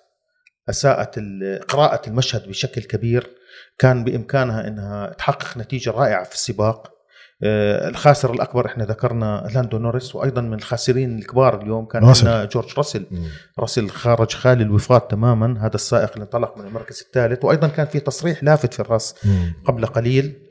أساءت 0.70 1.20
قراءة 1.68 2.08
المشهد 2.08 2.48
بشكل 2.48 2.82
كبير 2.82 3.30
كان 3.78 4.04
بإمكانها 4.04 4.68
إنها 4.68 5.12
تحقق 5.12 5.58
نتيجة 5.58 5.90
رائعة 5.90 6.24
في 6.24 6.34
السباق 6.34 6.92
آه، 7.42 7.88
الخاسر 7.88 8.32
الأكبر 8.34 8.66
إحنا 8.66 8.84
ذكرنا 8.84 9.48
لاندو 9.54 9.78
نوريس 9.78 10.14
وأيضا 10.14 10.40
من 10.40 10.54
الخاسرين 10.54 11.18
الكبار 11.18 11.62
اليوم 11.62 11.86
كان. 11.86 12.04
عندنا 12.28 12.44
جورج 12.44 12.66
راسل 12.76 13.06
مم. 13.10 13.26
راسل 13.58 13.90
خارج 13.90 14.30
خارج 14.34 14.62
الوفاق 14.62 15.06
تماما 15.08 15.66
هذا 15.66 15.74
السائق 15.74 16.12
اللي 16.12 16.22
انطلق 16.24 16.58
من 16.58 16.66
المركز 16.66 17.00
الثالث 17.06 17.44
وأيضا 17.44 17.68
كان 17.68 17.86
في 17.86 18.00
تصريح 18.00 18.44
لافت 18.44 18.74
في 18.74 18.80
الريس 18.80 19.14
مم. 19.24 19.52
قبل 19.64 19.86
قليل 19.86 20.45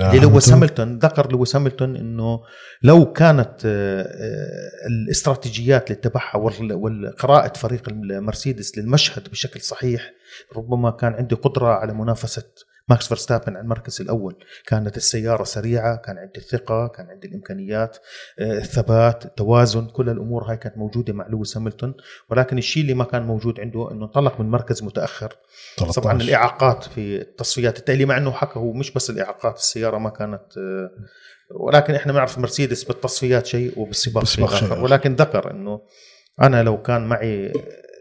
آه، 0.00 0.16
للويس 0.16 0.48
هاملتون. 0.48 0.98
ذكر 0.98 1.32
لويس 1.32 1.56
هاملتون 1.56 1.96
إنه 1.96 2.40
لو 2.82 3.12
كانت 3.12 3.66
آه، 3.66 4.02
آه، 4.02 4.86
الاستراتيجيات 4.88 5.90
اللي 5.90 5.98
اتبعها 6.00 6.36
والقراءة 6.36 7.58
فريق 7.58 7.88
المرسيدس 7.88 8.78
للمشهد 8.78 9.28
بشكل 9.28 9.60
صحيح 9.60 10.12
ربما 10.56 10.90
كان 10.90 11.12
عندي 11.12 11.34
قدرة 11.34 11.66
على 11.66 11.94
منافسة 11.94 12.44
ماكس 12.90 13.08
فيرستابن 13.08 13.56
على 13.56 13.62
المركز 13.62 14.00
الأول 14.00 14.34
كانت 14.66 14.96
السيارة 14.96 15.44
سريعة 15.44 15.96
كان 15.96 16.18
عندي 16.18 16.38
الثقه 16.38 16.86
كان 16.88 17.06
عندي 17.10 17.28
الإمكانيات 17.28 17.96
آه، 18.38 18.58
الثبات 18.58 19.24
التوازن 19.24 19.86
كل 19.86 20.08
الأمور 20.08 20.44
هاي 20.44 20.56
كانت 20.56 20.78
موجودة 20.78 21.12
مع 21.12 21.26
لويس 21.26 21.56
هاملتون 21.56 21.94
ولكن 22.30 22.58
الشيء 22.58 22.82
اللي 22.82 22.94
ما 22.94 23.04
كان 23.04 23.22
موجود 23.22 23.60
عنده 23.60 23.90
إنه 23.90 24.04
انطلق 24.04 24.40
من 24.40 24.50
مركز 24.50 24.82
متأخر 24.82 25.36
13. 25.76 26.02
طبعا 26.02 26.20
الإعاقات 26.20 26.84
في 26.84 27.20
التصفيات 27.20 27.78
التالية 27.78 28.04
مع 28.04 28.16
إنه 28.16 28.30
حكى 28.30 28.58
هو 28.58 28.72
مش 28.72 28.90
بس 28.90 29.10
الإعاقات 29.10 29.56
السيارة 29.56 29.98
ما 29.98 30.10
كانت 30.10 30.58
آه، 30.58 30.90
ولكن 31.50 31.94
إحنا 31.94 32.12
بنعرف 32.12 32.38
مرسيدس 32.38 32.84
بالتصفيات 32.84 33.46
شيء 33.46 33.72
وبالسباق 33.76 34.24
شيء 34.24 34.44
آخر. 34.44 34.84
ولكن 34.84 35.14
ذكر 35.14 35.50
إنه 35.50 35.80
أنا 36.42 36.62
لو 36.62 36.82
كان 36.82 37.08
معي 37.08 37.52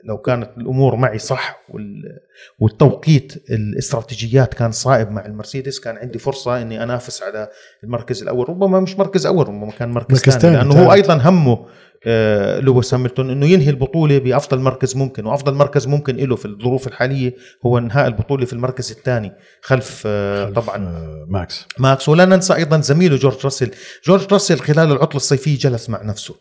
لو 0.03 0.17
كانت 0.17 0.49
الأمور 0.57 0.95
معي 0.95 1.19
صح 1.19 1.59
وال- 1.69 2.19
والتوقيت 2.59 3.33
الاستراتيجيات 3.49 4.53
كان 4.53 4.71
صائب 4.71 5.11
مع 5.11 5.25
المرسيدس 5.25 5.79
كان 5.79 5.97
عندي 5.97 6.19
فرصة 6.19 6.61
إني 6.61 6.83
أنافس 6.83 7.23
على 7.23 7.49
المركز 7.83 8.21
الأول. 8.21 8.49
ربما 8.49 8.79
مش 8.79 8.95
مركز 8.97 9.25
أول 9.25 9.47
ربما 9.47 9.71
كان 9.71 9.89
مركز, 9.89 10.15
مركز 10.15 10.37
ثاني 10.37 10.55
لأنه. 10.55 10.83
هو 10.85 10.93
أيضا 10.93 11.13
همه 11.17 11.65
آه، 12.07 12.59
لويس 12.59 12.93
هاملتون 12.93 13.29
إنه 13.29 13.45
ينهي 13.45 13.69
البطولة 13.69 14.17
بأفضل 14.17 14.59
مركز 14.59 14.95
ممكن 14.95 15.25
وأفضل 15.25 15.53
مركز 15.53 15.87
ممكن 15.87 16.15
له 16.15 16.35
في 16.35 16.45
الظروف 16.45 16.87
الحالية 16.87 17.33
هو 17.65 17.77
إنهاء 17.77 18.07
البطولة 18.07 18.45
في 18.45 18.53
المركز 18.53 18.91
الثاني 18.91 19.31
خلف, 19.61 20.03
آه، 20.05 20.45
خلف، 20.45 20.55
طبعا 20.59 20.87
آه، 20.87 21.25
ماكس. 21.29 21.65
ماكس. 21.79 22.09
ولا 22.09 22.25
ننسى 22.25 22.55
أيضا 22.55 22.79
زميله 22.81 23.15
جورج 23.15 23.35
راسل. 23.43 23.71
جورج 24.05 24.27
راسل 24.33 24.59
خلال 24.59 24.91
العطله 24.91 25.15
الصيفيه 25.15 25.57
جلس 25.57 25.89
مع 25.89 26.03
نفسه 26.03 26.35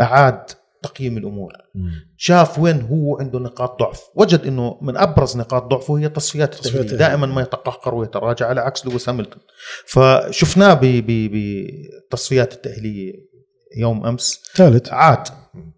أعاد 0.00 0.42
تقييم 0.84 1.18
الأمور. 1.18 1.52
مم. 1.74 1.90
شاف 2.16 2.58
وين 2.58 2.80
هو 2.80 3.18
عنده 3.20 3.38
نقاط 3.38 3.78
ضعف. 3.80 4.00
وجد 4.14 4.40
إنه 4.46 4.78
من 4.82 4.96
أبرز 4.96 5.36
نقاط 5.36 5.62
ضعفه 5.62 5.98
هي 5.98 6.08
تصفيات 6.08 6.54
تصفيات 6.54 6.74
التأهيلية 6.74 6.92
التأهيلية. 6.92 7.08
دائما 7.08 7.26
ما 7.26 7.42
يتقهقر 7.42 7.94
ويتراجع 7.94 8.46
على 8.46 8.60
عكس 8.60 8.86
لويس 8.86 9.08
هاملتون. 9.08 9.42
فشفناه 9.86 10.74
بالتصفيات 10.74 12.52
التأهيلية 12.52 13.12
يوم 13.76 14.06
أمس. 14.06 14.42
ثالث. 14.54 14.92
عاد. 14.92 15.28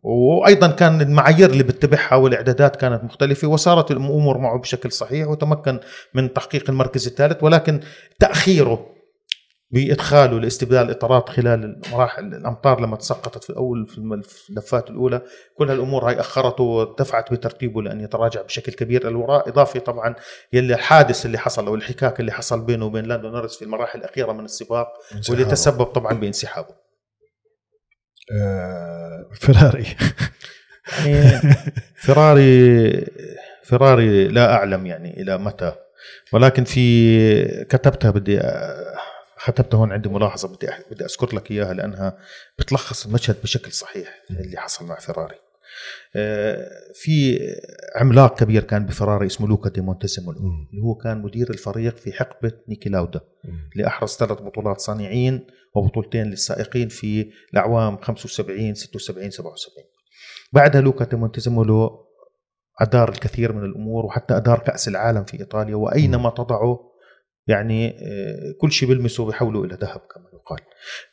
وأيضا 0.02 0.66
كان 0.66 1.00
المعايير 1.00 1.50
اللي 1.50 1.62
بتبعها 1.62 2.14
والإعدادات 2.14 2.76
كانت 2.76 3.04
مختلفة 3.04 3.48
وصارت 3.48 3.90
الأمور 3.90 4.38
معه 4.38 4.58
بشكل 4.58 4.92
صحيح 4.92 5.28
وتمكن 5.28 5.80
من 6.14 6.32
تحقيق 6.32 6.70
المركز 6.70 7.06
الثالث 7.06 7.42
ولكن 7.42 7.80
تأخيره 8.20 8.95
بإدخاله 9.70 10.40
لاستبدال 10.40 10.78
الإطارات 10.84 11.28
خلال 11.28 11.80
المراحل 11.86 12.24
الأمطار 12.24 12.80
لما 12.80 12.96
تسقطت 12.96 13.44
في 13.44 13.50
الأول 13.50 13.86
في 13.86 14.50
اللفات 14.50 14.90
الأولى 14.90 15.22
كل 15.54 15.70
هالأمور 15.70 16.08
هاي 16.08 16.20
أخرته 16.20 16.64
ودفعت 16.64 17.32
بترتيبه 17.32 17.82
لأن 17.82 18.00
يتراجع 18.00 18.42
بشكل 18.42 18.72
كبير. 18.72 19.08
الوراء 19.08 19.48
اضافه 19.48 19.80
طبعا 19.80 20.14
يلي 20.52 20.74
الحادث 20.74 21.26
اللي 21.26 21.38
حصل 21.38 21.66
أو 21.66 21.74
الحكاك 21.74 22.20
اللي 22.20 22.32
حصل 22.32 22.64
بينه 22.64 22.86
وبين 22.86 23.04
لاندو 23.04 23.28
نورس 23.28 23.56
في 23.56 23.64
المراحل 23.64 23.98
الأخيرة 23.98 24.32
من 24.32 24.44
السباق 24.44 24.88
واللي 25.28 25.44
تسبب 25.44 25.84
طبعا 25.84 26.12
بانسحابه. 26.12 26.74
آه، 28.32 29.26
فيراري. 29.34 29.86
يعني 31.06 31.54
فراري 31.96 33.06
فراري 33.64 34.28
لا 34.28 34.52
أعلم 34.54 34.86
يعني 34.86 35.22
إلى 35.22 35.38
متى 35.38 35.72
ولكن 36.32 36.64
في 36.64 37.64
كتبتها 37.64 38.10
بدي 38.10 38.40
كتبتها 39.46 39.78
هون 39.78 39.92
عندي 39.92 40.08
ملاحظة 40.08 40.48
بدي 40.48 40.68
بدي 40.90 41.04
أذكر 41.04 41.36
لك 41.36 41.50
إياها 41.50 41.74
لأنها 41.74 42.18
بتلخص 42.58 43.06
المشهد 43.06 43.36
بشكل 43.42 43.72
صحيح 43.72 44.22
اللي 44.30 44.56
حصل 44.56 44.86
مع 44.86 44.98
فراري 44.98 45.34
آه، 46.16 46.68
في 46.94 47.38
عملاق 47.96 48.38
كبير 48.38 48.62
كان 48.62 48.86
بفراري 48.86 49.26
اسمه 49.26 49.48
لوكا 49.48 49.70
دي 49.70 49.80
مونتيزيمولو. 49.80 50.38
اللي 50.38 50.82
هو 50.82 50.94
كان 50.94 51.22
مدير 51.22 51.50
الفريق 51.50 51.96
في 51.96 52.12
حقبة 52.12 52.52
نيكي 52.68 52.88
لاودا. 52.88 53.20
اللي 53.72 53.86
احرز 53.86 54.10
ثلاث 54.10 54.42
بطولات 54.42 54.80
صانعين 54.80 55.46
وبطولتين 55.74 56.26
للسائقين 56.26 56.88
في 56.88 57.30
الأعوام 57.52 57.96
75 57.96 58.74
76 58.74 59.30
77 59.30 59.84
بعدها 60.52 60.80
لوكا 60.80 61.04
دي 61.04 61.20
مونتيزيمولو 61.20 62.06
أدار 62.80 63.08
الكثير 63.08 63.52
من 63.52 63.64
الأمور 63.64 64.06
وحتى 64.06 64.36
أدار 64.36 64.58
كأس 64.58 64.88
العالم 64.88 65.24
في 65.24 65.40
إيطاليا 65.40 65.76
وأينما 65.76 66.30
تضعه 66.30 66.85
يعني 67.46 67.88
آه، 67.88 68.54
كل 68.60 68.72
شيء 68.72 68.88
بيلمسه 68.88 69.24
بيحوله 69.26 69.64
إلى 69.64 69.74
ذهب 69.74 70.00
كما 70.14 70.24
يقال 70.34 70.60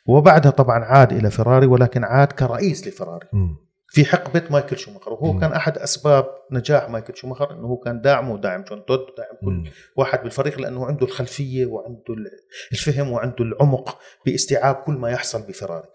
وبعدها 0.06 0.50
طبعا 0.50 0.84
عاد 0.84 1.12
إلى 1.12 1.30
فراري 1.30 1.66
ولكن 1.66 2.04
عاد 2.04 2.32
كرئيس 2.32 2.88
لفراري 2.88 3.28
مم. 3.32 3.64
في 3.88 4.04
حقبة 4.04 4.42
مايكل 4.50 4.78
شوماخر 4.78 5.12
وهو 5.12 5.32
مم. 5.32 5.40
كان 5.40 5.52
أحد 5.52 5.78
أسباب 5.78 6.26
نجاح 6.52 6.90
مايكل 6.90 7.16
شوماخر 7.16 7.50
إنه 7.52 7.66
هو 7.66 7.76
كان 7.76 8.00
داعمه 8.00 8.32
وداعم 8.32 8.62
جان 8.62 8.84
تود 8.84 8.98
وداعم 8.98 9.36
كل 9.44 9.52
مم. 9.52 9.70
واحد 9.96 10.22
بالفريق 10.22 10.60
لأنه 10.60 10.86
عنده 10.86 11.06
الخلفية 11.06 11.66
وعنده 11.66 12.14
الفهم 12.72 13.12
وعنده 13.12 13.44
العمق 13.44 13.98
باستيعاب 14.26 14.74
كل 14.74 14.92
ما 14.92 15.10
يحصل 15.10 15.42
بفراري. 15.42 15.88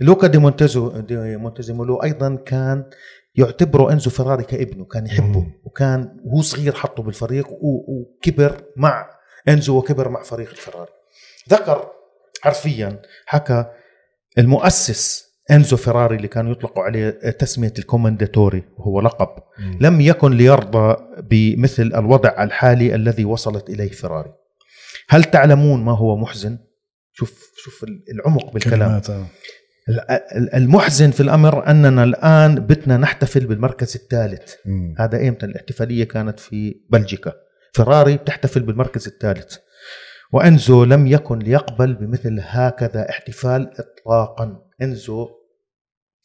لوكا 0.00 0.26
دي 0.26 0.38
مونتيز- 0.38 0.88
دي 0.88 1.36
مونتيزيمولو 1.36 2.02
أيضا 2.02 2.34
كان 2.34 2.90
يعتبره 3.34 3.92
إنزو 3.92 4.10
فراري 4.10 4.44
كابنه 4.44 4.84
كان 4.84 5.06
يحبه 5.06 5.40
مم. 5.40 5.52
وكان 5.64 6.16
وهو 6.24 6.42
صغير 6.42 6.72
حطه 6.72 7.02
بالفريق 7.02 7.48
وكبر 7.62 8.62
مع 8.76 9.15
أنزو 9.48 9.78
وكبر 9.78 10.08
مع 10.08 10.22
فريق 10.22 10.50
الفراري. 10.50 10.90
ذكر 11.50 11.90
حرفيا 12.42 13.02
حكى 13.26 13.64
المؤسس 14.38 15.26
أنزو 15.50 15.76
فيراري 15.76 16.16
اللي 16.16 16.28
كانوا 16.28 16.52
يطلقوا 16.52 16.82
عليه 16.82 17.10
تسمية 17.10 17.72
ال 17.78 17.85
Commendatore 17.85 18.64
وهو 18.78 19.00
لقب 19.00 19.42
مم. 19.58 19.78
لم 19.80 20.00
يكن 20.00 20.32
ليرضى 20.32 20.96
بمثل 21.22 21.82
الوضع 21.82 22.42
الحالي 22.44 22.94
الذي 22.94 23.24
وصلت 23.24 23.70
إليه 23.70 23.88
فيراري. 23.90 24.32
هل 25.08 25.24
تعلمون 25.24 25.84
ما 25.84 25.92
هو 25.96 26.16
محزن؟ 26.16 26.58
شوف 27.12 27.52
شوف 27.56 27.84
العمق 28.12 28.52
بالكلام. 28.52 28.78
كلمات 28.78 29.10
آه. 29.10 29.26
ال- 29.88 30.54
المحزن 30.54 31.10
في 31.10 31.20
الأمر 31.20 31.66
أننا 31.70 32.04
الآن 32.04 32.54
بدنا 32.54 32.96
نحتفل 32.96 33.46
بالمركز 33.46 33.96
الثالث،. 33.96 34.54
هذا 34.98 35.18
ايمتى 35.18 35.46
الاحتفالية 35.46 36.04
كانت 36.04 36.40
في 36.40 36.74
بلجيكا. 36.90 37.32
فيراري 37.76 38.16
بتحتفل 38.16 38.60
بالمركز 38.60 39.06
الثالث. 39.06 39.56
وإنزو 40.32 40.84
لم 40.84 41.06
يكن 41.06 41.38
ليقبل 41.38 41.94
بمثل 41.94 42.38
هكذا 42.42 43.10
احتفال 43.10 43.70
اطلاقا. 43.80 44.62
إنزو 44.82 45.28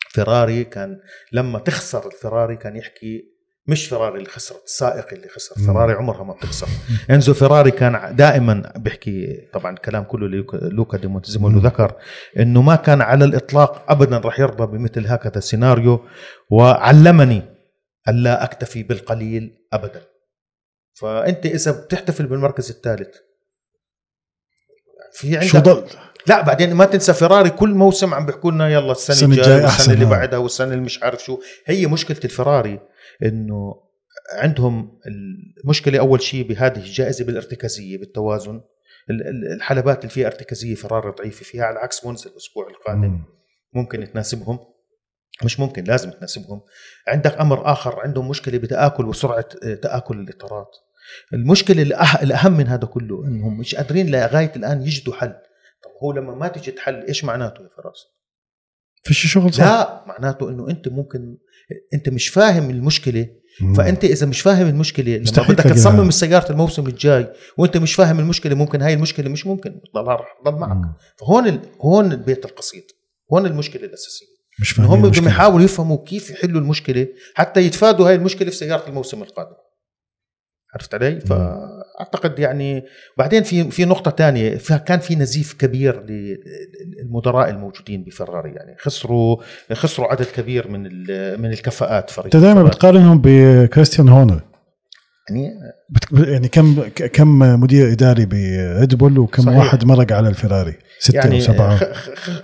فيراري 0.10 0.64
كان 0.64 0.99
لما 1.32 1.60
تخسر 1.60 2.08
الفيراري 2.08 2.56
كان 2.56 2.76
يحكي 2.76 3.32
مش 3.68 3.86
فيراري 3.88 4.18
اللي 4.18 4.30
خسرت 4.30 4.64
السائق 4.66 5.14
اللي 5.14 5.28
خسر 5.28 5.56
مم. 5.58 5.66
فيراري 5.66 5.93
عمرها 5.93 6.24
ما 6.24 6.34
بتخسر 6.34 6.68
إنزو 7.10 7.34
فيراري 7.34 7.72
كان 7.72 8.16
دائما 8.16 8.74
بيحكي 8.76 9.38
طبعا 9.54 9.74
الكلام 9.74 10.04
كله 10.04 10.28
لوكا- 10.28 10.97
دي 10.97 11.08
مم. 11.08 11.60
ذكر 11.60 11.95
إنه 12.39 12.62
ما 12.62 12.76
كان 12.76 13.02
على 13.02 13.26
الإطلاق 13.26 13.91
ابدا 13.91 14.18
راح 14.18 14.39
يرضى 14.39 14.78
بمثل 14.78 15.08
هكذا 15.08 15.39
سيناريو 15.39 16.06
وعلمني 16.49 17.41
الا 18.08 18.43
أكتفي 18.43 18.84
بالقليل 18.84 19.58
ابدا 19.74 20.02
فأنت 20.94 21.46
إذا 21.46 21.72
بتحتفل 21.72 22.26
بالمركز 22.28 22.70
الثالث 22.70 23.16
في 25.14 25.38
عندك 25.38 25.48
شو 25.50 25.60
ضل 25.60 25.88
لا 26.28 26.42
بعدين 26.42 26.74
ما 26.74 26.86
تنسى 26.86 27.14
فيراري 27.14 27.50
كل 27.50 27.70
موسم 27.74 28.14
عم 28.14 28.26
بيحكوا 28.26 28.52
لنا 28.52 28.70
يلا 28.70 28.92
السنة 28.92 29.16
السنة 29.16 29.36
الجاية 29.36 29.64
والسنة 29.64 29.94
اللي. 29.94 30.06
بعدها 30.06 30.39
والسنة 30.39 30.72
اللي 30.74 30.84
مش 30.84 31.04
عارف 31.04 31.24
شو 31.24 31.39
هي 31.66 31.88
مشكلة 31.88 32.18
الفيراري 32.26 32.80
إنه 33.24 33.76
عندهم 34.34 35.00
المشكلة 35.64 36.00
أول 36.00 36.22
شيء 36.22 36.48
بهذه 36.48 36.78
الجائزة 36.78 37.26
بالارتكازية 37.26 37.98
بالتوازن 37.98 38.62
ال- 39.10 39.28
ال- 39.28 39.54
الحلبات 39.56 40.00
اللي 40.00 40.10
فيها 40.10 40.28
ارتكازية 40.28 40.76
فرار 40.76 41.10
ضعيفة 41.10 41.44
فيها 41.46 41.64
على 41.64 41.80
عكس 41.80 42.06
مونز 42.06 42.28
الأسبوع 42.28 42.68
القادم 42.70 43.02
مم. 43.02 43.24
ممكن 43.74 44.12
تناسبهم 44.12 44.60
مش 45.43 45.59
ممكن 45.59 45.84
لازم 45.84 46.11
تناسبهم. 46.11 46.61
عندك 47.07 47.38
أمر 47.38 47.71
آخر 47.71 47.99
عندهم 47.99 48.29
مشكلة 48.29 48.57
بتآكل 48.57 49.05
وسرعة 49.05 49.45
آه، 49.63 49.73
تآكل 49.73 50.19
الاطارات. 50.19 50.71
المشكلة 51.34 51.82
الأهم 52.21 52.57
من 52.57 52.67
هذا 52.67 52.86
كله 52.86 53.25
إنهم 53.25 53.59
مش 53.59 53.75
قادرين 53.75 54.11
لغاية 54.11 54.51
الآن 54.55 54.82
يجدوا 54.82 55.13
حل. 55.13 55.34
طب 55.84 55.89
هو 56.03 56.11
لما 56.11 56.36
ما 56.36 56.47
تجد 56.47 56.79
حل 56.79 57.05
إيش 57.07 57.23
معناته 57.23 57.61
يا 57.61 57.69
فراس؟ 57.77 58.05
فيش 59.03 59.34
شغل 59.34 59.53
صح؟ 59.53 59.63
لا 59.63 60.03
معناته 60.07 60.49
إنه 60.49 60.69
أنت 60.69 60.88
ممكن 60.88 61.38
أنت 61.93 62.09
مش 62.09 62.29
فاهم 62.29 62.69
المشكلة. 62.69 63.27
فأنت 63.77 64.03
إذا 64.03 64.25
مش 64.25 64.41
فاهم 64.41 64.67
المشكلة 64.67 65.17
لما 65.17 65.47
بدك. 65.47 65.63
تصمم 65.63 66.07
السيارة 66.07 66.51
الموسم 66.51 66.88
الجاي 66.88 67.34
وأنت 67.57 67.77
مش 67.77 67.95
فاهم 67.95 68.19
المشكلة 68.19 68.55
ممكن 68.55 68.82
هاي 68.82 68.93
المشكلة 68.93 69.29
مش 69.29 69.47
ممكن. 69.47 69.82
تضلها 69.93 70.15
رح 70.15 70.38
تضل 70.43 70.59
معك. 70.59 70.82
فهون 71.19 71.47
ال... 71.47 71.59
هون 71.82 72.11
البيت 72.11 72.45
القصيد 72.45 72.84
هون 73.34 73.45
المشكلة 73.45 73.84
الأساسية. 73.84 74.41
مش 74.62 74.72
فاهمين 74.72 74.91
هم 74.91 75.09
بدهم. 75.09 75.28
يحاولوا 75.28 75.66
يفهموا 75.66 75.97
كيف 76.05 76.30
يحلوا 76.32 76.62
المشكلة 76.62 77.07
حتى 77.36 77.62
يتفادوا 77.62 78.07
هاي 78.09 78.16
المشكلة 78.16 78.49
في 78.49 78.55
سيارة 78.55 78.88
الموسم 78.89 79.22
القادم 79.24 79.55
عرفت 80.76 80.93
علي؟ 80.95 81.20
فأعتقد 81.20 82.39
يعني 82.39 82.84
بعدين 83.18 83.43
في 83.43 83.72
في 83.72 83.86
نقطة 83.86 84.12
ثانية 84.12 84.57
كان 84.86 84.99
في 84.99 85.16
نزيف 85.16 85.53
كبير 85.53 86.03
للمدراء 86.05 87.49
الموجودين 87.49 88.03
بفراري 88.03 88.49
يعني 88.51 88.76
خسروا 88.80 89.38
خسروا 89.74 90.07
عدد 90.07 90.26
كبير 90.36 90.68
من 90.68 90.82
من 91.41 91.51
الكفاءات 91.51 92.09
فريق 92.09 92.36
أنت 92.36 92.43
دائما. 92.45 92.64
بتقارنهم 92.64 93.22
بكريستيان 93.24 94.09
هورنر 94.09 94.41
يعني 95.30 95.49
بت- 95.89 96.28
يعني 96.28 96.47
كم 96.47 96.82
كم 97.14 97.39
مدير 97.39 97.91
إداري 97.91 98.26
بريد 98.26 98.95
بول 98.95 99.20
وكم 99.20 99.43
صحيح. 99.43 99.57
واحد 99.57 99.86
مرق 99.86 100.12
على 100.14 100.30
الفيراري 100.30 100.74
ستة 101.04 101.16
يعني 101.16 101.38
وسبعة. 101.38 101.80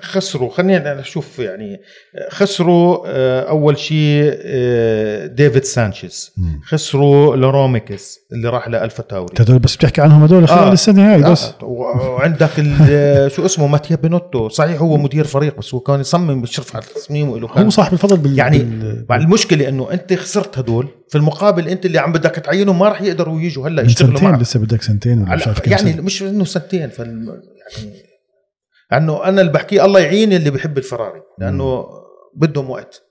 خسروا. 0.01 0.49
خلينا 0.49 0.93
نشوف 0.93 1.39
يعني 1.39 1.81
خسروا 2.29 3.03
آه، 3.07 3.41
أول 3.49 3.77
شيء 3.77 4.31
آه، 4.41 5.25
ديفيد 5.25 5.63
سانشيز. 5.63 6.31
خسروا 6.65 7.35
لوران 7.35 7.77
ميكس 7.77 8.19
اللي 8.31 8.49
راح 8.49 8.67
لألفا 8.67 9.03
تاوري. 9.03 9.29
انت 9.31 9.41
هدول 9.41 9.59
بس 9.59 9.75
بتحكي 9.75 10.01
عنهم 10.01 10.23
هدول 10.23 10.47
خلال 10.47 10.59
آه. 10.59 10.73
السنة 10.73 11.13
هاي 11.13 11.21
بس. 11.31 11.51
وعندك 11.61 12.49
ال- 12.59 13.31
شو 13.35 13.45
اسمه 13.45 13.67
ماتيا 13.67 13.95
بينوتو. 13.95 14.49
صحيح 14.49 14.81
هو 14.81 14.97
مدير 14.97 15.23
فريق 15.25 15.57
بس 15.57 15.73
هو 15.73 15.79
كان 15.79 15.99
يصمم 15.99 16.43
يشرف 16.43 16.75
على 16.75 16.85
التصميم 16.85 17.29
وله 17.29 17.47
هو 17.47 17.69
صاحب 17.69 17.93
الفضل 17.93 18.17
بال 18.17 18.37
يعني 18.39 18.57
بال- 18.59 19.05
مع 19.09 19.15
المشكلة 19.15 19.67
إنه 19.69 19.91
أنت 19.91 20.13
خسرت 20.13 20.57
هدول 20.57 20.87
في 21.09 21.17
المقابل 21.17 21.67
أنت 21.67 21.85
اللي 21.85 21.99
عم 21.99 22.11
بدك 22.11 22.31
تعينهم 22.35 22.79
ما 22.79 22.89
راح 22.89 23.01
يقدروا 23.01 23.41
يجوا 23.41 23.67
هلأ 23.67 23.81
يشتغلوا 23.83 24.13
سنتين 24.15 24.29
معك. 24.31 24.41
لسه 24.41 24.59
بدك 24.59 24.81
سنتين 24.81 25.21
ولا 25.23 25.35
مش 25.35 25.47
عارف 25.47 25.59
على- 25.59 25.61
كم 25.61 25.71
يعني 25.71 25.93
سنة. 25.93 26.01
مش 26.01 26.23
إنه 26.23 26.45
سنتين 26.45 26.89
فال 26.89 27.07
يعني 27.77 28.06
انه 28.93 29.23
أنا 29.23 29.41
اللي 29.41 29.51
بحكيه 29.51 29.85
الله 29.85 29.99
يعين 29.99 30.33
اللي 30.33 30.49
بحب 30.49 30.77
الفراري 30.77 31.21
لأنه 31.39 31.85
بدهم 32.35 32.69
وقت. 32.69 33.03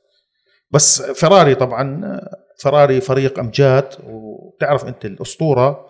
بس 0.70 1.02
فراري 1.02 1.54
طبعا 1.54 2.20
فراري 2.62 3.00
فريق 3.00 3.38
أمجاد 3.38 3.84
وبتعرف 4.06 4.84
أنت 4.84 5.04
الأسطورة 5.04 5.86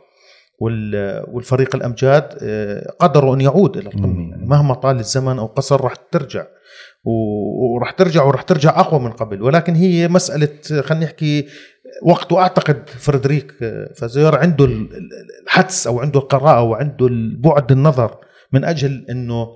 وال- 0.61 1.25
والفريق 1.33 1.77
الأمجاد 1.77 2.39
آه، 2.43 2.93
قدروا 3.01 3.35
أن 3.35 3.41
يعود 3.41 3.77
إلى. 3.77 3.87
القمة. 3.89 4.31
يعني 4.31 4.47
مهما 4.47 4.75
طال 4.75 4.99
الزمن 4.99 5.39
أو 5.39 5.47
قصر 5.47 5.81
راح 5.85 5.95
ترجع. 5.95 6.47
وراح 7.05 7.91
ترجع 7.91 8.23
وراح 8.25 8.43
ترجع 8.43 8.81
أقوى 8.81 9.01
من 9.01 9.11
قبل. 9.13 9.43
ولكن 9.43 9.75
هي 9.75 10.09
مسألة 10.09 10.49
خلينا 10.83 11.05
نحكي 11.05 11.47
وقت 12.03 12.33
وأعتقد 12.33 12.89
فريدريك 12.89 13.53
آه، 13.63 13.93
فازير 13.97 14.37
عنده 14.37 14.65
ال- 14.65 14.73
ال- 14.97 15.43
الحدس 15.45 15.87
أو 15.87 16.01
عنده 16.01 16.21
القراءة 16.21 16.63
وعنده 16.63 17.07
البعد 17.07 17.73
النظر 17.73 18.17
من 18.53 18.65
أجل 18.65 19.07
إنه 19.11 19.47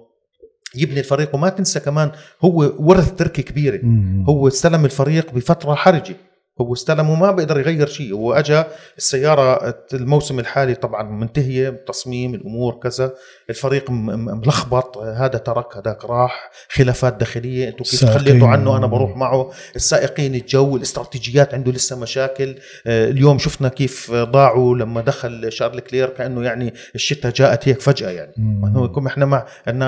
يبني 0.74 1.00
الفريق 1.00 1.34
وما 1.34 1.48
تنسى 1.48 1.80
كمان 1.80 2.10
هو 2.44 2.72
ورث 2.78 3.14
تركه 3.14 3.42
كبيرة. 3.42 3.80
هو 4.28 4.48
استلم 4.48 4.84
الفريق 4.84 5.34
بفترة 5.34 5.74
حرجة. 5.74 6.16
هو 6.60 6.72
استلم 6.72 7.10
وما 7.10 7.30
بيقدر 7.30 7.60
يغير 7.60 7.86
شيء. 7.86 8.14
هو 8.14 8.32
اجى 8.32 8.64
السيارة 8.98 9.74
الموسم 9.94 10.38
الحالي 10.38 10.74
طبعا 10.74 11.02
منتهية 11.02 11.70
تصميم 11.70 12.34
الأمور 12.34 12.74
كذا. 12.74 13.12
الفريق 13.50 13.90
ملخبط. 13.90 14.98
هذا 14.98 15.38
ترك 15.38 15.76
هذاك 15.76 16.04
راح. 16.04 16.50
خلافات 16.68 17.14
داخلية. 17.14 17.68
أنتم 17.68 17.84
كيف. 17.84 18.04
تخليتوا 18.04 18.48
عنه؟ 18.48 18.76
أنا 18.76 18.86
بروح 18.86 19.16
معه. 19.16 19.50
السائقين 19.76 20.34
الجو 20.34 20.76
الاستراتيجيات 20.76 21.54
عنده 21.54 21.72
لسه 21.72 22.00
مشاكل. 22.00 22.54
آه، 22.86 23.10
اليوم 23.10 23.38
شفنا 23.38 23.68
كيف 23.68 24.12
ضاعوا 24.12 24.76
لما 24.76 25.00
دخل 25.00 25.52
شارل 25.52 25.80
كلير 25.80 26.08
كأنه 26.08 26.44
يعني 26.44 26.74
الشتاء 26.94 27.32
جاءت 27.32 27.68
هيك 27.68 27.80
فجأة 27.80 28.10
يعني. 28.10 28.32
يكون 28.76 29.06
إحنا 29.06 29.26
مع 29.26 29.46
ان 29.68 29.82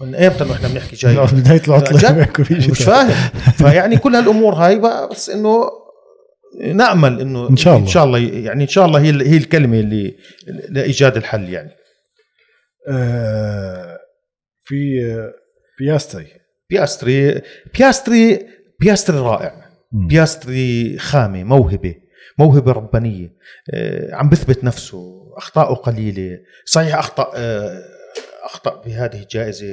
من 0.00 0.14
ايمتى 0.14 0.52
إحنا 0.52 0.68
بنحكي 0.68 0.96
جاي 0.96 1.16
بداية 1.32 1.62
العطلة 1.68 2.26
مش. 2.70 2.82
فاهم. 2.82 3.30
فيعني 3.58 3.96
كل 3.96 4.14
هالأمور 4.14 4.54
هاي 4.54 4.78
بس 5.10 5.30
إنه 5.30 5.70
نأمل 6.74 7.20
إنه 7.20 7.48
إن 7.50 7.56
شاء 7.56 7.74
الله. 7.74 7.86
إن 7.86 7.90
شاء 7.90 8.04
الله 8.04 8.18
يعني 8.18 8.62
إن 8.62 8.68
شاء 8.68 8.84
الله 8.86 9.00
هي 9.00 9.10
هي 9.30 9.36
الكلمة 9.36 9.80
اللي 9.80 10.16
لإيجاد 10.68 11.16
الحل 11.16 11.48
يعني. 11.48 11.70
آه، 12.90 13.98
في 14.64 14.76
بياستري. 15.78 16.26
بياستري 16.70 17.40
بياستري 17.78 18.46
بياستري 18.80 19.18
رائع. 19.18 19.64
بياستري 19.92 20.98
خامة 20.98 21.44
موهبة 21.44 21.94
موهبة 22.38 22.72
ربانية. 22.72 23.32
آه، 23.74 24.14
عم 24.14 24.28
بثبت 24.28 24.64
نفسه 24.64 25.24
اخطائه 25.36 25.74
قليلة. 25.74 26.38
صحيح 26.66 26.98
أخطأ 26.98 27.32
آه، 27.36 27.82
أخطأ 28.48 28.82
بهذه 28.86 29.22
الجائزة 29.22 29.66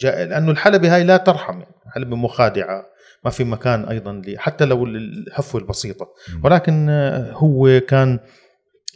جا- 0.00 0.24
لأنه 0.24 0.50
الحلبة 0.50 0.94
هاي 0.94 1.04
لا 1.04 1.16
ترحم 1.16 1.60
يعني 1.60 1.74
حلبة 1.94 2.16
مخادعة 2.16 2.86
ما 3.24 3.30
في 3.30 3.44
مكان 3.44 3.84
أيضا 3.84 4.12
لي 4.12 4.38
حتى 4.38 4.64
لو 4.64 4.84
الهفوه 4.86 5.60
البسيطة. 5.60 6.08
ولكن 6.44 6.86
آه، 6.90 7.32
هو 7.32 7.80
كان 7.88 8.18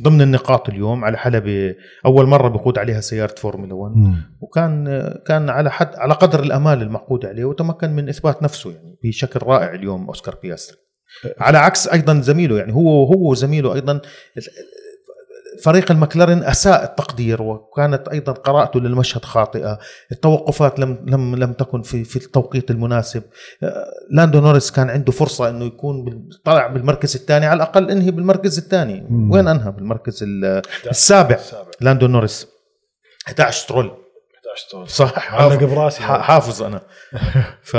ضمن 0.02 0.22
النقاط 0.22 0.68
اليوم 0.68 1.04
على 1.04 1.18
حلبة 1.18 1.74
أول 2.06 2.26
مرة 2.26 2.48
بقود 2.48 2.78
عليها 2.78 3.00
سيارة 3.00 3.34
فورمولا 3.34 3.74
1 3.74 3.96
مم. 3.96 4.14
وكان 4.40 4.84
كان 5.26 5.48
على 5.50 5.70
حد 5.70 5.94
على 5.96 6.14
قدر 6.14 6.42
الأمال 6.42 6.82
المعقود 6.82 7.26
عليه 7.26 7.44
وتمكن 7.44 7.90
من 7.90 8.08
إثبات 8.08 8.42
نفسه 8.42 8.70
يعني 8.72 8.98
بشكل 9.04 9.40
رائع 9.42 9.74
اليوم 9.74 10.06
أوسكار 10.06 10.34
بياستري 10.42 10.78
على 11.38 11.58
عكس 11.58 11.88
أيضا 11.88 12.20
زميله 12.20 12.58
يعني 12.58 12.74
هو 12.74 13.04
هو 13.04 13.30
وزميله 13.30 13.74
أيضا 13.74 14.00
فريق 15.64 15.90
المكلارين 15.90 16.44
أساء 16.44 16.84
التقدير 16.84 17.42
وكانت 17.42 18.08
أيضا 18.08 18.32
قراءته 18.32 18.80
للمشهد 18.80 19.24
خاطئة، 19.24 19.78
التوقفات 20.12 20.78
لم 20.80 20.98
لم 21.06 21.36
لم 21.36 21.52
تكن 21.52 21.82
في 21.82 22.04
في 22.04 22.16
التوقيت 22.16 22.70
المناسب، 22.70 23.22
لاندو 24.10 24.40
نوريس 24.40 24.70
كان 24.70 24.90
عنده 24.90 25.12
فرصة 25.12 25.48
إنه 25.48 25.64
يكون 25.64 26.28
طلع 26.44 26.66
بالمركز 26.66 27.16
الثاني 27.16 27.46
على 27.46 27.56
الأقل 27.56 27.90
انهي 27.90 28.10
بالمركز 28.10 28.58
الثاني،. 28.58 29.06
وين 29.32 29.48
أنهى 29.48 29.70
بالمركز 29.72 30.22
ال- 30.22 30.62
السابع؟ 30.90 31.38
لاندو 31.80 32.06
نوريس. 32.06 32.46
11 33.28 33.98
سترول 34.58 34.88
صح 34.88 35.34
علق 35.34 35.50
حافظ, 35.52 35.64
براسي 35.64 36.02
حافظ 36.02 36.62
أنا. 36.62 36.80
ف 37.70 37.74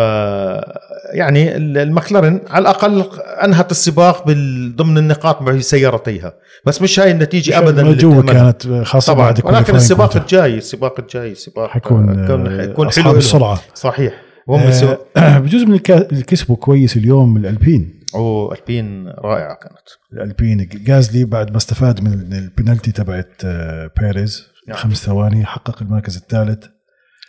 يعني 1.13 1.55
ال- 1.55 1.77
المكلارن 1.77 2.41
على 2.49 2.61
الأقل 2.61 3.05
أنهت 3.43 3.71
السباق 3.71 4.27
ضمن 4.75 4.97
النقاط 4.97 5.41
مع 5.41 5.59
سيارتيها. 5.59 6.33
بس 6.65 6.81
مش 6.81 6.99
هاي 6.99 7.11
النتيجة 7.11 7.57
ابدا 7.57 7.81
اللي 7.81 7.93
الجو. 7.93 8.23
كانت 8.23 8.81
خاصة 8.83 9.13
طبعا. 9.13 9.25
بعد 9.25 9.45
ولكن 9.45 9.75
السباق 9.75 10.17
الجاي 10.17 10.57
السباق 10.57 10.99
الجاي 10.99 11.35
سباق 11.35 11.69
حيكون 11.69 12.27
كون 12.27 12.59
حيكون 12.61 12.91
حلو. 12.91 13.17
السرعة. 13.17 13.59
صحيح. 13.75 14.13
وهم 14.47 14.71
آه،. 15.17 15.37
بجوز 15.43 15.61
من 15.63 15.79
اللي 15.89 16.23
كسبوا 16.23 16.55
كويس 16.55 16.97
اليوم 16.97 17.37
الألبين. 17.37 17.99
أوه 18.15 18.55
ألبين 18.55 19.07
رائعة 19.07 19.55
كانت. 19.55 19.87
الألبين 20.13 20.69
جازلي 20.73 21.25
بعد 21.25 21.51
ما 21.51 21.57
استفاد 21.57 22.03
من 22.03 22.33
البنالتي 22.33 22.91
تبعت 22.91 23.41
آه، 23.45 23.91
بيريز. 23.99 24.47
نعم. 24.69 24.77
خمس 24.77 25.05
ثواني 25.05 25.45
حقق 25.45 25.81
المركز 25.81 26.15
الثالث 26.17 26.65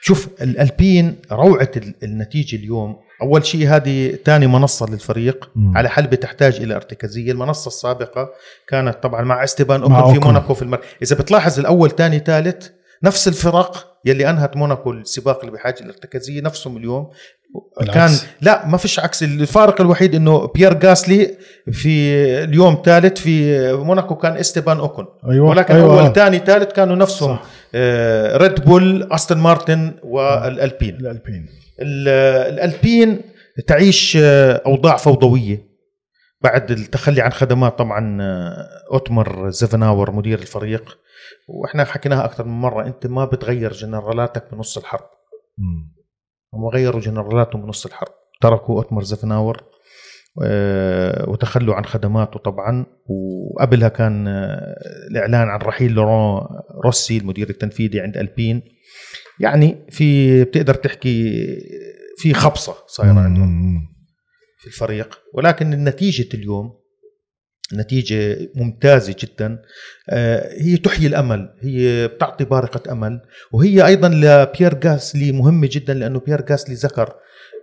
شوف 0.03 0.29
الألبين 0.43 1.17
روعة 1.33 1.71
ال- 1.77 1.95
النتيجة 2.03 2.57
اليوم 2.57 2.97
أول 3.23 3.47
شيء 3.47 3.69
هذه 3.69 4.19
ثاني 4.25 4.47
منصة 4.47 4.87
للفريق 4.91 5.51
مم. 5.57 5.77
على 5.79 5.89
حلبة 5.89 6.17
تحتاج 6.17 6.57
إلى 6.57 6.77
ارتكازية 6.77 7.33
المنصة 7.33 7.69
السابقة 7.69 8.29
كانت 8.69 8.95
طبعا 9.03 9.23
مع 9.23 9.45
استبان 9.45 9.83
اوكن 9.83 10.21
في. 10.21 10.27
موناكو 10.27 10.55
في 10.55 10.63
المر... 10.63 10.81
إذا 11.03 11.17
بتلاحظ 11.17 11.59
الأول 11.59 11.91
ثاني 11.91 12.19
ثالث 12.19 12.69
نفس 13.03 13.29
الفرق 13.29 13.90
يلي 14.05 14.31
أنهت 14.31 14.57
موناكو 14.57 14.91
السباق 14.93 15.41
اللي 15.41 15.51
بحاجة 15.53 15.81
الارتكازيه 15.81 16.41
نفسهم 16.41 16.77
اليوم. 16.77 17.11
بالعكس. 17.81 17.95
كان 17.95 18.29
لا 18.41 18.67
ما 18.67 18.77
فيش 18.77 18.99
عكس. 19.01 19.23
الفارق 19.23 19.81
الوحيد 19.81 20.15
إنه 20.15 20.47
بيير 20.47 20.87
غاسلي 20.87 21.37
في 21.73 22.15
اليوم 22.45 22.83
ثالث 22.85 23.21
في 23.21 23.73
موناكو 23.73 24.15
كان 24.15 24.37
استبان 24.37 24.77
اوكن 24.79 25.07
أيوه 25.31 25.49
ولكن 25.49 25.75
أيوة. 25.75 26.03
أول 26.03 26.13
ثاني 26.13 26.39
ثالث 26.39 26.73
كانوا 26.73 26.97
نفسهم 26.97 27.37
صح. 27.37 27.43
آه 27.75 28.37
ريد 28.37 28.65
بول 28.65 29.13
استون 29.13 29.39
مارتن 29.39 29.95
والألبين. 30.03 30.95
الألبين. 30.95 31.47
ال- 31.81 32.09
الألبين 32.55 33.21
تعيش 33.67 34.19
آه، 34.21 34.63
أوضاع 34.67 34.97
فوضوية. 34.97 35.71
بعد 36.43 36.71
التخلي 36.71 37.21
عن 37.23 37.33
خدمات 37.33 37.79
طبعا 37.79 38.19
آه، 38.23 38.67
أوتمر 38.93 39.51
زيفناور 39.51 40.11
مدير 40.11 40.39
الفريق. 40.39 40.99
وإحنا 41.49 41.85
حكيناها 41.85 42.25
أكثر 42.25 42.45
من 42.45 42.61
مرة 42.61 42.87
أنت 42.87 43.07
ما 43.07 43.25
بتغير 43.25 43.73
جنرالاتك 43.73 44.55
بنص 44.55 44.79
الحرب. 44.79 45.11
هم 46.55 46.67
غيروا 46.67 47.01
جنرالاتهم 47.01 47.63
بنص 47.63 47.87
الحرب. 47.87 48.13
تركوا 48.41 48.77
اوتمر 48.77 49.03
زيفناور 49.03 49.65
آه، 50.43 51.31
وتخلوا 51.31 51.75
عن 51.75 51.85
خدماته 51.85 52.41
طبعا. 52.41 52.87
وقبلها 53.07 53.89
كان 53.89 54.29
آه، 54.29 54.75
الإعلان 55.11 55.49
عن 55.49 55.59
رحيل 55.59 55.93
لوران 55.93 56.47
روسي 56.85 57.19
المدير 57.19 57.51
التنفيذي 57.51 58.01
عند 58.01 58.17
ألبين. 58.17 58.63
يعني 59.41 59.87
في 59.91 60.45
بتقدر 60.45 60.75
تحكي 60.75 61.41
في 62.19 62.35
خبصة 62.35 62.75
صايرة 62.87 63.19
عندهم. 63.19 63.81
في 64.59 64.67
الفريق. 64.67 65.19
ولكن 65.35 65.71
نتيجة 65.71 66.29
اليوم 66.35 66.80
نتيجة 67.75 68.49
ممتازة 68.55 69.17
جدا. 69.19 69.63
آه، 70.11 70.55
هي 70.63 70.77
تحيي 70.77 71.07
الأمل 71.07 71.51
هي 71.61 72.09
بتعطي 72.09 72.45
بارقة 72.45 72.93
أمل 72.93 73.21
وهي 73.53 73.87
أيضا 73.87 74.09
لبيير 74.09 74.81
غاسلي 74.85 75.33
مهمة 75.33 75.69
جدا 75.73 75.95
لأنه 75.95 76.21
بيير 76.21 76.45
غاسلي 76.51 76.75
ذكر 76.75 77.15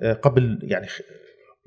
آه، 0.02 0.14
قبل 0.14 0.60
يعني 0.64 0.88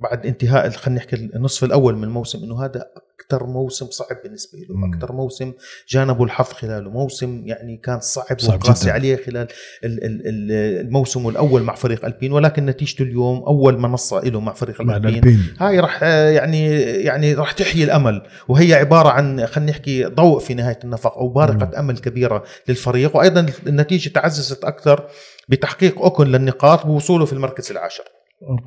بعد 0.00 0.26
انتهاء 0.26 0.70
خلينا 0.70 1.00
نحكي 1.00 1.16
النصف 1.16 1.64
الأول 1.64 1.96
من 1.96 2.04
الموسم 2.04 2.44
أنه 2.44 2.64
هذا 2.64 2.86
أكثر 3.20 3.46
موسم 3.46 3.86
صعب 3.90 4.16
بالنسبة 4.24 4.58
له 4.68 4.76
مم. 4.76 4.94
أكثر 4.94 5.12
موسم 5.12 5.52
جانبه 5.88 6.24
الحظ 6.24 6.44
خلاله 6.44 6.90
موسم 6.90 7.42
يعني 7.46 7.76
كان 7.76 8.00
صعب, 8.00 8.40
صعب 8.40 8.60
وقاسي. 8.64 8.90
عليه 8.90 9.16
خلال 9.16 9.48
ال- 9.84 10.04
ال- 10.04 10.26
ال- 10.26 10.80
الموسم 10.86 11.28
الأول 11.28 11.62
مع 11.62 11.74
فريق 11.74 12.04
ألبين 12.04 12.32
ولكن 12.32 12.66
نتيجته 12.66 13.02
اليوم 13.02 13.42
أول 13.42 13.78
منصة 13.78 14.20
له 14.20 14.40
مع 14.40 14.52
فريق 14.52 14.80
مع 14.80 14.96
الألبين 14.96 15.12
الألبين 15.14 15.54
هاي 15.60 15.80
راح 15.80 16.02
يعني 16.02 16.66
يعني 16.80 17.34
راح 17.34 17.52
تحيي 17.52 17.84
الأمل 17.84 18.22
وهي 18.48 18.74
عبارة 18.74 19.08
عن 19.08 19.46
خلينا 19.46 19.70
نحكي 19.70 20.04
ضوء 20.04 20.38
في 20.40 20.54
نهاية 20.54 20.78
النفق 20.84 21.18
أو 21.18 21.28
بارقة 21.28 21.66
مم. 21.66 21.74
أمل 21.74 21.98
كبيرة 21.98 22.44
للفريق 22.68 23.16
وأيضا 23.16 23.46
النتيجة 23.66 24.08
تعززت 24.08 24.64
أكثر 24.64 25.08
بتحقيق 25.48 25.98
أوكن 26.02 26.26
للنقاط 26.26 26.86
بوصوله 26.86 27.24
في 27.24 27.32
المركز 27.32 27.70
العاشر 27.70 28.04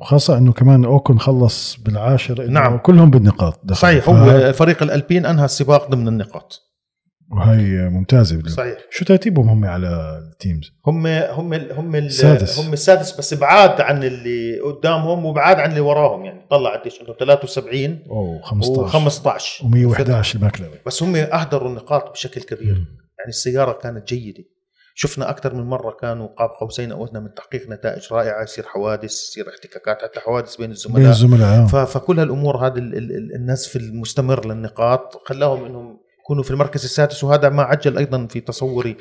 خاصة 0.00 0.38
إنه 0.38 0.52
كمان 0.52 0.84
أوكن 0.84 1.18
خلص 1.18 1.76
بالعاشر 1.76 2.46
نعم. 2.46 2.78
كلهم 2.78 3.10
بالنقاط. 3.10 3.72
صحيح 3.72 4.08
هو 4.08 4.52
فريق 4.52 4.82
الألبين 4.82 5.26
أنهى 5.26 5.44
السباق 5.44 5.90
ضمن 5.90 6.08
النقاط 6.08 6.60
وهي 7.32 7.88
ممتازة 7.88 8.36
بالله. 8.36 8.50
صحيح 8.50 8.78
شو 8.90 9.04
ترتيبهم 9.04 9.48
هم 9.48 9.64
على 9.64 10.18
التيمز؟ 10.32 10.72
هم 10.86 11.06
هم 11.06 11.52
هم 11.54 11.94
ال- 11.94 12.06
السادس. 12.06 12.58
هم 12.58 12.72
السادس 12.72 13.18
بس 13.18 13.34
بعاد 13.34 13.80
عن 13.80 14.04
اللي 14.04 14.60
قدامهم 14.60 15.24
وبعاد 15.26 15.58
عن 15.58 15.70
اللي 15.70 15.80
وراهم 15.80 16.24
يعني 16.24 16.46
طلع 16.50 16.76
قديش 16.76 17.00
إنه 17.00 17.14
73 17.20 17.98
أوه 18.10 18.40
15 18.42 19.10
و15 19.10 19.62
و111 19.62 20.36
المكلبة 20.36 20.78
بس 20.86 21.02
هم 21.02 21.16
أهدروا 21.16 21.68
النقاط 21.68 22.10
بشكل 22.10 22.40
كبير 22.40 22.74
يعني 23.18 23.28
السيارة 23.28 23.72
كانت 23.72 24.08
جيدة 24.08 24.44
شفنا 24.96 25.30
أكثر 25.30 25.54
من 25.54 25.62
مرة 25.64 25.90
كانوا 26.00 26.26
قاب 26.26 26.50
قوسين 26.60 26.92
أو 26.92 27.04
أدنى 27.06 27.20
من 27.20 27.34
تحقيق 27.34 27.68
نتائج 27.70 28.12
رائعة 28.12 28.42
يصير 28.42 28.64
حوادث 28.66 29.04
يصير 29.12 29.48
احتكاكات 29.48 30.02
حتى 30.02 30.20
حوادث 30.20 30.56
بين 30.56 30.66
بين 30.66 30.70
الزملاء 30.70 31.10
الزملاء 31.10 31.62
آه. 31.62 31.84
فكل 31.84 32.18
هالأمور 32.20 32.56
هذا 32.66 32.78
ال- 32.78 32.96
ال- 32.96 33.16
ال- 33.16 33.34
النزف 33.34 33.76
المستمر 33.76 34.46
للنقاط 34.46 35.22
خلاهم 35.26 35.64
أنهم 35.64 36.00
يكونوا 36.24 36.42
في 36.42 36.50
المركز 36.50 36.84
السادس 36.84 37.24
وهذا 37.24 37.48
ما 37.48 37.62
عجل 37.62 37.98
أيضا 37.98 38.26
في 38.26 38.40
تصوري 38.40 38.96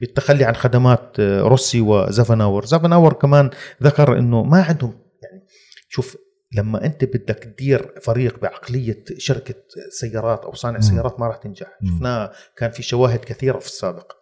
بالتخلي 0.00 0.44
عن 0.44 0.54
خدمات 0.54 1.20
آه، 1.20 1.40
روسي 1.40 1.80
وزافناور 1.80 2.64
زافناور 2.64 3.12
كمان 3.12 3.50
ذكر 3.82 4.18
أنه 4.18 4.42
ما 4.42 4.62
عندهم 4.62 4.98
يعني 5.22 5.46
شوف 5.88 6.16
لما 6.56 6.84
أنت 6.84 7.04
بدك 7.04 7.38
تدير 7.38 7.94
فريق 8.02 8.38
بعقلية 8.40 9.04
شركة 9.18 9.54
سيارات 9.90 10.44
أو 10.44 10.54
صانع 10.54 10.76
مم. 10.76 10.82
سيارات 10.82 11.20
ما 11.20 11.26
راح 11.26 11.36
تنجح. 11.36 11.66
شفناه 11.84 12.32
كان 12.56 12.70
في 12.70 12.82
شواهد 12.82 13.18
كثيرة 13.18 13.58
في 13.58 13.66
السابق 13.66 14.12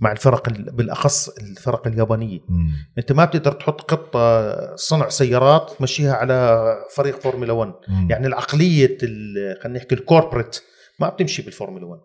مع 0.00 0.12
الفرق 0.12 0.48
ال- 0.48 0.72
بالأخص 0.72 1.28
الفرق 1.28 1.86
اليابانية 1.86 2.40
مم. 2.48 2.72
أنت 2.98 3.12
ما 3.12 3.24
بتقدر 3.24 3.52
تحط 3.52 3.90
خطه 3.90 4.76
صنع 4.76 5.08
سيارات 5.08 5.70
تمشيها 5.78 6.12
على 6.14 6.58
فريق 6.94 7.20
فورمولا 7.20 7.52
1 7.52 7.72
مم. 7.88 8.08
يعني 8.10 8.26
العقلية 8.26 8.98
ال- 9.02 9.58
خلينا 9.62 9.78
نحكي 9.78 9.94
ال 9.94 10.01
corporate 10.01 10.60
ما 11.00 11.08
بتمشي 11.08 11.42
بالفورمولا 11.42 11.86
1 11.86 12.00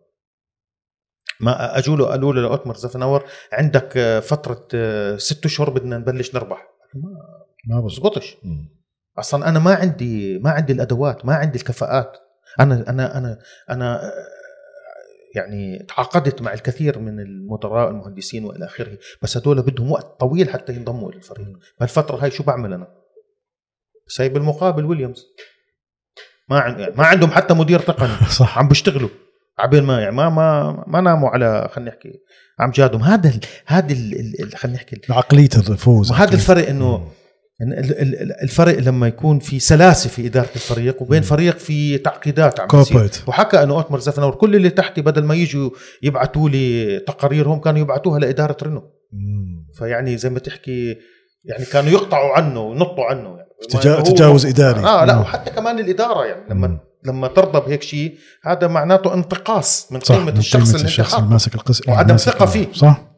ما 1.39 1.77
اجوا 1.77 1.95
له 1.97 2.05
قالوا 2.05 2.33
له 2.33 2.41
لأوتمر 2.41 2.75
زفناور 2.75 3.23
عندك 3.53 4.19
فترة 4.23 4.67
آه، 4.75 5.17
ست 5.17 5.45
اشهر 5.45 5.69
بدنا 5.69 5.97
نبلش 5.97 6.35
نربح 6.35 6.67
ما 6.95 7.09
ما 7.75 7.81
بزبط 7.81 8.01
بزبطش. 8.17 8.37
أصلا 9.19 9.49
أنا 9.49 9.59
ما 9.59 9.73
عندي 9.75 10.39
ما 10.39 10.49
عندي 10.51 10.73
الأدوات 10.73 11.25
ما 11.25 11.35
عندي 11.35 11.57
الكفاءات 11.59 12.17
أنا 12.59 12.89
أنا 12.89 13.17
أنا 13.17 13.39
أنا 13.69 14.11
يعني 15.36 15.86
تعاقدت 15.88 16.41
مع 16.41 16.53
الكثير 16.53 16.99
من 16.99 17.19
المدراء 17.19 17.89
المهندسين 17.89 18.45
وإلى 18.45 18.65
آخره 18.65 18.97
بس 19.21 19.38
هدول 19.38 19.61
بدهم 19.61 19.91
وقت 19.91 20.19
طويل 20.19 20.49
حتى 20.49 20.73
ينضموا 20.73 21.09
إلى 21.09 21.17
الفريق. 21.17 21.47
بهالفترة 21.79 22.23
هاي 22.23 22.31
شو 22.31 22.43
بعمل 22.43 22.73
أنا؟ 22.73 22.88
بس 24.07 24.21
هي 24.21 24.29
بالمقابل 24.29 24.86
ويليامز. 24.86 25.25
ما 26.49 26.59
عن 26.59 26.79
يعني 26.79 26.95
ما 26.95 27.05
عندهم 27.05 27.31
حتى 27.31 27.53
مدير 27.53 27.79
تقني. 27.79 28.27
صح. 28.39 28.57
عم 28.59 28.67
بيشتغلوا. 28.67 29.09
عبين 29.59 29.84
ما 29.84 30.01
يعني 30.01 30.15
ما 30.15 30.29
ما 30.29 30.71
ما 30.88 31.01
ناموا 31.01 31.29
على 31.29 31.69
خلينا 31.71 31.91
نحكي 31.91 32.13
عم 32.59 32.71
جادهم. 32.71 33.01
هذا 33.01 33.29
ال- 33.29 33.39
هذا 33.65 33.93
ال- 33.93 34.41
ال- 34.43 34.55
خلينا 34.57 34.77
نحكي 34.77 35.01
عقلية 35.09 35.49
الفوز 35.69 36.11
عقلية- 36.11 36.34
الفرق 36.34 36.67
إنه. 36.69 37.11
يعني 37.64 37.80
ال- 37.80 37.99
ال- 38.01 38.22
ال- 38.22 38.41
الفرق 38.43 38.80
لما 38.80 39.07
يكون 39.07 39.39
في 39.39 39.59
سلاسة 39.59 40.09
في 40.09 40.28
إدارة 40.28 40.49
الفريق 40.55 41.01
وبين. 41.01 41.22
فريق 41.22 41.57
في 41.57 41.97
تعقيدات 41.97 42.59
عم 42.59 42.68
كوربريت 42.68 43.22
وحكى 43.28 43.64
إنه 43.64 43.74
أوتمر 43.76 43.99
زفنور 43.99 44.36
كل 44.36 44.55
اللي 44.55 44.70
تحتي 44.70 45.01
بدل 45.01 45.24
ما 45.24 45.36
يجوا 45.36 45.70
يبعثوا 46.03 46.49
لي 46.49 46.99
تقاريرهم 46.99 47.59
كانوا 47.59 47.80
يبعثوها 47.80 48.20
لإدارة 48.20 48.57
رينو. 48.64 48.84
فيعني 49.78 50.18
زي 50.18 50.30
ما 50.30 50.39
تحكي 50.39 50.97
يعني 51.45 51.66
كانوا 51.66 51.91
يقطعوا 51.91 52.34
عنه 52.38 52.59
وينطوا 52.61 53.05
عنه 53.05 53.30
يعني 53.38 53.49
تجا- 53.70 54.01
تجاوز 54.01 54.45
إداري. 54.45 54.80
آه 54.80 55.05
لا 55.05 55.16
مم. 55.16 55.22
وحتى 55.22 55.51
كمان 55.51 55.80
الإدارة 55.80 56.26
يعني 56.26 56.41
لما 56.49 56.68
مم. 56.68 56.80
لما 57.05 57.28
ترضى 57.28 57.59
بهيك 57.68 57.82
شيء 57.84 58.16
هذا 58.43 58.68
معناته 58.68 59.14
انتقاص 59.14 59.88
من 59.91 59.99
صح 59.99 60.16
قيمة 60.16 60.32
من 60.32 60.38
الشخص 60.38 60.72
قيمة 60.76 60.86
الشخص 60.86 61.14
اللي. 61.16 61.30
ماسك 61.30 61.55
القسم 61.55 61.91
وعدم 61.91 62.16
ال- 62.16 62.47
فيه. 62.47 62.68
صح 62.74 63.12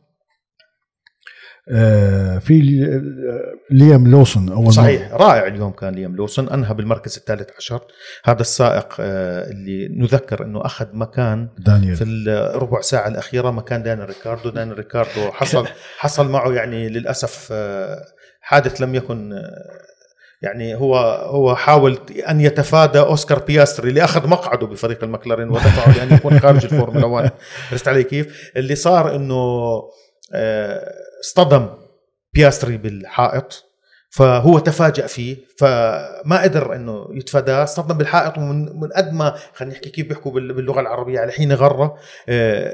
في 2.40 2.50
ال- 2.62 3.56
ليام 3.72 4.08
لوسون 4.12 4.52
أول 4.52 4.74
صحيح 4.74 5.14
رائع 5.14 5.48
اليوم 5.48 5.72
كان 5.72 5.94
ليام 5.96 6.16
لوسون. 6.16 6.50
انهى 6.50 6.74
بالمركز 6.74 7.18
الثالث 7.18 7.50
عشر. 7.58 7.82
هذا 8.26 8.42
السائق 8.42 8.96
آه، 9.00 9.52
اللي 9.52 9.88
نذكر 9.88 10.44
إنه 10.44 10.66
أخذ 10.66 10.88
مكان 10.94 11.40
مرة. 11.40 11.50
دانيال 11.66 11.96
في 11.96 12.04
الربع 12.04 12.82
ساعة 12.82 13.08
الأخيرة 13.08 13.52
مكان 13.52 13.84
داني 13.84 14.04
ريكاردو. 14.04 14.50
داني 14.50 14.74
ريكاردو 14.74 15.32
حصل 15.32 15.68
حصل 16.00 16.30
معه 16.30 16.52
يعني 16.52 16.90
للأسف 16.90 17.48
آه، 17.52 18.02
حادث 18.42 18.82
لم 18.82 18.96
يكن 18.96 19.34
آه، 19.34 19.86
يعني 20.42 20.76
هو 20.76 20.98
هو 21.30 21.56
حاول 21.56 21.98
أن 22.30 22.42
يتفادى 22.42 23.00
أوسكار 23.00 23.40
بياستري 23.40 23.90
اللي 23.90 24.04
أخذ 24.04 24.28
مقعده 24.28 24.68
بفريق 24.68 25.04
المكلارين 25.04 25.50
ودفعه 25.50 25.98
لأن 25.98 26.14
يكون 26.18 26.40
خارج 26.40 26.64
الفورمولا 26.64 27.06
1 27.06 27.32
عرفت 27.72 27.88
علي 27.88 28.04
كيف؟ 28.04 28.52
اللي 28.58 28.76
صار 28.76 29.16
إنه 29.16 29.36
آه، 30.34 30.92
اصطدم 31.26 31.70
بياستري 32.34 32.78
بالحائط 32.78 33.64
فهو 34.10 34.60
تفاجأ 34.60 35.08
فيه 35.08 35.38
فما 35.60 36.42
قدر 36.44 36.76
إنه 36.76 37.08
يتفاداه 37.12 37.64
اصطدم 37.64 37.98
بالحائط 37.98 38.38
ومن 38.38 38.80
من 38.80 38.90
قد 38.96 39.14
ما 39.14 39.36
خلينا 39.54 39.74
نحكي 39.74 39.90
كيف 39.90 40.08
بيحكوا 40.08 40.32
بال- 40.32 40.54
باللغة 40.54 40.80
العربية 40.80 41.20
على 41.20 41.32
حين 41.32 41.54
غرة 41.54 41.98
آه، 42.30 42.74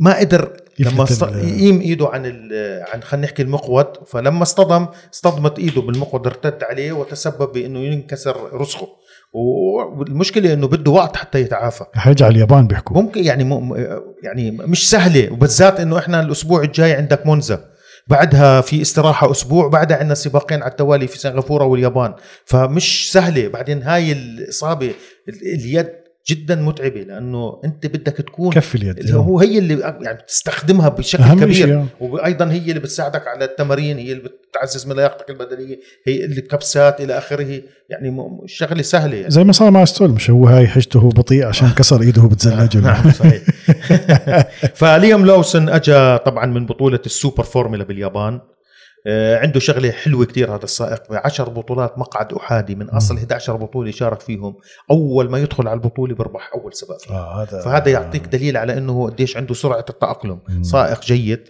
ما 0.00 0.18
قدر 0.18 0.56
لما 0.78 1.04
يقيم 1.38 1.80
إيده 1.80 2.08
عن. 2.08 2.48
عن 2.92 3.02
خلينا 3.02 3.26
نحكي 3.26 3.42
المقود 3.42 4.04
فلما 4.06 4.42
اصطدم 4.42 4.86
اصطدمت 5.14 5.58
إيده 5.58 5.80
بالمقود 5.82 6.26
ارتد 6.26 6.64
عليه 6.64 6.92
وتسبب 6.92 7.52
بإنه 7.52 7.78
ينكسر 7.78 8.60
رسغه 8.60 8.88
والمشكلة 9.34 10.52
إنه 10.52 10.66
بده 10.68 10.90
وقت 10.90 11.16
حتى 11.16 11.40
يتعافى. 11.40 11.84
حيرجع 11.94 12.28
اليابان 12.28 12.66
بيحكوا. 12.66 13.02
ممكن 13.02 13.24
يعني 13.24 13.44
م... 13.44 13.74
يعني 14.22 14.50
مش 14.50 14.90
سهلة 14.90 15.32
وبالذات 15.32 15.80
إنه 15.80 15.98
إحنا 15.98 16.20
الأسبوع 16.20 16.62
الجاي 16.62 16.92
عندك 16.92 17.26
مونزا. 17.26 17.64
بعدها 18.06 18.60
في 18.60 18.82
استراحة 18.82 19.30
أسبوع 19.30 19.68
بعدها 19.68 19.96
عندنا 19.96 20.14
سباقين 20.14 20.62
على 20.62 20.70
التوالي 20.70 21.06
في 21.06 21.18
سنغافورة 21.18 21.64
واليابان. 21.64 22.14
فمش 22.44 23.12
سهلة. 23.12 23.48
بعدين 23.48 23.82
هاي 23.82 24.12
الإصابة 24.12 24.90
ال- 25.28 25.54
اليد 25.54 25.88
جدا 26.28 26.54
متعبة 26.54 27.00
لأنه 27.00 27.60
أنت 27.64 27.86
بدك 27.86 28.12
تكون 28.16 28.52
كف 28.52 28.74
اليد 28.74 28.98
اللي 28.98 29.14
هو 29.14 29.40
هي 29.40 29.58
اللي 29.58 29.80
يعني 29.80 30.18
بتستخدمها 30.18 30.88
بشكل 30.88 31.32
كبير. 31.34 31.52
شيء 31.52 31.86
وأيضا 32.00 32.50
هي 32.50 32.68
اللي 32.68 32.80
بتساعدك 32.80 33.28
على 33.28 33.44
التمارين 33.44 33.98
هي 33.98 34.12
اللي 34.12 34.30
بتعزز 34.50 34.86
من 34.86 34.96
لياقتك 34.96 35.30
البدنية 35.30 35.80
هي 36.06 36.24
الكبسات 36.24 37.00
إلى 37.00 37.18
آخره. 37.18 37.62
يعني 37.90 38.16
الشغله 38.44 38.82
سهلة 38.82 39.16
يعني. 39.16 39.30
زي 39.30 39.44
ما 39.44 39.52
صار 39.52 39.70
مع 39.70 39.84
سترول 39.84 40.10
مش 40.10 40.30
هو 40.30 40.46
هاي 40.46 40.66
حجته 40.66 41.00
هو 41.00 41.08
بطيء 41.08 41.46
عشان 41.46 41.70
كسر 41.70 42.02
إيده 42.02 42.22
بتزلج 42.22 42.76
نعم 42.76 43.10
صحيح. 43.10 43.42
فليام 44.80 45.26
لوسن 45.26 45.68
اجى 45.68 46.18
طبعا 46.18 46.46
من 46.46 46.66
بطولة 46.66 47.00
السوبر 47.06 47.42
فورمولا 47.42 47.84
باليابان. 47.84 48.34
آه، 48.34 48.53
عنده 49.06 49.60
شغلة 49.60 49.90
حلوة 49.90 50.24
كتير 50.24 50.54
هذا 50.54 50.64
السائق. 50.64 51.10
بعشر 51.10 51.48
بطولات 51.48 51.98
مقعد 51.98 52.32
أحادي 52.32 52.74
من 52.74 52.88
أصل 52.88 53.16
11 53.16 53.56
بطولة 53.56 53.90
شارك 53.90 54.20
فيهم. 54.20 54.56
أول 54.90 55.30
ما 55.30 55.38
يدخل 55.38 55.68
على 55.68 55.76
البطولة 55.76 56.14
بربح 56.14 56.50
أول 56.54 56.74
سباق 56.74 56.98
آه 57.10 57.42
هذا 57.42 57.60
فهذا 57.60 57.90
يعطيك 57.90 58.26
دليل 58.26 58.56
على 58.56 58.78
إنه 58.78 59.06
قديش 59.06 59.36
عنده 59.36 59.54
سرعة 59.54 59.84
التأقلم. 59.90 60.38
مم. 60.48 60.62
سائق 60.62 61.00
جيد. 61.00 61.48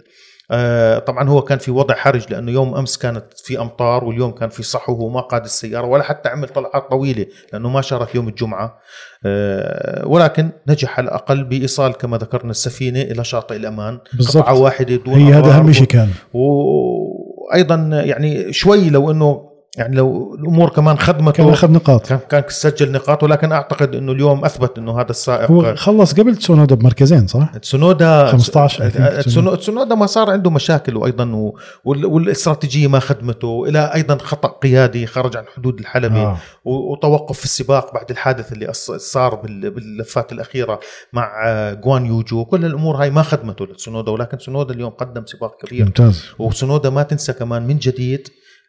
آه، 0.51 0.99
طبعا 0.99 1.29
هو 1.29 1.43
كان 1.43 1.59
في 1.59 1.71
وضع 1.71 1.95
حرج 1.95 2.33
لأنه 2.33 2.53
يوم 2.53 2.75
أمس 2.75 2.99
كانت 2.99 3.25
في 3.37 3.61
أمطار 3.61 4.05
واليوم 4.05 4.31
كان 4.31 4.49
في 4.49 4.63
صحو 4.63 4.93
وهو 4.93 5.09
ما 5.09 5.21
قاد 5.21 5.45
السيارة 5.45 5.87
ولا 5.87 6.03
حتى 6.03 6.29
عمل 6.29 6.49
طلعات 6.49 6.91
طويلة 6.91 7.27
لأنه 7.53 7.69
ما 7.69 7.81
شارك 7.81 8.15
يوم 8.15 8.29
الجمعة. 8.29 8.79
آه، 9.27 10.09
ولكن 10.09 10.51
نجح 10.69 10.99
على 10.99 11.05
الأقل 11.09 11.45
بإيصال 11.45 11.93
كما 11.93 12.17
ذكرنا 12.17 12.51
السفينة 12.51 13.01
إلى 13.01 13.25
شاطئ 13.25 13.57
الأمان. 13.57 13.99
بالضبط. 14.13 14.37
قطعه 14.37 14.59
واحدة 14.59 14.97
دون 14.97 15.15
هي 15.15 15.33
هذا 15.33 15.51
أهم 15.51 15.73
شيء 15.73 15.87
كان. 15.87 16.09
وأيضا 17.45 17.75
يعني 18.05 18.53
شوي 18.53 18.91
لو 18.91 19.11
إنه 19.11 19.54
يعني 19.77 19.97
لو 19.97 20.35
الأمور 20.35 20.69
كمان 20.69 20.99
خدمته 20.99 21.33
كان 21.33 21.49
اخذ 21.49 21.71
نقاط 21.73 22.07
كان 22.07 22.19
كان 22.31 22.43
سجل 22.49 22.93
نقاط 22.93 23.23
ولكن 23.23 23.53
أعتقد 23.53 23.95
إنه 23.95 24.13
اليوم 24.13 24.45
أثبت 24.45 24.79
إنه 24.79 25.01
هذا 25.01 25.11
السائق 25.11 25.51
هو 25.51 25.75
خلص 25.75 26.15
قبل 26.15 26.37
تسونودا 26.37 26.75
بمركزين 26.75 27.27
صح؟ 27.27 27.57
تسونودا 27.63 28.27
15 28.27 28.89
I 28.91 28.93
think. 28.93 29.25
تسونو- 29.25 29.55
تسونودا 29.55 29.95
ما 29.95 30.07
صار 30.07 30.31
عنده 30.31 30.51
مشاكل 30.51 30.97
وأيضا 30.97 31.53
والاستراتيجية 31.85 32.87
ما 32.89 32.99
خدمته 33.01 33.65
إلى 33.69 33.91
أيضا 33.95 34.19
خطأ 34.19 34.49
قيادي 34.49 35.07
خرج 35.07 35.37
عن 35.37 35.45
حدود 35.57 35.79
الحلبه 35.81 36.23
آه. 36.23 36.37
وتوقف 36.65 37.39
في 37.39 37.45
السباق 37.45 37.95
بعد 37.95 38.11
الحادث 38.11 38.53
اللي 38.53 38.73
صار 38.99 39.35
بال- 39.35 39.71
باللفات 39.71 40.33
الأخيرة 40.33 40.81
مع 41.13 41.43
آه، 41.47 41.73
جوان 41.75 42.07
يوجو 42.07 42.45
كل 42.45 42.65
الأمور 42.65 42.97
هاي 42.97 43.11
ما 43.11 43.23
خدمته 43.23 43.65
لتسونودا 43.67 44.13
ولكن 44.13 44.39
تسونودا 44.39 44.75
اليوم 44.75 44.91
قدم 44.91 45.27
سباق 45.27 45.57
كبير 45.65 45.85
ممتاز 45.85 46.25
وسونودا 46.39 46.91
ما 46.91 47.03
تنسى 47.03 47.33
كمان 47.33 47.67
من 47.67 47.79
جديد 47.79 48.29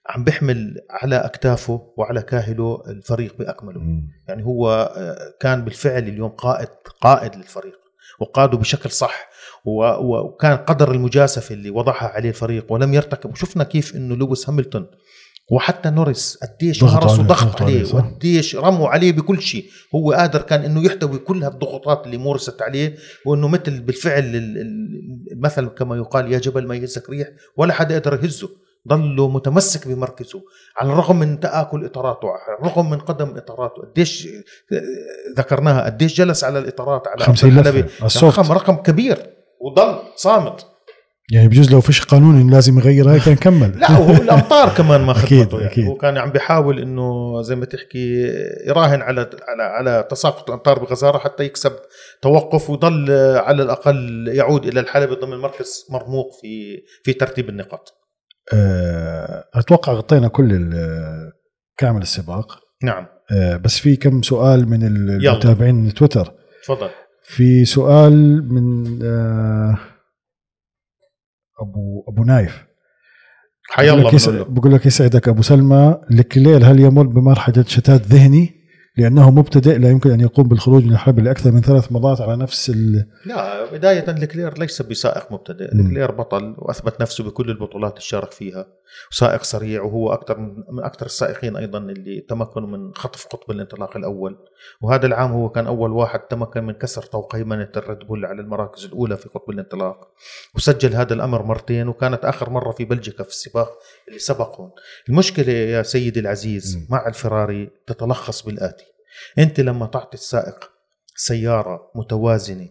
عم 0.10 0.24
بيحمل 0.24 0.76
على 0.90 1.16
أكتافه 1.16 1.94
وعلى 1.98 2.22
كاهله 2.22 2.84
الفريق 2.88 3.38
بأكمله 3.38 3.80
مم. 3.80 4.08
يعني 4.28 4.46
هو 4.46 4.94
آه، 4.98 5.18
كان 5.40 5.64
بالفعل 5.66 6.04
اليوم 6.08 6.30
قائد 6.30 6.68
قائد 7.02 7.36
للفريق 7.36 7.76
وقاده 8.20 8.58
بشكل 8.58 8.92
صح 8.92 9.30
وكان 9.66 10.58
قدر 10.58 10.92
المجازفة 10.92 11.54
اللي 11.56 11.70
وضعها 11.70 12.08
عليه 12.08 12.30
الفريق 12.30 12.72
ولم 12.72 12.94
يرتكب 12.94 13.32
وشفنا 13.32 13.64
كيف 13.64 13.96
إنه 13.96 14.16
لويس 14.16 14.50
هامilton 14.50 14.84
وحتى 15.52 15.90
نوريس 15.90 16.38
قديش 16.44 16.84
عليه، 16.84 16.94
ضغط 17.24 17.62
عليه، 17.62 17.80
عليه. 17.80 17.96
وقديش 17.96 18.56
رموا 18.56 18.90
عليه 18.90 19.12
بكل 19.12 19.42
شيء 19.42 19.66
هو 19.96 20.12
قادر 20.12 20.42
كان 20.42 20.62
إنه 20.62 20.86
يحتوي 20.86 21.18
كل 21.20 21.44
هالضغوطات 21.44 22.06
اللي 22.06 22.18
مورست 22.18 22.62
عليه 22.62 22.96
وإنه 23.26 23.48
مثل 23.48 23.80
بالفعل 23.82 24.24
ال- 24.24 24.36
ال- 24.58 25.28
المثل 25.32 25.68
كما 25.68 25.96
يقال 25.96 26.32
يا 26.34 26.40
جبل 26.40 26.68
ما 26.68 26.76
يهزك 26.76 27.10
ريح 27.10 27.28
ولا 27.58 27.74
حدا 27.74 27.96
يقدر 27.96 28.14
يهزه 28.24 28.50
ضله 28.88 29.30
متمسك 29.30 29.88
بمركزه 29.88 30.42
على 30.78 30.92
الرغم 30.92 31.20
من 31.20 31.40
تآكل 31.40 31.86
إطاراته 31.86 32.28
على 32.28 32.58
الرغم 32.60 32.90
من 32.90 32.98
قدم 32.98 33.38
إطاراته 33.38 33.82
قديش 33.82 34.28
ذكرناها 35.38 35.86
قديش 35.86 36.18
جلس 36.18 36.44
على 36.44 36.60
الإطارات 36.60 37.08
على 37.08 37.24
50 37.26 37.52
أرض 37.52 37.60
لفة 37.60 37.70
الحلبة. 37.70 37.92
على 38.00 38.06
السوفت. 38.06 38.40
رقم 38.40 38.52
رقم 38.52 38.76
كبير 38.76 39.18
وضل 39.62 40.00
صامت 40.16 40.66
يعني 41.32 41.48
بجوز 41.48 41.72
لو 41.72 41.82
فيش 41.82 42.06
قانون 42.06 42.52
لازم 42.52 42.80
يغيرها 42.80 43.18
كان 43.18 43.36
كمل 43.36 43.80
لا 43.80 43.92
وهو 43.92 44.12
الأمطار 44.12 44.70
كمان 44.78 45.02
ما 45.02 45.12
أكيد، 45.12 45.24
خدمته 45.24 45.58
يعني 45.58 45.72
أكيد. 45.72 45.86
هو 45.88 45.96
كان 45.96 46.18
عم 46.18 46.32
بيحاول 46.32 46.80
إنه 46.80 47.42
زي 47.42 47.56
ما 47.56 47.66
تحكي 47.66 48.32
يراهن 48.68 49.02
على 49.02 49.30
على 49.48 49.64
على 49.64 50.08
تساقط 50.12 50.50
الأمطار 50.50 50.80
بغزارة 50.80 51.18
حتى 51.18 51.44
يكسب 51.44 51.74
توقف 52.22 52.70
ويضل 52.70 53.12
على 53.38 53.64
الأقل 53.64 54.28
يعود 54.28 54.66
إلى 54.66 54.80
الحلبة 54.80 55.16
ضمن 55.16 55.38
مركز 55.38 55.86
مرموق 55.90 56.32
في 56.42 56.84
في 57.04 57.14
ترتيب 57.14 57.50
النقاط 57.50 58.05
أتوقع 59.56 59.94
غطينا 59.94 60.28
كل 60.28 60.74
كامل 61.78 62.02
السباق. 62.02 62.60
نعم. 62.84 63.08
آه، 63.32 63.58
بس 63.58 63.80
في 63.80 63.96
كم 63.96 64.22
سؤال 64.22 64.70
من. 64.70 64.84
المتابعين 64.84 65.76
من 65.76 65.94
تويتر. 65.94 66.34
تفضل. 66.64 66.90
في 67.24 67.66
سؤال 67.66 68.48
من 68.54 69.00
آه، 69.04 69.78
أبو 71.62 72.06
أبو 72.08 72.24
نايف. 72.24 72.66
حيا 73.70 73.94
الله. 73.94 74.44
بقول 74.44 74.74
لك 74.74 74.86
يسعدك 74.86 75.28
أبو 75.28 75.42
سلمى 75.42 76.02
لكلير 76.10 76.66
هل 76.66 76.80
يمر 76.80 77.08
بمرحلة 77.08 77.64
شتات 77.68 78.02
ذهني؟ 78.02 78.55
لأنه 78.98 79.32
مبتدئ 79.32 79.78
لا 79.78 79.90
يمكن 79.90 80.12
أن 80.12 80.22
يقوم 80.22 80.48
بالخروج 80.48 80.86
من 80.86 80.92
الحلبة 80.92 81.22
لأكثر 81.22 81.52
من 81.52 81.62
ثلاث 81.62 81.92
مرات 81.92 82.22
على 82.22 82.36
نفس 82.36 82.70
ال... 82.70 83.06
لا 83.26 83.72
بداية 83.72 84.06
لكلير 84.12 84.60
ليس 84.60 84.82
بسائق 84.82 85.32
مبتدئ. 85.32 85.76
مم. 85.76 85.88
لكلير 85.88 86.12
بطل 86.12 86.56
وأثبت 86.58 87.02
نفسه 87.02 87.24
بكل 87.24 87.50
البطولات 87.50 87.92
اللي 87.92 88.02
شارك 88.02 88.32
فيها. 88.32 88.68
وسائق 89.12 89.44
سريع 89.44 89.82
وهو 89.84 90.14
أكثر 90.14 90.40
من 90.70 90.84
أكثر 90.84 91.06
السائقين 91.06 91.56
أيضا 91.56 91.80
اللي 91.80 92.20
تمكنوا 92.20 92.68
من 92.68 92.94
خطف 92.96 93.28
قطب 93.28 93.52
الانطلاق 93.52 93.98
الأول. 93.98 94.38
وهذا 94.82 95.06
العام 95.06 95.32
هو 95.32 95.50
كان 95.50 95.68
أول 95.68 95.92
واحد 95.92 96.20
تمكن 96.20 96.64
من 96.64 96.74
كسر 96.74 97.02
طوق 97.02 97.36
هيمنة 97.36 97.70
الريد 97.78 98.00
بول 98.00 98.26
على 98.26 98.42
المراكز 98.42 98.86
الأولى 98.86 99.18
في 99.18 99.30
قطب 99.30 99.50
الانطلاق. 99.50 100.08
وسجل 100.56 100.94
هذا 100.96 101.14
الأمر 101.14 101.44
مرتين 101.44 101.88
وكانت 101.88 102.26
آخر 102.26 102.50
مرة 102.50 102.72
في 102.72 102.86
بلجيكا 102.86 103.24
في 103.24 103.30
السباق 103.30 103.70
اللي 104.08 104.20
سبقهم. 104.20 104.72
المشكلة 105.10 105.54
يا 105.54 105.84
سيدي 105.84 106.20
العزيز. 106.20 106.88
مع 106.90 107.08
الفراري 107.08 107.70
تتلخص 107.88 108.42
بالآتي. 108.42 108.85
أنت 109.40 109.60
لما 109.60 109.86
تعطي 109.86 110.18
السائق 110.18 110.72
سيارة 111.16 111.92
متوازنة 111.96 112.70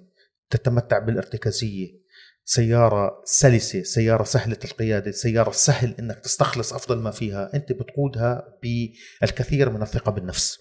تتمتع 0.50 0.98
بالارتكازية 0.98 2.04
سيارة 2.44 3.22
سلسة 3.24 3.82
سيارة 3.82 4.24
سهلة 4.24 4.58
القيادة 4.64 5.10
سيارة 5.10 5.50
سهل 5.50 5.94
إنك 5.98 6.18
تستخلص 6.18 6.72
أفضل 6.72 6.98
ما 6.98 7.10
فيها 7.10 7.50
أنت 7.54 7.72
بتقودها 7.72 8.58
بالكثير 8.62 9.70
من 9.70 9.82
الثقة 9.82 10.12
بالنفس. 10.12 10.58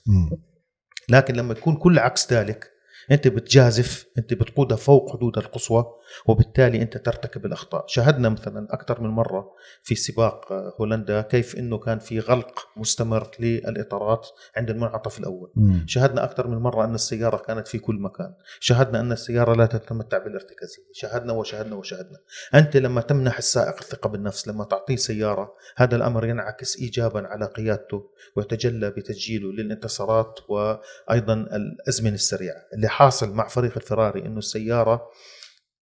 لكن 1.09 1.34
لما 1.36 1.53
يكون 1.53 1.75
كل 1.75 1.99
عكس 1.99 2.34
ذلك 2.34 2.72
أنت 3.12 3.28
بتجازف 3.28 4.06
أنت 4.18 4.34
بتقودها 4.34 4.78
فوق 4.78 5.14
حدودها 5.14 5.43
القصوى 5.43 5.86
وبالتالي 6.26 6.82
أنت 6.82 6.97
ترتكب 6.97 7.45
الأخطاء. 7.45 7.86
شاهدنا 7.88 8.30
مثلا 8.30 8.68
أكثر 8.74 9.01
من 9.01 9.10
مرة 9.10 9.51
في 9.84 9.95
سباق 9.95 10.54
هولندا 10.82 11.22
كيف 11.22 11.56
إنه 11.56 11.78
كان 11.78 11.99
في 11.99 12.20
غلق 12.20 12.68
مستمر 12.78 13.32
للإطارات 13.39 14.28
عند 14.58 14.70
المنعطف 14.70 15.20
الأول. 15.20 15.51
مم. 15.56 15.86
شاهدنا 15.88 16.24
أكثر 16.24 16.47
من 16.47 16.58
مرة 16.58 16.86
أن 16.86 16.95
السيارة 16.95 17.38
كانت 17.38 17.68
في 17.68 17.80
كل 17.80 17.95
مكان. 17.95 18.34
شاهدنا 18.60 18.99
أن 18.99 19.12
السيارة 19.12 19.54
لا 19.54 19.66
تتمتع 19.66 20.18
بالارتكازية. 20.18 20.84
شاهدنا 20.93 21.34
وشاهدنا 21.34 21.76
وشاهدنا. 21.76 22.18
أنت 22.56 22.78
لما 22.78 23.01
تمنح 23.01 23.38
السائق 23.38 23.76
الثقة 23.82 24.08
بالنفس 24.08 24.47
لما 24.47 24.64
تعطيه 24.64 24.95
سيارة 24.95 25.54
هذا 25.76 25.95
الأمر 25.95 26.26
ينعكس 26.26 26.78
إيجابا 26.78 27.28
على 27.28 27.45
قيادته 27.45 28.10
ويتجلى 28.36 28.89
بتسجيله 28.89 29.51
للانتصارات 29.51 30.39
وأيضا 30.49 31.34
الأزمنة 31.34 32.14
السريعة 32.14 32.62
اللي 32.74 32.89
حاصل 32.94 33.34
مع 33.34 33.48
فريق 33.48 33.72
الفراري 33.78 34.26
أنه 34.26 34.38
السيارة 34.38 35.02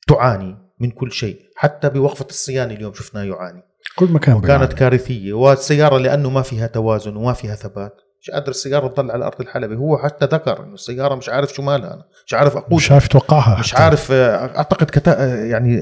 تعاني 0.07 0.57
من 0.79 0.91
كل 0.91 1.11
شيء. 1.11 1.39
حتى 1.55 1.89
بوقفة 1.89 2.25
الصيانة 2.29 2.73
اليوم 2.73 2.93
شفناه 2.93 3.23
يعاني. 3.23 3.61
كل 3.95 4.05
مكان 4.05 4.35
وكانت 4.35 4.47
بيعاني. 4.57 4.75
كارثية. 4.75 5.33
والسيارة 5.33 5.97
لأنه 5.97 6.29
ما 6.29 6.41
فيها 6.41 6.67
توازن 6.67 7.15
وما 7.15 7.33
فيها 7.33 7.55
ثبات. 7.55 7.93
مش 8.21 8.29
قادر 8.29 8.49
السيارة 8.49 8.87
تضل 8.87 9.11
على 9.11 9.25
أرض 9.25 9.41
الحلبة. 9.41 9.75
هو 9.75 9.97
حتى 9.97 10.25
ذكر 10.25 10.63
إنه 10.63 10.73
السيارة 10.73 11.15
مش 11.15 11.29
عارف 11.29 11.53
شو 11.53 11.61
مالها 11.61 11.93
أنا. 11.93 12.03
مش 12.27 12.33
عارف 12.33 12.57
اقود 12.57 12.73
مش 12.73 12.91
عارف 12.91 13.05
يتوقعها 13.05 13.59
مش 13.59 13.73
حتى. 13.73 13.83
عارف 13.83 14.11
آه، 14.11 14.57
أعتقد 14.57 14.89
كتا 14.89 15.23
آه، 15.23 15.45
يعني 15.45 15.81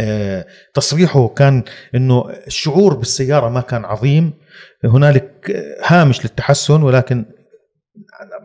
آه، 0.00 0.46
تصريحه 0.74 1.28
كان 1.28 1.62
إنه 1.94 2.30
الشعور 2.46 2.94
بالسيارة 2.94 3.48
ما 3.48 3.60
كان 3.60 3.84
عظيم. 3.84 4.32
هنالك 4.84 5.50
هامش 5.86 6.22
للتحسن 6.24 6.82
ولكن 6.82 7.24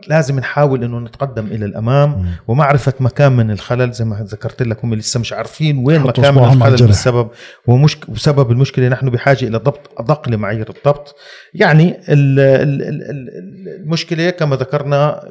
لازم 0.08 0.38
نحاول 0.38 0.84
إنه 0.84 0.98
نتقدم 0.98 1.46
إلى 1.46 1.64
الأمام 1.64 2.08
مم. 2.08 2.26
ومعرفة 2.48 2.92
مكان 3.00 3.32
من 3.32 3.50
الخلل 3.50 3.92
زي 3.92 4.04
ما 4.04 4.16
ذكرت 4.22 4.62
لك 4.62 4.84
هم 4.84 4.94
لسه 4.94 5.20
مش 5.20 5.32
عارفين 5.32 5.84
وين 5.86 6.00
مكان 6.00 6.34
من 6.34 6.44
الخلل. 6.44 6.88
بسبب 6.88 7.28
ومشك 7.66 8.08
وسبب 8.08 8.50
المشكلة 8.50 8.88
نحن 8.88 9.10
بحاجة 9.10 9.44
إلى 9.44 9.58
ضبط 9.58 10.00
أدق 10.00 10.28
لمعايير 10.28 10.68
الضبط 10.70 11.14
يعني 11.54 11.90
ال- 12.08 12.38
ال- 12.40 12.82
ال- 12.82 13.02
ال- 13.10 13.80
المشكلة 13.82 14.30
كما 14.30 14.56
ذكرنا 14.56 15.22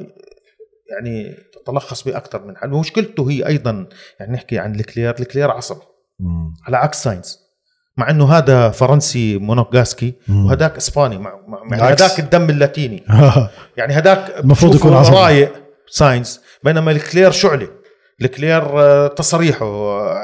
يعني 0.90 1.34
تتلخص 1.64 2.02
بأكثر 2.04 2.46
من 2.46 2.56
حل 2.56 2.72
ومشكلته 2.72 3.30
هي 3.30 3.46
أيضا 3.46 3.86
يعني 4.20 4.32
نحكي 4.32 4.58
عن 4.58 4.74
لكلير 4.74 5.14
لكلير 5.20 5.50
عصبي. 5.50 5.82
على 6.66 6.76
عكس 6.76 7.02
ساينز 7.02 7.45
مع 7.96 8.10
إنه 8.10 8.32
هذا 8.32 8.70
فرنسي 8.70 9.38
مونوغاسكي 9.38 10.14
مم. 10.28 10.46
وهذاك 10.46 10.76
إسباني 10.76 11.18
مع 11.18 11.32
مع-. 11.46 11.76
هذاك 11.88 12.18
الدم 12.18 12.50
اللاتيني 12.50 13.04
يعني 13.78 13.98
هداك 13.98 14.38
المفروض 14.38 14.74
يكون. 14.74 14.92
رايق 14.92 15.52
ساينز 15.90 16.40
بينما 16.64 16.90
لكلير 16.90 17.30
شعله 17.30 17.68
لكلير 18.22 18.62
آه، 18.80 19.06
تصريحه 19.06 19.66
آه، 19.66 20.16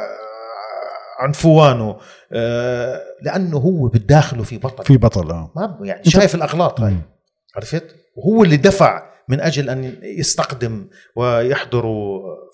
عنفوانه 1.20 1.96
آه، 2.32 3.00
لأنه 3.22 3.56
هو 3.56 3.88
بداخله 3.88 4.42
في 4.42 4.58
بطل 4.58 4.84
في 4.84 4.96
بطل 4.96 5.30
آه 5.30 5.52
ما 5.56 5.78
يعني 5.82 6.04
شايف 6.04 6.34
الأغلاط 6.34 6.80
هاي. 6.80 6.96
عرفت 7.56 7.96
وهو 8.16 8.44
اللي 8.44 8.56
دفع 8.56 9.11
من 9.28 9.40
أجل 9.40 9.70
أن 9.70 9.96
يستقدم 10.02 10.86
ويحضر 11.16 11.84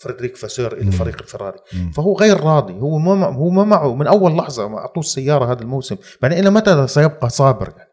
فريدريك 0.01 0.37
فاسور 0.37 0.73
إلى. 0.73 0.91
فريق 0.93 1.17
الفراري. 1.21 1.59
فهو 1.95 2.17
غير 2.17 2.41
راضي. 2.41 2.73
هو 2.75 2.99
ما 2.99 3.27
هو 3.27 3.49
ما 3.51 3.65
معه. 3.65 3.95
من 3.95 4.07
أول 4.07 4.37
لحظة 4.37 4.69
ما 4.69 4.79
أعطوه 4.79 5.01
السيارة 5.03 5.53
هذا 5.53 5.63
الموسم. 5.63 5.97
بعدين 6.23 6.39
إلى 6.39 6.51
متى 6.51 6.87
سيبقى 6.87 7.29
صابر 7.31 7.69
يعني؟ 7.77 7.91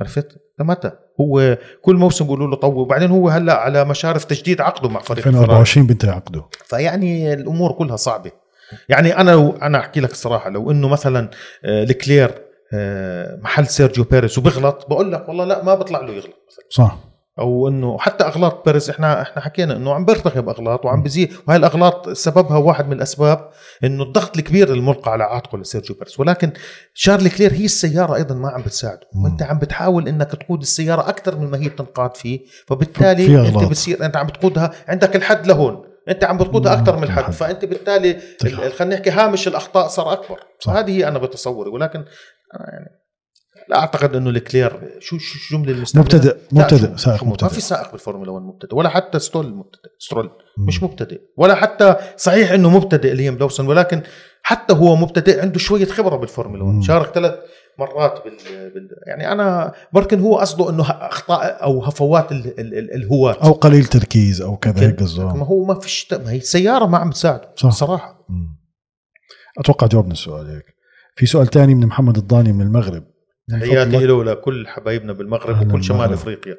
عرفت؟ 0.00 0.28
لمتى 0.60 0.90
هو 1.20 1.58
كل 1.82 1.96
موسم 1.96 2.24
بيقولوا 2.24 2.48
له 2.48 2.56
طول. 2.56 2.74
وبعدين 2.76 3.10
هو 3.10 3.28
هلأ 3.28 3.54
على 3.54 3.84
مشارف 3.84 4.24
تجديد 4.24 4.60
عقده 4.60 4.88
مع 4.88 5.00
فريق 5.00 5.26
الفراري. 5.26 5.44
2024 5.44 5.86
بينتهي 5.86 6.10
عقده. 6.10 6.44
فيعني 6.64 7.32
الأمور 7.32 7.72
كلها 7.72 7.96
صعبة. 7.96 8.30
يعني 8.88 9.16
أنا 9.16 9.52
أنا 9.62 9.78
أحكي 9.78 10.00
لك 10.00 10.10
الصراحه 10.10 10.50
لو 10.50 10.70
إنه 10.70 10.88
مثلا 10.88 11.30
آه، 11.64 11.84
لكلير 11.84 12.30
آه، 12.74 13.36
محل 13.42 13.66
سيرجيو 13.66 14.04
بيريز 14.04 14.38
وبيغلط 14.38 14.86
بقول 14.88 15.12
لك 15.12 15.28
والله 15.28 15.44
لا 15.44 15.64
ما 15.64 15.74
بيطلع 15.74 16.00
له 16.00 16.12
يغلط. 16.12 16.34
مثلا 16.48 16.64
صح. 16.70 16.98
أو 17.38 17.68
إنه 17.68 17.98
حتى 17.98 18.24
أغلاط 18.24 18.64
بيريز 18.64 18.90
إحنا 18.90 19.22
إحنا 19.22 19.42
حكينا 19.42 19.76
إنه 19.76 19.94
عم 19.94 20.04
بيرتكب 20.04 20.48
اغلاط 20.48 20.84
وعم 20.84 21.02
بزيد 21.02 21.32
وهي 21.48 21.56
الأغلاط 21.56 22.08
سببها 22.08 22.56
واحد 22.58 22.86
من 22.86 22.92
الأسباب 22.92 23.50
إنه 23.84 24.02
الضغط 24.02 24.36
الكبير 24.36 24.72
الملقى 24.72 25.10
على 25.12 25.24
عاتقه 25.24 25.58
لسيرجيو 25.58 25.96
بيريز 25.96 26.20
ولكن 26.20 26.52
شارل 26.94 27.28
لكلير 27.28 27.52
هي 27.52 27.64
السيارة 27.64 28.14
أيضا 28.14 28.34
ما 28.34 28.48
عم 28.48 28.62
بتساعده. 28.62 29.08
وانت 29.24 29.42
عم 29.42 29.58
بتحاول 29.58 30.08
إنك 30.08 30.30
تقود 30.30 30.60
السيارة 30.60 31.08
أكثر 31.08 31.38
من 31.38 31.50
ما 31.50 31.58
هي 31.58 31.68
بتنقاد 31.68 32.16
فيه 32.16 32.40
فبالتالي 32.66 33.26
في 33.26 33.48
أنت. 33.48 33.64
بتصير 33.64 34.04
أنت 34.04 34.16
عم 34.16 34.26
بتقودها 34.26 34.70
عندك 34.88 35.16
الحد 35.16 35.46
لهون 35.46 35.84
أنت 36.08 36.24
عم 36.24 36.38
بتقودها. 36.38 36.72
أكثر 36.72 36.96
من 36.96 37.04
الحد. 37.04 37.32
فأنت 37.32 37.64
بالتالي 37.64 38.20
خلينا 38.76 38.94
نحكي 38.94 39.10
هامش 39.10 39.48
الأخطاء 39.48 39.88
صار 39.88 40.12
أكبر 40.12 40.40
صح. 40.60 40.72
هذه 40.72 40.90
هي 40.90 41.08
أنا 41.08 41.18
بتصوري 41.18 41.70
ولكن 41.70 42.04
يعني 42.60 43.05
لا 43.68 43.78
أعتقد 43.78 44.16
إنه 44.16 44.30
الكلير 44.30 44.80
شو 45.00 45.18
شو 45.18 45.56
الجمله 45.56 45.72
المستعمله 45.72 46.04
مبتدئ 46.06 46.36
مبتدئ 46.52 46.96
سائق 46.96 47.18
شو- 47.18 47.24
ما 47.24 47.30
مبتدئ 47.30 47.48
في 47.48 47.60
سائق 47.60 47.92
بالفورمولا 47.92 48.30
1 48.30 48.44
مبتدئ 48.46 48.74
ولا 48.74 48.88
حتى 48.88 49.18
ستول 49.18 49.54
مبتدئ 49.54 49.88
سترول. 49.98 50.30
مش 50.58 50.82
مبتدئ 50.82 51.20
ولا 51.36 51.54
حتى 51.54 51.96
صحيح 52.16 52.50
إنه 52.50 52.70
مبتدئ 52.70 53.12
ليام 53.14 53.36
لوسن 53.36 53.66
ولكن 53.66 54.02
حتى 54.42 54.74
هو 54.74 54.96
مبتدئ 54.96 55.40
عنده 55.42 55.58
شوية 55.58 55.84
خبرة 55.86 56.16
بالفورمولا 56.16 56.62
1 56.64 56.74
مم. 56.74 56.82
شارك 56.82 57.14
ثلاث 57.14 57.34
مرات 57.78 58.24
بال, 58.24 58.70
بال 58.70 58.88
يعني 59.06 59.32
أنا 59.32 59.72
بركن 59.92 60.20
هو 60.20 60.38
قصده 60.38 60.70
إنه 60.70 60.82
أخطاء 60.90 61.62
أو 61.62 61.84
هفوات 61.84 62.32
ال... 62.32 62.60
ال... 62.60 62.78
ال... 62.78 62.94
الهواة 62.94 63.32
أو 63.44 63.52
قليل 63.52 63.84
تركيز 63.84 64.40
أو 64.42 64.56
كذا 64.56 64.86
هيك 64.88 65.02
ما 65.18 65.44
هو 65.46 65.64
ما 65.64 65.80
فيش 65.80 66.06
ما 66.12 66.30
هي 66.30 66.36
السياره 66.36 66.86
ما 66.86 66.98
عم 66.98 67.10
تساعده 67.10 67.48
صح. 67.56 67.70
صراحة 67.70 68.26
مم. 68.28 68.56
أتوقع 69.58 69.86
جاوبنا 69.86 70.12
السؤال 70.12 70.46
هيك 70.50 70.64
في 71.16 71.26
سؤال 71.26 71.46
تاني 71.46 71.74
من 71.74 71.86
محمد 71.86 72.16
الضاني 72.16 72.52
من 72.52 72.62
المغرب 72.66 73.04
تحياتي 73.50 74.06
له 74.06 74.14
ولكل 74.14 74.66
حبايبنا 74.66 75.12
بالمغرب 75.12 75.68
وكل 75.68 75.84
شمال. 75.84 76.12
إفريقيا. 76.12 76.56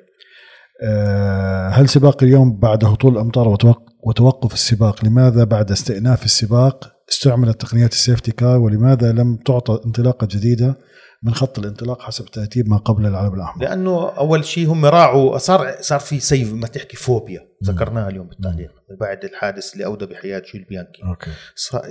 آه، 0.83 1.67
هل 1.69 1.89
سباق 1.89 2.23
اليوم 2.23 2.59
بعد 2.59 2.85
هطول 2.85 3.13
الأمطار 3.13 3.47
وتوق- 3.47 3.89
وتوقف 4.07 4.53
السباق؟ 4.53 5.05
لماذا 5.05 5.43
بعد 5.43 5.71
استئناف 5.71 6.25
السباق 6.25 6.91
استعملت 7.09 7.61
تقنيات 7.61 7.91
السيفتي 7.91 8.31
كار؟ 8.31 8.59
ولماذا 8.59 9.11
لم 9.11 9.35
تعطى 9.45 9.79
انطلاقة 9.85 10.27
جديدة 10.31 10.77
من 11.23 11.33
خط 11.33 11.59
الانطلاق 11.59 12.01
حسب 12.01 12.25
ترتيب 12.25 12.69
ما 12.69 12.77
قبل 12.77 13.05
العلم 13.05 13.33
الأحمر؟ 13.33 13.63
لأنه 13.63 14.09
أول 14.09 14.45
شيء 14.45 14.67
هم 14.67 14.85
راعوا 14.85 15.37
صار 15.37 15.75
صار 15.81 15.99
في 15.99 16.19
سيف 16.19 16.53
ما 16.53 16.67
تحكي 16.67 16.97
فوبيا. 16.97 17.39
ذكرناها 17.63 18.09
اليوم 18.09 18.27
بالتعليق. 18.27 18.71
بعد 18.99 19.23
الحادث 19.25 19.73
اللي 19.73 19.85
اودى 19.85 20.05
بحياه 20.05 20.41
جول 20.53 20.65
بيانكي. 20.69 21.03
أوكي. 21.03 21.31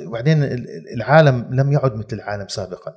وبعدين 0.07 0.43
ال- 0.43 0.53
ال- 0.53 0.95
العالم 0.97 1.49
لم 1.53 1.73
يعد 1.73 1.95
مثل 1.95 2.07
العالم 2.13 2.49
سابقا. 2.49 2.93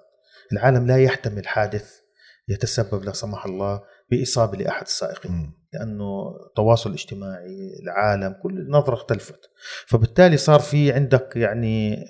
العالم 0.52 0.88
لا 0.88 1.04
يحتمل 1.04 1.48
حادث 1.48 2.00
يتسبب 2.48 3.04
لا 3.04 3.12
سمح 3.12 3.46
الله 3.46 3.82
بإصابة 4.12 4.58
لأحد 4.58 4.86
السائقين 4.86 5.32
مم. 5.32 5.54
لأنه 5.74 6.36
التواصل 6.48 6.90
الاجتماعي 6.90 7.74
العالم 7.84 8.36
كل 8.44 8.60
النظرة 8.60 8.94
اختلفت 8.94 9.40
فبالتالي 9.88 10.38
صار 10.38 10.60
في 10.60 10.92
عندك 10.92 11.36
يعني 11.36 12.06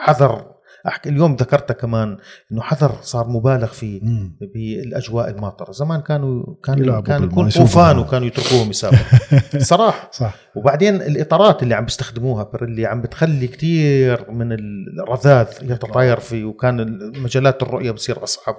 حذر 0.00 0.55
أحكي 0.88 1.08
اليوم 1.08 1.34
ذكرتها 1.34 1.74
كمان 1.74 2.16
إنه 2.52 2.62
حذر 2.62 2.92
صار 3.02 3.28
مبالغ 3.28 3.66
فيه 3.66 4.00
مم. 4.02 4.36
بالأجواء 4.40 5.30
الماطرة. 5.30 5.72
زمان 5.72 6.00
كانوا 6.00 6.54
كانوا 6.64 7.00
كان 7.00 7.24
يكون 7.24 7.48
طوفان. 7.48 7.98
وكانوا 7.98 8.26
يتركوهم 8.26 8.70
يسابقوا. 8.70 9.60
صراحة. 9.72 10.08
صح. 10.12 10.34
وبعدين 10.56 10.94
الإطارات 10.94 11.62
اللي 11.62 11.74
عم 11.74 11.84
بيستخدموها 11.84 12.50
اللي 12.62 12.86
عم 12.86 13.00
بتخلي 13.00 13.46
كثير 13.46 14.30
من 14.30 14.52
الرذاذ 14.52 15.46
يتطاير 15.62 16.20
فيه 16.20 16.44
وكان 16.44 16.98
مجالات 17.22 17.62
الرؤية 17.62 17.90
بصير 17.90 18.24
أصعب. 18.24 18.56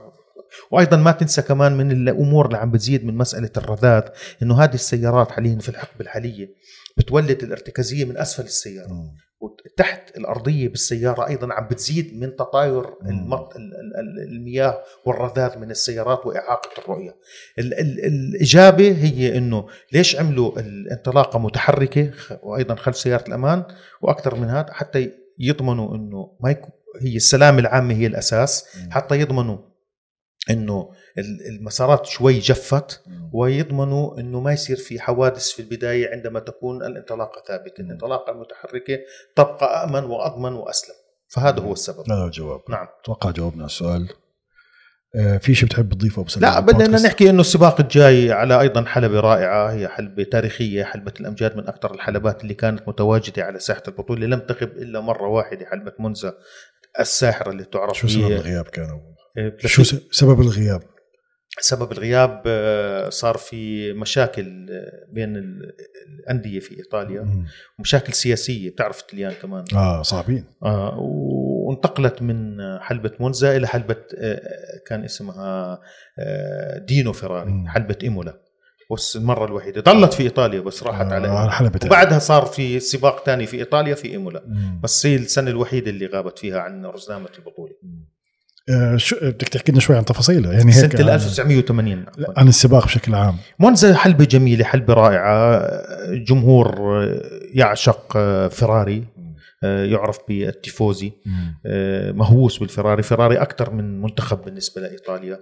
وأيضا 0.71 0.97
ما 0.97 1.11
تنسى 1.11 1.41
كمان 1.41 1.77
من 1.77 1.91
الأمور 1.91 2.45
اللي 2.45 2.57
عم 2.57 2.71
بتزيد 2.71 3.05
من 3.05 3.17
مسألة 3.17 3.49
الرذاذ 3.57 4.03
إنه 4.43 4.63
هذه 4.63 4.73
السيارات 4.73 5.31
حاليا 5.31 5.59
في 5.59 5.69
الحقبة 5.69 6.01
الحالية. 6.01 6.49
بتولد 6.97 7.43
الارتكازية 7.43 8.05
من 8.05 8.17
أسفل 8.17 8.43
السيارة 8.43 8.87
مم. 8.93 9.15
وتحت 9.39 10.17
الأرضية 10.17 10.67
بالسيارة 10.69 11.27
أيضا 11.27 11.53
عم 11.53 11.67
بتزيد 11.67 12.17
من 12.19 12.35
تطاير. 12.35 12.85
المط... 13.05 13.55
ال- 13.55 13.61
ال- 13.61 13.95
ال- 13.99 14.35
المياه 14.35 14.83
والرذاذ 15.05 15.57
من 15.57 15.71
السيارات 15.71 16.25
وإعاقة 16.25 16.69
الرؤية. 16.81 17.15
ال... 17.59 17.73
ال... 17.79 18.05
الإجابة 18.05 18.91
هي 18.91 19.37
إنه 19.37 19.67
ليش 19.93 20.15
عملوا 20.15 20.59
الانطلاقة 20.59 21.39
متحركة 21.39 22.11
وأيضا 22.43 22.75
خلف 22.75 22.97
سيارة 22.97 23.27
الأمان 23.27 23.63
وأكثر 24.01 24.35
من 24.35 24.47
هذا 24.47 24.73
حتى 24.73 25.11
يضمنوا 25.39 25.95
إنه 25.95 26.31
ما 26.39 26.51
يكون 26.51 26.71
هي 27.01 27.15
السلامة 27.15 27.59
العامة 27.59 27.93
هي 27.93 28.07
الأساس. 28.07 28.65
حتى 28.89 29.19
يضمنوا 29.19 29.57
إنه 30.49 30.89
ال- 31.17 31.47
المسارات 31.47 32.05
شوي 32.05 32.39
جفت. 32.39 33.01
ويضمنوا 33.33 34.19
إنه 34.19 34.39
ما 34.39 34.53
يصير 34.53 34.77
في 34.77 34.99
حوادث 34.99 35.47
في 35.49 35.59
البداية 35.61 36.11
عندما 36.11 36.39
تكون 36.39 36.83
الانطلاقة 36.83 37.43
ثابتة،. 37.47 37.81
الانطلاقة 37.81 38.31
المتحركة 38.31 38.99
تبقى 39.35 39.83
آمن 39.83 40.03
وأضمن 40.03 40.53
وأسلم، 40.53 40.95
فهذا 41.27 41.59
هو 41.59 41.73
السبب. 41.73 42.11
هذا 42.11 42.25
الجواب 42.25 42.61
نعم. 42.69 42.87
أتوقع 43.01 43.31
جاوبنا 43.31 43.61
على 43.61 43.69
السؤال 43.69 44.09
آه، 45.15 45.37
في 45.37 45.55
شيء 45.55 45.69
بتحب 45.69 45.93
تضيفه 45.93 46.21
ابو 46.21 46.29
لا 46.39 46.59
بدنا؟ 46.59 47.01
نحكي 47.01 47.29
إنه 47.29 47.41
السباق 47.41 47.81
الجاي 47.81 48.31
على 48.31 48.61
أيضا 48.61 48.85
حلبة 48.85 49.19
رائعة 49.19 49.71
هي 49.71 49.87
حلبة 49.87 50.23
تاريخية 50.23 50.83
حلبة 50.83 51.13
الأمجاد 51.19 51.57
من 51.57 51.67
أكثر 51.67 51.93
الحلبات 51.93 52.41
اللي 52.43 52.53
كانت 52.53 52.87
متواجدة 52.87 53.43
على 53.43 53.59
ساحة 53.59 53.83
البطولة 53.87 54.27
لم 54.27 54.39
تغب 54.39 54.71
إلا 54.71 54.99
مرة 54.99 55.27
واحدة 55.27 55.65
حلبة 55.65 55.93
منزا 55.99 56.33
الساحرة 56.99 57.51
اللي 57.51 57.63
تعرف 57.63 57.97
شو 57.97 58.07
سبب 58.07 58.31
الغياب 58.31 58.65
كان 58.65 58.89
أول؟ 58.89 58.99
إيه، 58.99 59.16
شو 59.65 59.83
سبب 60.11 60.41
الغياب؟ 60.41 60.81
سبب 61.59 61.91
الغياب 61.91 62.41
آه، 62.45 63.09
صار 63.09 63.37
في 63.37 63.93
مشاكل 63.93 64.67
آه، 64.69 65.13
بين 65.13 65.35
ال- 65.37 65.71
الأندية 66.19 66.59
في 66.59 66.77
إيطاليا 66.79 67.21
مم. 67.21 67.45
ومشاكل 67.79 68.13
سياسية 68.13 68.69
بتعرف 68.69 68.99
الطليان 69.01 69.33
كمان 69.41 69.65
آه 69.75 70.01
صعبين 70.01 70.45
آه 70.65 70.97
وانتقلت 70.99 72.21
من 72.21 72.57
حلبة 72.79 73.11
مونزا 73.19 73.57
إلى 73.57 73.67
حلبة 73.67 73.95
آه، 74.17 74.41
كان 74.87 75.03
اسمها 75.03 75.79
دينو 76.87 77.13
فيراري 77.13 77.51
مم. 77.51 77.67
حلبة 77.67 77.97
إيمولا 78.03 78.41
بس 78.95 79.15
المرة 79.15 79.45
الوحيدة 79.45 79.81
ضلت 79.81 80.13
في 80.13 80.23
إيطاليا 80.23 80.59
بس 80.59 80.83
راحت 80.83 81.05
آه، 81.05 81.13
على 81.13 81.51
حلبة. 81.51 81.79
وبعدها 81.85 82.19
صار 82.19 82.45
في 82.45 82.79
سباق 82.79 83.25
ثاني 83.25 83.45
في 83.45 83.57
إيطاليا 83.57 83.95
في 83.95 84.07
إيمولا 84.11 84.43
مم. 84.47 84.79
بس 84.83 85.05
هي 85.05 85.15
السنة 85.15 85.51
الوحيدة 85.51 85.89
اللي 85.91 86.05
غابت 86.05 86.39
فيها 86.39 86.59
عن 86.59 86.85
رزنامة 86.85 87.29
البطولة 87.37 87.71
آه، 87.83 87.86
شو 88.95 89.15
بدك 89.21 89.47
تحكي 89.49 89.71
لنا 89.71 89.81
شوي 89.81 89.97
عن 89.97 90.05
تفاصيله. 90.05 90.51
يعني 90.53 90.73
هيك 90.73 91.01
عن- 91.01 91.09
1980 91.09 92.05
لا، 92.17 92.33
عن 92.37 92.47
السباق 92.47 92.85
بشكل 92.85 93.15
عام. 93.15 93.37
مونزا 93.59 93.95
حلبة 93.95 94.25
جميلة 94.25 94.63
حلبة 94.65 94.93
رائعة. 94.93 95.67
جمهور 96.13 96.75
يعشق 97.53 98.17
فيراري 98.47 99.03
يعرف 99.63 100.17
بالتيفوزي. 100.29 101.11
آه، 101.65 102.11
مهووس 102.11 102.57
بالفراري. 102.57 103.03
فراري 103.03 103.35
أكثر 103.37 103.73
من 103.73 104.01
منتخب 104.01 104.41
بالنسبة 104.45 104.81
لإيطاليا. 104.81 105.39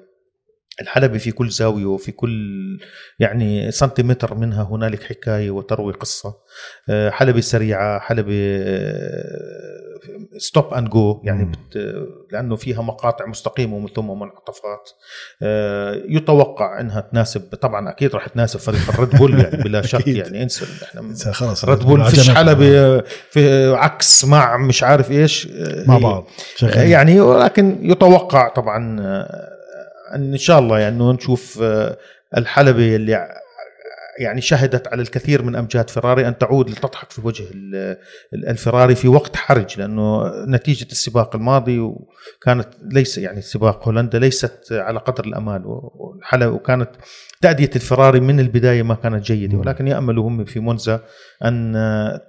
الحلبة 0.82 1.18
في 1.18 1.32
كل 1.32 1.50
زاوية 1.50 1.86
وفي 1.86 2.12
كل 2.12 2.80
يعني 3.20 3.72
سنتيمتر 3.72 4.36
منها 4.36 4.64
هنالك 4.64 5.04
حكاية 5.04 5.52
وتروي 5.52 5.94
قصة 5.94 6.36
آه، 6.90 7.10
حلبة 7.10 7.42
سريعة 7.42 8.00
حلبة 8.00 8.34
stop 10.38 10.74
and 10.74 10.90
go 10.90 11.22
يعني. 11.24 11.46
بت 11.46 11.78
لأنه 12.32 12.56
فيها 12.56 12.82
مقاطع 12.82 13.26
مستقيمة 13.26 13.76
ومن 13.76 13.88
ثم 13.88 14.20
منعطفات 14.20 14.90
آه، 15.42 16.02
يتوقع 16.10 16.80
إنها 16.80 17.02
تناسب 17.02 17.42
طبعا 17.42 17.90
أكيد 17.90 18.16
راح 18.16 18.28
تناسب 18.28 18.60
فريق 18.60 18.90
الريد 18.90 19.10
بول 19.10 19.40
يعني 19.40 19.58
بلا 19.64 19.82
شك. 19.82 20.08
يعني 20.08 20.44
إنسى 20.44 20.66
إحنا 20.84 21.32
خلص 21.32 21.66
ريد 21.66 21.80
بول 21.80 22.06
فيش 22.06 22.30
العجلات 22.30 22.58
حلبة 22.58 23.00
في 23.32 23.74
عكس 23.76 24.26
مع 24.26 24.58
مش 24.58 24.84
عارف 24.84 25.12
إيش 25.12 25.48
مع 25.88 25.98
بعض. 25.98 26.28
يعني 26.62 27.20
ولكن 27.22 27.78
يتوقع 27.82 28.50
طبعا 28.50 29.02
آه، 29.02 29.55
إن 30.16 30.38
شاء 30.38 30.60
الله 30.60 30.80
يعني 30.80 30.96
إنه 30.96 31.12
نشوف 31.12 31.60
آه، 31.64 31.98
الحلبة 32.38 32.96
اللي 32.96 33.28
يعني 34.20 34.42
شهدت 34.42 34.88
على 34.88 35.02
الكثير 35.02 35.42
من 35.44 35.56
أمجاد 35.56 35.90
فيراري 35.90 36.28
أن 36.28 36.38
تعود 36.38 36.70
لتضحك 36.70 37.12
في 37.12 37.22
وجه 37.24 37.44
ال- 37.54 37.98
ال- 38.34 38.48
الفيراري 38.48 38.96
في 38.96 39.08
وقت 39.08 39.36
حرج 39.36 39.80
لأنه 39.80 40.32
نتيجة 40.46 40.88
السباق 40.92 41.36
الماضي 41.36 41.80
وكانت 41.80 42.68
ليس 42.92 43.18
يعني 43.18 43.42
سباق 43.42 43.88
هولندا 43.88 44.20
ليست 44.20 44.68
على 44.72 45.00
قدر 45.00 45.26
الأمال 45.26 45.62
والحلبة 45.66 46.52
وكانت 46.52 46.90
تأدية 47.42 47.70
الفراري 47.76 48.20
من 48.20 48.40
البداية 48.40 48.84
ما 48.84 48.96
كانت 48.96 49.26
جيدة 49.26 49.54
مم. 49.54 49.60
ولكن 49.60 49.88
يأملوا 49.88 50.28
هم 50.28 50.46
في 50.46 50.60
مونزا 50.60 51.00
أن 51.46 51.74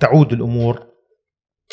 تعود 0.01 0.33
الأمور 0.33 0.87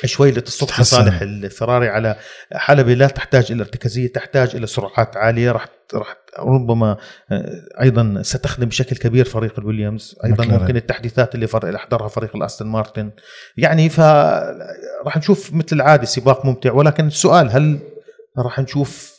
شوي 0.06 0.32
تتحسن. 0.32 0.84
صالح 0.84 1.22
الفراري 1.22 1.88
على 1.90 2.16
حلبة 2.54 2.94
لا 2.94 3.08
تحتاج 3.08 3.52
إلى 3.52 3.62
ارتكازية 3.62 4.08
تحتاج 4.12 4.56
إلى 4.56 4.68
سرعات 4.68 5.18
عالية 5.18 5.52
راح 5.52 5.66
راح 5.94 6.16
ربما 6.40 6.98
آه، 7.32 7.52
أيضا 7.82 8.22
ستخدم 8.22 8.66
بشكل 8.68 8.96
كبير 8.96 9.26
فريق 9.26 9.60
الويليامز 9.60 10.16
أيضا 10.26 10.44
مكلارين. 10.44 10.62
ممكن 10.62 10.76
التحديثات 10.76 11.36
اللي 11.36 11.48
فر- 11.48 11.68
اللي 11.68 11.78
أحضرها 11.78 12.08
فريق 12.08 12.36
الأستون 12.36 12.68
مارتن 12.68 13.12
يعني 13.58 13.90
ف 13.90 14.00
راح 15.06 15.18
نشوف 15.18 15.54
مثل 15.54 15.76
العادة 15.76 16.06
سباق 16.06 16.46
ممتع 16.46 16.72
ولكن 16.72 17.08
السؤال 17.08 17.50
هل 17.52 17.80
راح 18.38 18.60
نشوف 18.60 19.13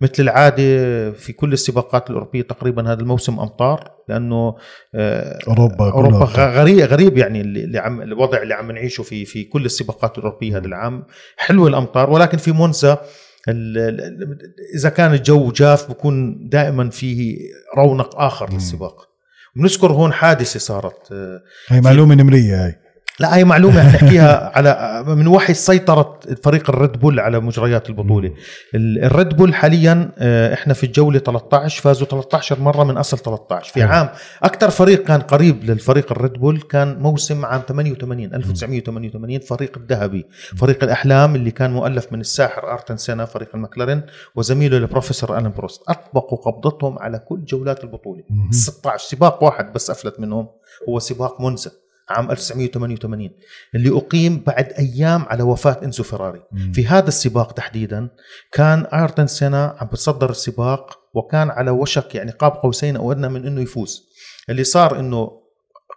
مثل 0.00 0.12
العادة 0.18 1.12
في 1.12 1.32
كل 1.32 1.52
السباقات 1.52 2.10
الأوروبية 2.10 2.42
تقريبا 2.42 2.92
هذا 2.92 3.00
الموسم 3.00 3.40
أمطار 3.40 3.90
لأنه 4.08 4.54
آه، 4.94 5.38
أوروبا 5.48 5.92
أوروبا 5.92 6.24
غريب 6.34 6.80
غريب 6.80 7.18
يعني 7.18 7.40
اللي 7.40 7.78
عم 7.78 8.02
الوضع 8.02 8.42
اللي 8.42 8.54
عم 8.54 8.72
نعيشه 8.72 9.02
في 9.02 9.24
في 9.24 9.44
كل 9.44 9.64
السباقات 9.64 10.18
الأوروبية 10.18 10.56
هذا 10.56 10.66
العام. 10.66 11.04
حلو 11.36 11.68
الأمطار 11.68 12.10
ولكن 12.10 12.38
في 12.38 12.52
مونزا 12.52 12.98
إذا 14.74 14.88
كان 14.88 15.14
الجو 15.14 15.52
جاف 15.52 15.90
بكون 15.90 16.48
دائما 16.48 16.90
فيه 16.90 17.38
رونق 17.76 18.16
آخر. 18.16 18.52
للسباق. 18.52 19.08
بنذكر 19.56 19.92
هون 19.92 20.12
حادثة 20.12 20.58
صارت 20.58 21.12
آه، 21.12 21.42
هي 21.68 21.80
معلومة 21.80 22.14
نمرية 22.14 22.64
هاي. 22.64 22.74
لا 23.20 23.36
هي 23.36 23.44
معلومة 23.44 23.88
نحكيها 23.88 24.50
على 24.56 25.04
من 25.06 25.26
وحي 25.26 25.54
سيطرة 25.54 26.20
فريق 26.44 26.70
الريد 26.70 26.92
بول 26.92 27.20
على 27.20 27.40
مجريات 27.40 27.88
البطولة. 27.90 28.32
ال- 28.74 29.04
الريد 29.04 29.28
بول 29.36 29.54
حاليا 29.54 30.10
آه، 30.18 30.54
إحنا 30.54 30.74
في 30.74 30.84
الجولة 30.84 31.18
13 31.18 31.82
فازوا 31.82 32.06
13 32.06 32.60
مرة 32.60 32.84
من 32.84 32.96
أصل 32.96 33.18
13 33.18 33.72
في 33.72 33.82
حلو. 33.82 33.88
عام 33.92 34.08
أكثر 34.42 34.70
فريق 34.70 35.02
كان 35.04 35.20
قريب 35.20 35.64
للفريق 35.64 36.12
الريد 36.12 36.32
بول 36.32 36.60
كان 36.60 36.98
موسم 36.98 37.44
عام 37.46 37.60
88 37.68 38.34
1988 38.34 39.40
فريق 39.40 39.78
الذهبي. 39.78 40.26
فريق 40.56 40.84
الأحلام 40.84 41.34
اللي 41.34 41.50
كان 41.50 41.70
مؤلف 41.70 42.12
من 42.12 42.20
الساحر 42.20 42.72
آيرتون 42.72 42.96
سينا 42.96 43.24
فريق 43.24 43.48
المكلارين 43.54 44.02
وزميله 44.34 44.76
البروفيسور 44.76 45.38
ألان 45.38 45.52
بروست. 45.52 45.82
أطبقوا 45.88 46.38
قبضتهم 46.38 46.98
على 46.98 47.18
كل 47.18 47.44
جولات 47.44 47.84
البطولة. 47.84 48.22
مهم. 48.30 48.50
16 48.52 49.08
سباق 49.08 49.42
واحد 49.44 49.72
بس 49.72 49.90
أفلت 49.90 50.20
منهم 50.20 50.48
هو 50.88 50.98
سباق 50.98 51.40
مونزا 51.40 51.70
عام 52.10 52.30
1988 52.30 53.30
اللي 53.74 53.96
أقيم 53.96 54.42
بعد 54.46 54.72
أيام 54.78 55.22
على 55.22 55.42
وفاة 55.42 55.80
إنزو 55.84 56.02
فيراري 56.02 56.42
مم. 56.52 56.72
في 56.72 56.86
هذا 56.86 57.08
السباق 57.08 57.52
تحديدا 57.52 58.08
كان 58.52 58.86
ايرتون 58.86 59.26
سينا 59.26 59.76
عم 59.80 59.86
بتصدر 59.86 60.30
السباق 60.30 60.98
وكان 61.14 61.50
على 61.50 61.70
وشك 61.70 62.14
يعني 62.14 62.30
قاب 62.30 62.52
قوسين 62.52 62.96
أو 62.96 63.12
أدنى 63.12 63.28
من 63.28 63.46
إنه 63.46 63.60
يفوز 63.60 64.08
اللي 64.50 64.64
صار 64.64 64.98
إنه 64.98 65.38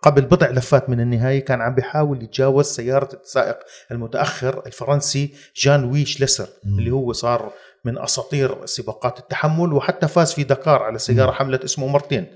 قبل 0.03 0.22
بضع 0.22 0.49
لفات 0.49 0.89
من 0.89 0.99
النهاية 0.99 1.45
كان 1.45 1.62
عم 1.62 1.76
بيحاول 1.76 2.24
يتجاوز 2.24 2.66
سيارة 2.66 3.09
السائق 3.24 3.57
المتأخر 3.91 4.64
الفرنسي 4.66 5.34
جان 5.55 5.84
ويش 5.84 6.20
ليسر 6.20 6.47
مم. 6.64 6.80
اللي 6.80 6.91
هو 6.91 7.14
صار 7.14 7.53
من 7.86 7.97
أساطير 7.97 8.65
سباقات 8.65 9.19
التحمل 9.19 9.73
وحتى 9.73 10.07
فاز 10.07 10.34
في 10.34 10.43
دكار 10.43 10.84
على 10.84 10.99
سياره. 10.99 11.32
حملت 11.32 11.63
اسمه 11.63 11.88
مرتين. 11.88 12.27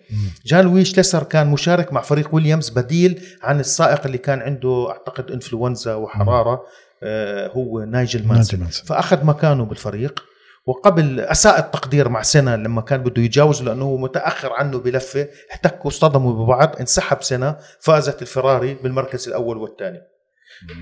جان 0.45 0.65
لوي 0.65 0.97
شليسر 0.97 1.23
كان 1.23 1.47
مشارك 1.47 1.93
مع 1.93 2.01
فريق 2.01 2.35
ويليامز 2.35 2.69
بديل 2.69 3.23
عن 3.43 3.59
السائق 3.59 4.05
اللي 4.05 4.17
كان 4.17 4.41
عنده 4.41 4.87
أعتقد 4.89 5.31
إنفلونزا 5.31 5.95
وحرارة 5.95 6.63
آه 7.03 7.47
هو 7.47 7.83
نايجل 7.83 8.27
مانسيل 8.27 8.59
مانسيل. 8.59 8.85
فأخذ 8.85 9.25
مكانه 9.25 9.65
بالفريق 9.65 10.23
وقبل 10.65 11.19
أساء 11.19 11.59
التقدير 11.59 12.09
مع 12.09 12.21
سينا 12.21 12.55
لما 12.55 12.81
كان 12.81 13.03
بده 13.03 13.21
يتجاوز 13.21 13.63
لأنه 13.63 13.85
هو 13.85 13.97
متأخر 13.97 14.53
عنه 14.53 14.77
بلفة 14.79 15.27
احتكوا 15.51 15.89
اصطدموا 15.89 16.45
ببعض 16.45 16.75
انسحب 16.79 17.23
سينا 17.23 17.57
فازت 17.79 18.21
الفراري 18.21 18.73
بالمركز 18.73 19.27
الأول 19.27 19.57
والثاني 19.57 20.01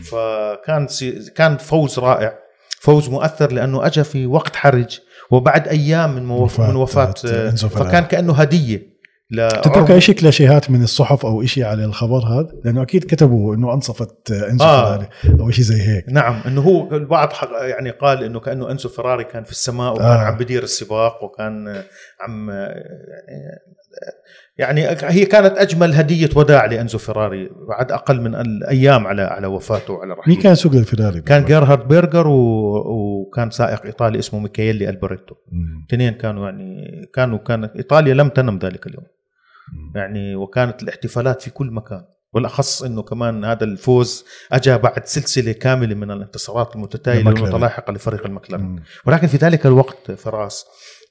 فكان 0.04 0.88
سي 0.88 1.32
كان 1.36 1.58
فوز 1.58 2.00
رائع 2.00 2.43
فوز 2.84 3.10
مؤثر 3.10 3.52
لأنه 3.52 3.86
اجى 3.86 4.04
في 4.04 4.26
وقت 4.28 4.56
حرج 4.56 5.00
وبعد 5.32 5.68
أيام 5.68 6.16
من 6.16 6.30
وفاة 6.30 6.70
من 6.70 6.76
وفاة 6.76 7.14
آه، 7.26 7.50
فيراري. 7.50 7.90
فكان 7.90 8.04
كأنه 8.04 8.34
هدية 8.34 8.94
تترك 9.38 9.92
أي 9.92 10.02
شيء 10.02 10.16
كلاشيهات 10.16 10.72
من 10.72 10.84
الصحف 10.84 11.26
أو 11.26 11.46
شيء 11.46 11.64
على 11.64 11.86
الخبر 11.86 12.18
هذا 12.18 12.50
لأنه 12.66 12.82
أكيد 12.82 13.04
كتبوا 13.04 13.56
إنه 13.56 13.74
أنصفت 13.74 14.32
إنزو 14.32 14.66
آه. 14.66 14.86
فيراري 14.86 15.10
أو 15.40 15.52
شيء 15.52 15.64
زي 15.64 15.82
هيك 15.82 16.06
نعم 16.10 16.42
إنه 16.48 16.62
هو 16.62 16.96
البعض 16.96 17.30
يعني 17.62 17.90
قال 17.90 18.24
إنه 18.24 18.40
كأنه 18.40 18.72
انسو 18.72 18.90
فراري 18.90 19.24
كان 19.24 19.44
في 19.44 19.52
السماء 19.52 19.94
وكان 19.94 20.06
آه. 20.06 20.18
عم 20.18 20.38
بدير 20.38 20.64
السباق 20.64 21.24
وكان 21.24 21.84
عم 22.22 22.50
يعني 22.50 23.64
يعني 24.58 24.88
هي 24.88 25.26
كانت 25.26 25.58
أجمل 25.58 25.94
هدية 25.94 26.30
وداع 26.36 26.66
لأنزو 26.66 26.98
فراري 26.98 27.50
بعد 27.70 27.92
أقل 27.92 28.22
من 28.22 28.36
الأيام 28.36 29.08
على 29.08 29.22
على 29.22 29.48
وفاته 29.48 29.94
وعلى 29.94 30.10
مين 30.10 30.18
رحيله 30.20 30.42
كان 30.42 30.56
يسوق 30.56 30.74
للفيراري 30.74 31.22
كان 31.22 31.46
جيرهارد 31.46 31.88
بيرجر 31.88 32.28
و... 32.28 32.38
وكان 32.88 33.50
سائق 33.50 33.86
إيطالي 33.86 34.20
اسمه 34.20 34.40
ميكايلي 34.40 34.90
ألبوريتو. 34.90 35.36
الاثنين 35.80 36.14
كانوا 36.14 36.46
يعني 36.50 37.02
كانوا 37.14 37.38
كانت 37.38 37.76
إيطاليا 37.76 38.14
لم 38.14 38.30
تنم 38.30 38.58
ذلك 38.58 38.88
اليوم 38.88 39.04
مم. 39.74 39.92
يعني 39.96 40.36
وكانت 40.36 40.84
الاحتفالات 40.84 41.42
في 41.42 41.50
كل 41.50 41.72
مكان 41.72 42.02
بالاخص 42.34 42.84
إنه 42.84 43.02
كمان 43.02 43.46
هذا 43.46 43.64
الفوز 43.64 44.26
اجى 44.52 44.78
بعد 44.78 45.06
سلسلة 45.06 45.52
كاملة 45.52 45.96
من 45.96 46.12
الانتصارات 46.12 46.76
المتتالية. 46.76 47.20
المتلاحقه 47.20 47.94
لفريق 47.94 48.26
المكلارين 48.26 48.66
مم. 48.66 48.84
ولكن 49.06 49.28
في 49.28 49.38
ذلك 49.38 49.66
الوقت 49.66 50.12
فراس 50.12 50.66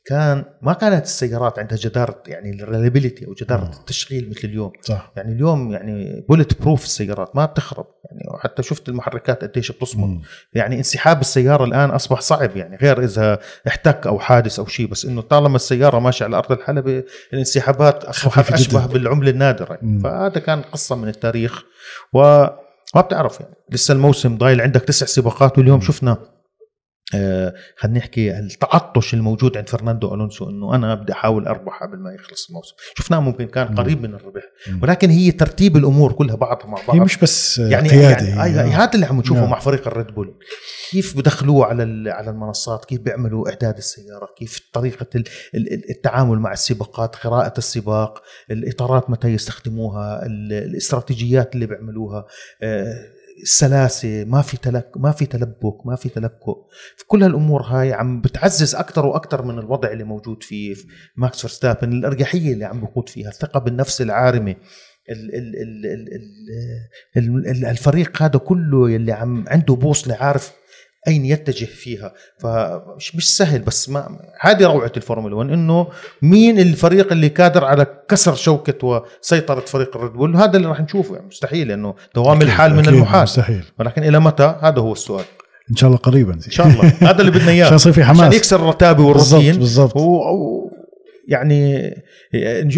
كان 0.04 0.44
ما 0.62 0.72
كانت 0.72 1.04
السيارات 1.04 1.58
عندها 1.58 1.78
جداره 1.78 2.22
يعني 2.26 2.62
ال 2.62 2.68
reliability 2.68 3.26
أو 3.26 3.34
جداره. 3.34 3.70
التشغيل 3.80 4.30
مثل 4.30 4.40
اليوم 4.44 4.72
صح 4.80 5.12
يعني 5.16 5.32
اليوم 5.32 5.72
يعني 5.72 6.24
bulletproof 6.28 6.84
السيارات 6.84 7.36
ما 7.36 7.44
بتخرب 7.46 7.86
يعني 8.04 8.20
وحتى 8.34 8.62
شفت 8.62 8.88
المحركات 8.88 9.44
قديش 9.44 9.72
بتصمد. 9.72 10.20
يعني 10.54 10.76
انسحاب 10.76 11.20
السيارة 11.20 11.64
الآن 11.64 11.90
أصبح 11.90 12.20
صعب 12.20 12.56
يعني 12.56 12.76
غير 12.76 13.04
إذا 13.04 13.38
احتك 13.68 14.06
أو 14.06 14.18
حادث 14.18 14.58
أو 14.58 14.66
شيء 14.66 14.86
بس 14.86 15.04
إنه 15.04 15.20
طالما 15.20 15.56
السيارة 15.56 15.98
ماشية 15.98 16.24
على 16.24 16.36
أرض 16.36 16.52
الحلبة 16.52 17.04
الانسحابات 17.32 18.04
اصبحت 18.04 18.52
أشبه. 18.52 18.86
بالعملة 18.86 19.30
النادرة 19.30 19.74
يعني. 19.74 20.00
فهذا 20.00 20.40
كان 20.40 20.62
قصة 20.62 20.96
من 20.96 21.08
التاريخ 21.08 21.62
وما 22.12 22.56
بتعرف 22.96 23.40
يعني 23.40 23.54
لسه 23.70 23.92
الموسم 23.92 24.38
ضايل 24.38 24.60
عندك 24.60 24.80
تسع 24.80 25.06
سباقات 25.06 25.58
واليوم. 25.58 25.80
شفنا 25.80 26.18
خلينا 27.76 27.98
نحكي 27.98 28.38
التعطش 28.38 29.14
الموجود 29.14 29.56
عند 29.56 29.68
فرناندو 29.68 30.14
ألونسو 30.14 30.50
إنه 30.50 30.74
أنا 30.74 30.94
بدي 30.94 31.12
أحاول 31.12 31.46
اربح 31.46 31.82
قبل 31.82 31.98
ما 31.98 32.12
يخلص 32.14 32.48
الموسم 32.48 32.74
شفناه 32.98 33.20
ممكن 33.20 33.46
كان. 33.46 33.74
قريب 33.74 34.02
من 34.02 34.14
الربح. 34.14 34.42
ولكن 34.82 35.10
هي 35.10 35.32
ترتيب 35.32 35.76
الأمور 35.76 36.12
كلها 36.12 36.34
بعضها 36.36 36.66
مع 36.66 36.78
بعض 36.88 36.96
هي 36.96 37.00
مش 37.00 37.16
بس 37.16 37.58
يعني 37.58 37.88
قيادة 37.88 38.26
يعني. 38.26 38.42
هي- 38.60 38.74
هذا 38.74 38.90
اللي 38.94 39.06
عم 39.06 39.18
نشوفه 39.20 39.40
نعم. 39.40 39.50
مع 39.50 39.58
فريق 39.58 39.86
الريد 39.86 40.06
بول 40.06 40.34
كيف 40.90 41.16
بدخلوه 41.16 41.66
على 41.66 42.10
على 42.10 42.30
المنصات 42.30 42.84
كيف 42.84 43.00
بيعملوا 43.00 43.48
إعداد 43.48 43.76
السياره 43.76 44.28
كيف 44.38 44.60
طريقة 44.72 45.06
ال- 45.14 45.24
ال- 45.54 45.90
التعامل 45.90 46.38
مع 46.38 46.52
السباقات 46.52 47.16
قراءة 47.16 47.54
السباق 47.58 48.22
الإطارات 48.50 49.10
متى 49.10 49.28
يستخدموها 49.28 50.26
ال- 50.26 50.52
الاستراتيجيات 50.52 51.54
اللي 51.54 51.66
بيعملوها 51.66 52.26
السلاسه 53.42 54.24
ما 54.24 54.42
في 54.42 54.56
تلك 54.56 54.90
ما 54.96 55.12
في 55.12 55.26
تلبك 55.26 55.86
ما 55.86 55.96
في 55.96 56.08
تلكؤ. 56.08 56.56
كل 57.06 57.22
هالأمور 57.22 57.62
هاي 57.62 57.92
عم 57.92 58.20
بتعزز 58.20 58.74
أكثر 58.74 59.06
وأكثر 59.06 59.42
من 59.42 59.58
الوضع 59.58 59.92
اللي 59.92 60.04
موجود 60.04 60.42
في 60.42 60.74
في 60.74 60.86
ماكس 61.16 61.40
فيرستابن. 61.40 61.92
الأرجحية 61.92 62.52
اللي 62.52 62.64
عم 62.64 62.80
بقود 62.80 63.08
فيها 63.08 63.28
الثقة 63.28 63.60
بالنفس 63.60 64.02
العارمة 64.02 64.56
ال 65.10 65.34
ال 65.34 65.56
ال 65.56 65.86
ال 65.86 66.08
ال 67.16 67.48
ال 67.48 67.66
الفريق 67.66 68.22
هذا 68.22 68.38
كله 68.38 68.90
يلي 68.90 69.12
عم 69.12 69.44
عنده 69.48 69.74
بوصلة 69.74 70.14
عارف 70.14 70.52
أين 71.08 71.24
يتجه 71.26 71.64
فيها؟ 71.64 72.12
فمش 72.38 73.16
مش 73.16 73.36
سهل 73.36 73.60
بس 73.60 73.88
ما 73.88 74.18
هذه 74.40 74.64
روعة 74.66 74.92
الفورمولا 74.96 75.34
1 75.36 75.50
إنه 75.50 75.86
مين 76.22 76.58
الفريق 76.58 77.12
اللي 77.12 77.28
قادر 77.28 77.64
على 77.64 77.86
كسر 78.08 78.34
شوكة 78.34 78.86
وسيطرة 79.20 79.60
فريق 79.60 79.96
ال 79.96 80.00
Red 80.00 80.12
Bull 80.12 80.36
هذا 80.36 80.56
اللي 80.56 80.68
راح 80.68 80.80
نشوفه 80.80 81.14
يعني 81.14 81.26
مستحيل 81.26 81.68
لأنه 81.68 81.94
دوام 82.14 82.38
أكيد- 82.38 82.42
الحال 82.42 82.74
من 82.74 82.88
المحال. 82.88 83.22
مستحيل. 83.22 83.64
ولكن 83.78 84.02
إلى 84.02 84.20
متى؟ 84.20 84.54
هذا 84.62 84.78
هو 84.80 84.92
السؤال. 84.92 85.24
إن 85.70 85.76
شاء 85.76 85.88
الله 85.88 85.98
قريبا. 85.98 86.34
إن 86.34 86.50
شاء 86.50 86.66
الله. 86.66 86.92
هذا 87.00 87.20
اللي 87.20 87.30
بدنا 87.30 87.50
إياه. 87.50 87.64
عشان 87.66 87.76
يصير 87.76 87.92
في 87.92 88.02
عشان 88.02 88.14
حماس 88.16 88.34
يكسر 88.34 88.56
الرتابه 88.56 89.12
بالضبط 89.12 89.32
والروتين 89.32 89.56
بالضبط. 89.60 89.96
و- 89.96 90.71
يعني 91.32 91.90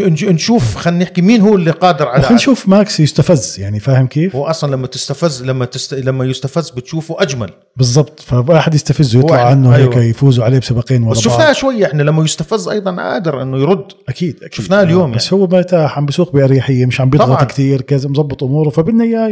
نشوف 0.06 0.76
خلينا 0.76 1.04
نحكي 1.04 1.22
مين 1.22 1.40
هو 1.40 1.54
اللي 1.54 1.70
قادر 1.70 2.08
على 2.08 2.22
خلينا 2.22 2.34
نشوف 2.34 2.68
ماكس 2.68 3.00
يستفز 3.00 3.60
يعني 3.60 3.80
فاهم 3.80 4.06
كيف؟ 4.06 4.36
هو 4.36 4.44
أصلا 4.46 4.72
لما 4.76 4.86
تستفز 4.86 5.42
لما 5.42 5.64
تست... 5.64 5.94
لما 5.94 6.24
يستفز 6.24 6.70
بتشوفه 6.70 7.22
أجمل 7.22 7.50
بالضبط 7.76 8.20
فواحد 8.20 8.74
يستفزه 8.74 9.18
يطلع 9.18 9.36
يعني- 9.36 9.50
عنه 9.50 9.70
هيك 9.76 9.92
أيوة. 9.92 10.04
يفوزوا 10.04 10.44
عليه 10.44 10.58
بسباقين 10.58 11.02
ورا 11.02 11.10
بس 11.10 11.26
بعض 11.28 11.34
شفناها 11.34 11.52
شوي 11.52 11.86
إحنا 11.86 12.02
لما 12.02 12.24
يستفز 12.24 12.68
أيضا 12.68 12.96
قادر 12.96 13.42
إنه 13.42 13.58
يرد 13.58 13.84
أكيد 14.08 14.36
أكيد 14.36 14.52
شفناه 14.54 14.82
اليوم 14.82 15.12
بس 15.12 15.32
يعني. 15.32 15.42
هو 15.42 15.46
مرتاح 15.46 15.98
عم 15.98 16.06
بيسوق 16.06 16.32
بأريحية 16.32 16.86
مش 16.86 17.00
عم 17.00 17.10
بيضغط. 17.10 17.44
كثير 17.50 17.80
كذا 17.80 18.08
مظبط 18.08 18.44
أموره 18.44 18.70
فبدنا 18.70 19.04
إياه 19.04 19.28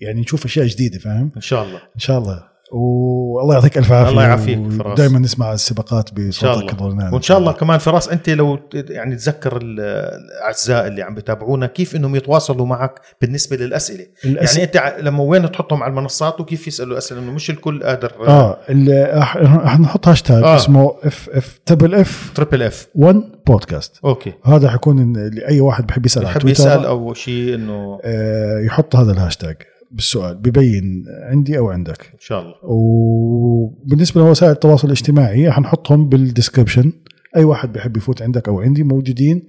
يعني 0.00 0.20
نشوف 0.20 0.44
أشياء 0.44 0.66
جديدة 0.66 0.98
فاهم؟ 0.98 1.30
إن 1.36 1.40
شاء 1.40 1.64
الله 1.64 1.76
إن 1.76 2.00
شاء 2.00 2.18
الله 2.18 2.53
والله 2.72 3.54
يعطيك 3.54 3.78
ألف 3.78 3.92
عافية 3.92 4.10
الله 4.10 4.22
يعافيك 4.22 4.58
فراس. 4.78 4.98
دائما 4.98 5.18
نسمع 5.18 5.52
السباقات 5.52 6.10
بصوتك 6.12 6.72
الله. 6.72 6.72
الرنان 6.86 7.12
وإن 7.14 7.22
شاء 7.22 7.38
الله 7.38 7.52
كمان 7.52 7.78
فراس 7.78 8.08
أنت 8.08 8.30
لو 8.30 8.58
يعني 8.74 9.16
تذكر 9.16 9.56
ال- 9.56 9.80
الأعزاء 9.80 10.86
اللي 10.86 11.02
عم 11.02 11.14
بتابعونا 11.14 11.66
كيف 11.66 11.96
إنهم 11.96 12.16
يتواصلوا 12.16 12.66
معك 12.66 13.00
بالنسبة 13.20 13.56
للأسئلة؟ 13.56 14.06
الأس... 14.24 14.56
يعني 14.56 14.68
أنت 14.68 14.94
لما 15.00 15.22
وين 15.22 15.52
تحطهم 15.52 15.82
على 15.82 15.90
المنصات 15.90 16.40
وكيف 16.40 16.68
يسألوا 16.68 16.98
أسئلة؟ 16.98 17.20
إنه 17.20 17.32
مش 17.32 17.50
الكل 17.50 17.82
قادر. 17.82 18.12
آه 18.28 18.58
رح 18.70 19.80
نحط 19.80 20.08
هاشتاج 20.08 20.42
آه. 20.42 20.56
اسمه 20.56 20.94
F 21.04 21.28
F 21.32 21.58
triple 21.66 21.94
F 21.94 22.32
triple 22.34 22.62
F 22.62 22.88
1 22.94 23.22
podcast 23.46 23.96
okay. 24.04 24.32
هذا 24.44 24.70
حيكون 24.70 25.12
لأي 25.28 25.60
واحد 25.60 25.86
بحب 25.86 26.06
يسأل 26.06 26.24
بحب 26.24 26.48
يسأل 26.48 26.84
أو 26.86 27.14
شيء 27.14 27.54
إنه 27.54 27.98
آه 28.04 28.58
يحط 28.66 28.96
هذا 28.96 29.12
الهاشتاج. 29.12 29.56
بالسؤال 29.94 30.34
ببين 30.34 31.04
عندي 31.30 31.58
أو 31.58 31.70
عندك. 31.70 32.10
إن 32.14 32.20
شاء 32.20 32.40
الله. 32.40 32.54
وبالنسبة 32.62 34.20
لوسائل 34.20 34.52
التواصل 34.52 34.86
الاجتماعي 34.86 35.50
حنحطهم 35.50 36.08
بال 36.08 36.21
description 36.21 36.92
أي 37.36 37.44
واحد 37.44 37.72
بحب 37.72 37.96
يفوت 37.96 38.22
عندك 38.22 38.48
أو 38.48 38.60
عندي 38.60 38.82
موجودين 38.82 39.42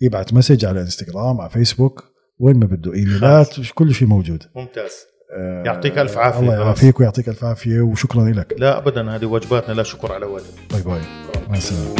يبعت 0.00 0.34
message 0.34 0.64
على 0.64 0.80
إنستغرام 0.80 1.40
على 1.40 1.50
فيسبوك 1.50 2.04
وين 2.38 2.56
ما 2.56 2.66
بده 2.66 2.94
إيميلات 2.94 3.56
كل 3.74 3.94
شيء 3.94 4.08
موجود. 4.08 4.42
ممتاز. 4.56 4.90
آه، 5.38 5.62
يعطيك 5.66 5.98
ألف 5.98 6.18
عافية. 6.18 6.40
الله. 6.40 6.54
يعافيك 6.54 7.00
ويعطيك 7.00 7.28
ألف 7.28 7.44
عافية 7.44 7.80
وشكرا 7.80 8.28
لك. 8.28 8.54
لا 8.58 8.78
ابدا 8.78 9.10
هذه 9.16 9.24
واجباتنا. 9.24 9.74
لا 9.74 9.82
شكر 9.82 10.12
على 10.12 10.26
واجب. 10.26 10.44
bye 10.70 10.82
bye. 10.82 11.00
مع 11.48 11.56
السلامة. 11.56 11.94